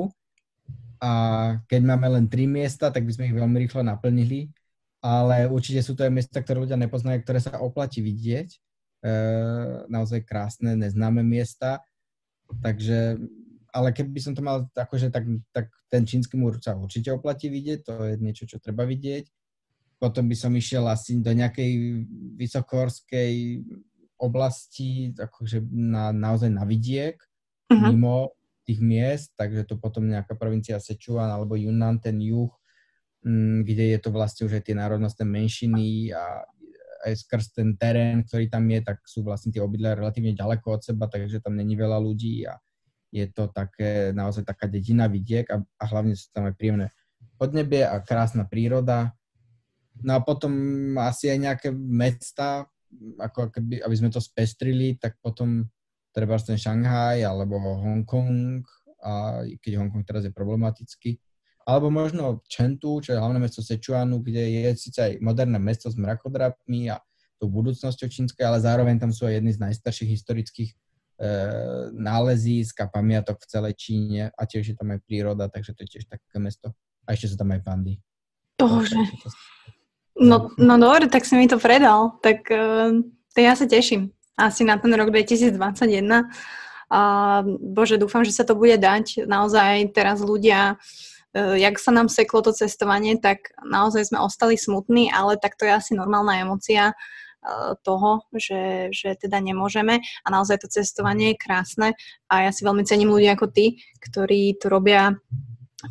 A 0.97 1.11
keď 1.69 1.81
máme 1.85 2.09
len 2.09 2.25
tri 2.25 2.49
miesta, 2.49 2.89
tak 2.89 3.05
by 3.05 3.11
sme 3.13 3.29
ich 3.29 3.37
veľmi 3.37 3.57
rýchlo 3.65 3.85
naplnili. 3.85 4.49
Ale 4.97 5.45
určite 5.45 5.85
sú 5.85 5.93
to 5.93 6.01
aj 6.01 6.11
miesta, 6.11 6.41
ktoré 6.41 6.65
ľudia 6.65 6.75
nepoznajú, 6.75 7.21
ktoré 7.21 7.37
sa 7.37 7.61
oplatí 7.61 8.01
vidieť. 8.01 8.49
E, 8.49 8.59
naozaj 9.87 10.25
krásne, 10.25 10.73
neznáme 10.73 11.21
miesta. 11.21 11.85
Takže, 12.49 13.21
ale 13.73 13.91
keby 13.95 14.19
som 14.19 14.33
to 14.35 14.41
mal 14.43 14.67
akože 14.73 15.11
tak, 15.11 15.25
tak 15.51 15.71
ten 15.91 16.03
čínsky 16.03 16.35
múr 16.35 16.59
sa 16.59 16.75
určite 16.75 17.11
oplatí 17.11 17.47
vidieť, 17.51 17.79
to 17.83 17.93
je 18.07 18.15
niečo, 18.19 18.43
čo 18.47 18.59
treba 18.59 18.83
vidieť. 18.87 19.27
Potom 19.97 20.29
by 20.29 20.35
som 20.37 20.53
išiel 20.53 20.85
asi 20.85 21.17
do 21.17 21.33
nejakej 21.33 22.05
vysokohorskej 22.37 23.65
oblasti, 24.17 25.13
akože 25.13 25.61
na, 25.73 26.13
naozaj 26.13 26.49
na 26.49 26.65
vidiek, 26.65 27.17
Mhm. 27.67 27.83
mimo 27.83 28.31
tých 28.63 28.79
miest, 28.79 29.35
takže 29.35 29.63
to 29.63 29.75
potom 29.79 30.07
nejaká 30.07 30.35
provincia 30.35 30.79
Sichuan 30.79 31.27
alebo 31.27 31.55
Yunnan, 31.55 31.99
ten 31.99 32.19
juh, 32.19 32.51
mm, 33.23 33.63
kde 33.63 33.95
je 33.95 33.99
to 33.99 34.09
vlastne 34.11 34.47
už 34.47 34.59
aj 34.59 34.63
tie 34.71 34.75
národnostné 34.75 35.23
menšiny 35.23 36.11
a 36.11 36.43
aj 37.07 37.13
skrz 37.27 37.55
ten 37.55 37.75
terén, 37.75 38.23
ktorý 38.23 38.51
tam 38.51 38.67
je, 38.67 38.79
tak 38.83 39.03
sú 39.07 39.23
vlastne 39.23 39.51
tie 39.51 39.63
obydlia 39.63 39.95
relatívne 39.95 40.35
ďaleko 40.35 40.79
od 40.79 40.81
seba, 40.83 41.07
takže 41.07 41.39
tam 41.39 41.55
není 41.55 41.75
veľa 41.75 41.99
ľudí 41.99 42.43
a 42.47 42.59
je 43.11 43.25
to 43.31 43.47
také, 43.51 44.11
naozaj 44.11 44.43
taká 44.43 44.67
dedina 44.67 45.07
vidiek 45.07 45.47
a, 45.49 45.63
a 45.63 45.83
hlavne 45.87 46.13
sú 46.13 46.27
tam 46.35 46.47
aj 46.47 46.55
príjemné 46.59 46.87
podnebie 47.37 47.85
a 47.85 48.01
krásna 48.01 48.43
príroda. 48.43 49.13
No 50.03 50.17
a 50.17 50.19
potom 50.21 50.51
asi 51.01 51.31
aj 51.31 51.39
nejaké 51.39 51.69
mesta, 51.73 52.67
ako 53.17 53.49
keby, 53.53 53.81
aby 53.81 53.95
sme 53.97 54.09
to 54.13 54.21
spestrili, 54.21 54.97
tak 54.97 55.17
potom 55.21 55.65
treba 56.13 56.37
ten 56.41 56.57
Šanghaj 56.57 57.21
alebo 57.25 57.57
Hongkong, 57.57 58.65
a 59.01 59.41
keď 59.61 59.71
Hongkong 59.81 60.05
teraz 60.05 60.25
je 60.25 60.33
problematický, 60.33 61.21
alebo 61.67 61.91
možno 61.91 62.41
Čentu, 62.47 63.03
čo 63.03 63.13
je 63.13 63.19
hlavné 63.19 63.37
mesto 63.37 63.61
Sečuanu, 63.61 64.23
kde 64.23 64.39
je 64.39 64.63
síce 64.79 64.97
aj 64.97 65.11
moderné 65.19 65.59
mesto 65.59 65.91
s 65.91 65.99
mrakodrapmi 65.99 66.89
a 66.89 66.97
tou 67.37 67.53
budúcnosťou 67.53 68.09
čínskej, 68.09 68.41
ale 68.41 68.63
zároveň 68.63 68.97
tam 68.97 69.13
sú 69.13 69.29
aj 69.29 69.37
jedny 69.37 69.51
z 69.53 69.61
najstarších 69.61 70.09
historických 70.09 70.71
nálezísk 71.97 72.77
a 72.85 72.91
pamiatok 72.91 73.41
v 73.41 73.49
celej 73.49 73.73
Číne 73.73 74.23
a 74.29 74.41
tiež 74.45 74.73
je 74.73 74.75
tam 74.77 74.93
aj 74.93 75.01
príroda, 75.01 75.49
takže 75.49 75.73
to 75.73 75.81
je 75.85 75.97
tiež 75.97 76.05
také 76.05 76.37
mesto. 76.37 76.77
A 77.09 77.17
ešte 77.17 77.33
sú 77.33 77.35
tam 77.41 77.49
aj 77.55 77.61
pandy. 77.65 77.97
Bože. 78.57 78.97
No, 80.17 80.49
no 80.57 80.73
dobre, 80.81 81.09
tak 81.09 81.25
si 81.29 81.37
mi 81.37 81.45
to 81.45 81.61
predal. 81.61 82.17
Tak 82.25 82.49
uh, 82.49 82.89
to 83.33 83.37
ja 83.37 83.53
sa 83.53 83.69
teším. 83.69 84.13
Asi 84.37 84.65
na 84.65 84.77
ten 84.77 84.93
rok 84.93 85.09
2021. 85.13 85.57
A 86.87 87.01
bože, 87.45 88.01
dúfam, 88.01 88.25
že 88.25 88.33
sa 88.33 88.45
to 88.45 88.57
bude 88.57 88.77
dať. 88.77 89.29
Naozaj 89.29 89.93
teraz 89.93 90.21
ľudia 90.21 90.77
uh, 90.77 91.55
jak 91.57 91.77
sa 91.77 91.93
nám 91.93 92.09
seklo 92.09 92.41
to 92.41 92.53
cestovanie, 92.53 93.17
tak 93.17 93.53
naozaj 93.61 94.09
sme 94.09 94.21
ostali 94.21 94.57
smutní, 94.57 95.13
ale 95.13 95.37
tak 95.37 95.53
to 95.57 95.65
je 95.65 95.73
asi 95.73 95.91
normálna 95.93 96.41
emocia 96.41 96.97
toho, 97.83 98.25
že, 98.35 98.91
že 98.91 99.15
teda 99.15 99.39
nemôžeme. 99.39 99.99
A 99.99 100.27
naozaj 100.27 100.63
to 100.63 100.67
cestovanie 100.71 101.33
je 101.33 101.41
krásne. 101.41 101.87
A 102.27 102.47
ja 102.47 102.51
si 102.51 102.67
veľmi 102.67 102.83
cením 102.83 103.11
ľudí 103.11 103.29
ako 103.31 103.47
ty, 103.51 103.79
ktorí 104.03 104.59
to 104.59 104.67
robia 104.67 105.15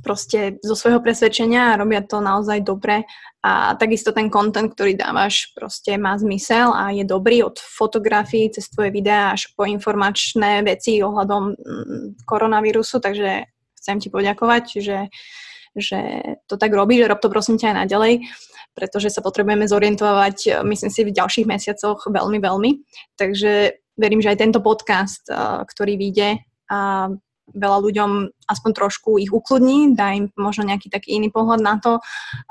proste 0.03 0.59
zo 0.67 0.75
svojho 0.75 0.99
presvedčenia 0.99 1.73
a 1.73 1.79
robia 1.79 2.03
to 2.03 2.19
naozaj 2.19 2.59
dobre. 2.61 3.07
A 3.47 3.79
takisto 3.79 4.11
ten 4.11 4.27
content, 4.27 4.75
ktorý 4.75 4.99
dávaš, 4.99 5.55
proste 5.55 5.95
má 5.95 6.19
zmysel 6.19 6.75
a 6.75 6.91
je 6.91 7.07
dobrý 7.07 7.47
od 7.47 7.55
fotografií 7.63 8.51
cez 8.51 8.67
tvoje 8.67 8.91
videá 8.91 9.39
až 9.39 9.55
po 9.55 9.63
informačné 9.63 10.67
veci 10.67 10.99
ohľadom 10.99 11.55
mm, 11.55 12.27
koronavírusu, 12.27 12.99
takže 12.99 13.47
chcem 13.79 13.97
ti 14.03 14.11
poďakovať, 14.11 14.65
že, 14.83 14.99
že 15.77 16.25
to 16.49 16.57
tak 16.57 16.73
robí, 16.73 16.99
rob 17.05 17.21
to 17.21 17.29
prosím 17.29 17.61
ťa 17.61 17.73
aj 17.73 17.77
naďalej, 17.85 18.13
pretože 18.73 19.13
sa 19.13 19.21
potrebujeme 19.21 19.69
zorientovať, 19.69 20.65
myslím 20.65 20.91
si, 20.93 21.01
v 21.05 21.17
ďalších 21.17 21.47
mesiacoch 21.49 22.09
veľmi, 22.09 22.41
veľmi. 22.41 22.71
Takže 23.21 23.77
verím, 23.97 24.21
že 24.25 24.33
aj 24.33 24.41
tento 24.41 24.61
podcast, 24.65 25.29
ktorý 25.69 25.97
vyjde, 25.97 26.41
a 26.67 27.09
veľa 27.55 27.79
ľuďom 27.83 28.11
aspoň 28.47 28.71
trošku 28.75 29.19
ich 29.19 29.31
ukludní, 29.31 29.95
dá 29.95 30.15
im 30.15 30.31
možno 30.35 30.67
nejaký 30.67 30.91
taký 30.91 31.19
iný 31.19 31.31
pohľad 31.31 31.61
na 31.63 31.75
to, 31.79 31.99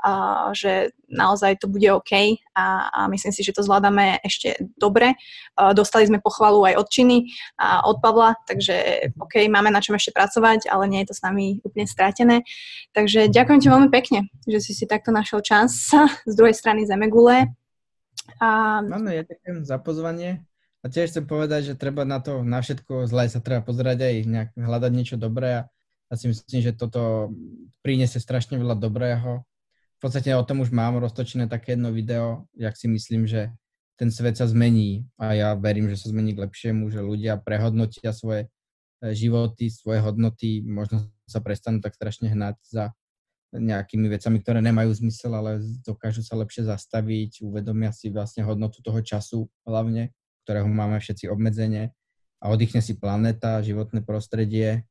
a, 0.00 0.52
že 0.56 0.92
naozaj 1.06 1.60
to 1.60 1.70
bude 1.70 1.86
OK 1.92 2.40
a, 2.56 2.64
a 2.88 3.00
myslím 3.12 3.32
si, 3.32 3.44
že 3.44 3.52
to 3.52 3.64
zvládame 3.64 4.20
ešte 4.24 4.56
dobre. 4.76 5.16
A, 5.56 5.72
dostali 5.76 6.08
sme 6.08 6.22
pochvalu 6.22 6.72
aj 6.72 6.74
od 6.80 6.86
Činy 6.88 7.18
a 7.60 7.84
od 7.84 8.00
Pavla, 8.00 8.36
takže 8.48 9.08
OK, 9.20 9.44
máme 9.48 9.68
na 9.68 9.84
čom 9.84 9.96
ešte 9.96 10.16
pracovať, 10.16 10.68
ale 10.68 10.88
nie 10.88 11.00
je 11.04 11.12
to 11.12 11.14
s 11.16 11.24
nami 11.24 11.60
úplne 11.64 11.84
stratené. 11.88 12.44
Takže 12.96 13.28
ďakujem 13.28 13.60
ti 13.60 13.68
veľmi 13.68 13.90
pekne, 13.92 14.28
že 14.48 14.58
si 14.64 14.72
si 14.72 14.84
takto 14.88 15.12
našiel 15.12 15.44
čas 15.44 15.92
z 16.30 16.34
druhej 16.36 16.56
strany 16.56 16.88
Zemegule. 16.88 17.52
A... 18.40 18.80
Áno, 18.82 19.08
ja 19.12 19.22
ďakujem 19.22 19.62
za 19.62 19.78
pozvanie. 19.78 20.42
A 20.86 20.90
tiež 20.90 21.10
chcem 21.10 21.26
povedať, 21.26 21.74
že 21.74 21.74
treba 21.74 22.06
na 22.06 22.22
to, 22.22 22.46
na 22.46 22.62
všetko 22.62 23.10
zlé 23.10 23.26
sa 23.26 23.42
treba 23.42 23.58
pozerať 23.58 24.06
aj 24.06 24.14
nejak, 24.22 24.50
hľadať 24.54 24.92
niečo 24.94 25.18
dobré 25.18 25.58
a 25.58 25.62
ja 26.06 26.14
si 26.14 26.30
myslím, 26.30 26.62
že 26.62 26.78
toto 26.78 27.34
priniesie 27.82 28.22
strašne 28.22 28.54
veľa 28.54 28.78
dobrého. 28.78 29.42
V 29.98 30.00
podstate 30.00 30.30
o 30.38 30.46
tom 30.46 30.62
už 30.62 30.70
mám 30.70 31.02
roztočené 31.02 31.50
také 31.50 31.74
jedno 31.74 31.90
video, 31.90 32.46
jak 32.54 32.78
si 32.78 32.86
myslím, 32.86 33.26
že 33.26 33.50
ten 33.98 34.14
svet 34.14 34.38
sa 34.38 34.46
zmení. 34.46 35.10
A 35.18 35.34
ja 35.34 35.48
verím, 35.58 35.90
že 35.90 35.98
sa 35.98 36.14
zmení 36.14 36.38
k 36.38 36.46
lepšiemu, 36.46 36.86
že 36.94 37.02
ľudia 37.02 37.34
prehodnotia 37.42 38.14
svoje 38.14 38.46
e, 39.02 39.10
životy, 39.10 39.66
svoje 39.66 39.98
hodnoty, 40.06 40.62
možno 40.62 41.02
sa 41.26 41.42
prestanú 41.42 41.82
tak 41.82 41.98
strašne 41.98 42.30
hnať 42.30 42.62
za 42.62 42.94
nejakými 43.50 44.06
vecami, 44.06 44.38
ktoré 44.38 44.62
nemajú 44.62 44.94
zmysel, 45.02 45.34
ale 45.34 45.58
dokážu 45.82 46.22
sa 46.22 46.38
lepšie 46.38 46.62
zastaviť, 46.62 47.42
uvedomia 47.42 47.90
si 47.90 48.06
vlastne 48.14 48.46
hodnotu 48.46 48.78
toho 48.86 49.02
času 49.02 49.50
hlavne 49.66 50.14
ktorého 50.46 50.70
máme 50.70 51.02
všetci 51.02 51.26
obmedzenie 51.26 51.90
a 52.38 52.54
oddychne 52.54 52.78
si 52.78 52.94
planéta, 52.94 53.58
životné 53.66 54.06
prostredie. 54.06 54.86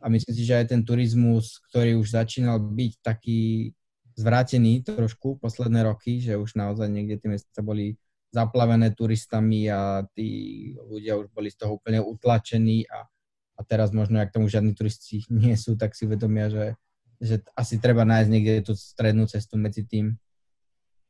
A 0.00 0.08
myslím 0.08 0.32
si, 0.32 0.42
že 0.48 0.64
aj 0.64 0.72
ten 0.72 0.80
turizmus, 0.80 1.60
ktorý 1.68 2.00
už 2.00 2.16
začínal 2.16 2.56
byť 2.56 2.92
taký 3.04 3.72
zvrátený 4.16 4.80
trošku 4.86 5.36
posledné 5.36 5.84
roky, 5.84 6.24
že 6.24 6.40
už 6.40 6.56
naozaj 6.56 6.88
niekde 6.88 7.20
tie 7.20 7.28
mesta 7.28 7.60
boli 7.60 8.00
zaplavené 8.34 8.90
turistami 8.94 9.70
a 9.70 10.02
tí 10.16 10.28
ľudia 10.80 11.20
už 11.20 11.30
boli 11.30 11.52
z 11.52 11.60
toho 11.60 11.78
úplne 11.78 12.02
utlačení 12.02 12.82
a, 12.90 13.06
a 13.54 13.60
teraz 13.62 13.94
možno, 13.94 14.18
ak 14.18 14.34
tam 14.34 14.48
už 14.48 14.58
žiadni 14.58 14.74
turisti 14.74 15.22
nie 15.30 15.54
sú, 15.54 15.76
tak 15.76 15.92
si 15.92 16.08
vedomia, 16.08 16.50
že, 16.50 16.66
že 17.20 17.44
asi 17.54 17.78
treba 17.78 18.02
nájsť 18.02 18.30
niekde 18.30 18.54
tú 18.66 18.72
strednú 18.74 19.28
cestu 19.30 19.60
medzi 19.60 19.86
tým. 19.86 20.16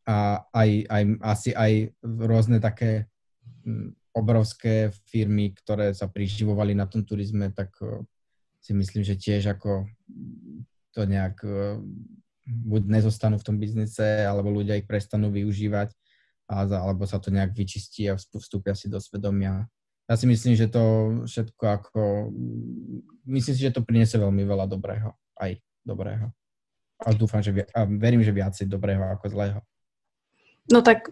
A 0.04 0.44
aj, 0.52 0.84
aj, 0.84 1.02
asi 1.24 1.50
aj 1.56 1.72
rôzne 2.04 2.60
také 2.60 3.08
obrovské 4.14 4.94
firmy, 5.10 5.56
ktoré 5.56 5.90
sa 5.96 6.06
priživovali 6.06 6.76
na 6.76 6.86
tom 6.86 7.02
turizme, 7.02 7.50
tak 7.50 7.74
si 8.60 8.72
myslím, 8.76 9.02
že 9.02 9.18
tiež 9.18 9.56
ako 9.56 9.88
to 10.94 11.02
nejak 11.04 11.42
buď 12.44 12.82
nezostanú 12.86 13.40
v 13.40 13.46
tom 13.46 13.56
biznise, 13.56 14.24
alebo 14.24 14.52
ľudia 14.52 14.76
ich 14.76 14.86
prestanú 14.86 15.32
využívať, 15.32 15.90
alebo 16.48 17.08
sa 17.08 17.16
to 17.16 17.32
nejak 17.32 17.56
vyčistí 17.56 18.04
a 18.06 18.20
vstúpia 18.20 18.76
si 18.76 18.86
do 18.92 19.00
svedomia. 19.00 19.64
Ja 20.04 20.20
si 20.20 20.28
myslím, 20.28 20.52
že 20.52 20.68
to 20.68 20.84
všetko 21.24 21.64
ako... 21.64 22.00
Myslím 23.24 23.54
si, 23.56 23.64
že 23.64 23.72
to 23.72 23.80
priniesie 23.80 24.20
veľmi 24.20 24.44
veľa 24.44 24.68
dobrého. 24.68 25.16
Aj 25.32 25.56
dobrého. 25.80 26.28
A 27.00 27.08
dúfam, 27.16 27.40
že... 27.40 27.64
A 27.72 27.88
verím, 27.88 28.20
že 28.20 28.28
viacej 28.28 28.68
dobrého 28.68 29.00
ako 29.16 29.32
zlého. 29.32 29.64
No 30.68 30.84
tak 30.84 31.08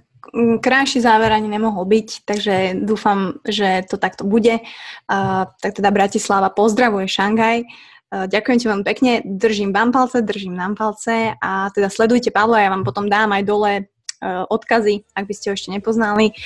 krajší 0.63 1.03
záver 1.03 1.35
ani 1.35 1.51
nemohol 1.51 1.83
byť, 1.85 2.09
takže 2.23 2.55
dúfam, 2.79 3.43
že 3.43 3.83
to 3.91 3.99
takto 3.99 4.23
bude. 4.23 4.63
Uh, 5.11 5.51
tak 5.59 5.75
teda 5.75 5.91
Bratislava 5.91 6.49
pozdravuje 6.55 7.11
Šangaj. 7.11 7.67
Ďakujem 8.13 8.59
ti 8.61 8.67
veľmi 8.69 8.85
pekne, 8.85 9.13
držím 9.25 9.73
vám 9.73 9.89
palce, 9.89 10.21
držím 10.21 10.53
nám 10.53 10.77
palce 10.77 11.33
a 11.33 11.73
teda 11.73 11.89
sledujte 11.89 12.29
Pavla, 12.29 12.61
ja 12.61 12.69
vám 12.69 12.85
potom 12.85 13.09
dám 13.09 13.33
aj 13.33 13.41
dole 13.41 13.73
uh, 13.89 14.45
odkazy, 14.53 15.09
ak 15.17 15.25
by 15.25 15.33
ste 15.33 15.49
ho 15.49 15.57
ešte 15.57 15.73
nepoznali 15.73 16.37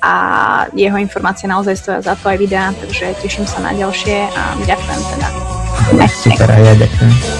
a 0.00 0.14
jeho 0.72 0.96
informácie 0.96 1.44
naozaj 1.44 1.76
stoja 1.76 2.00
za 2.00 2.16
to 2.16 2.24
aj 2.24 2.40
videá, 2.40 2.72
takže 2.72 3.20
teším 3.20 3.44
sa 3.44 3.60
na 3.60 3.76
ďalšie 3.76 4.32
a 4.32 4.42
ďakujem 4.64 5.00
teda. 5.12 5.28
Super, 6.08 6.48
ja 6.56 6.72
ďakujem. 6.88 7.39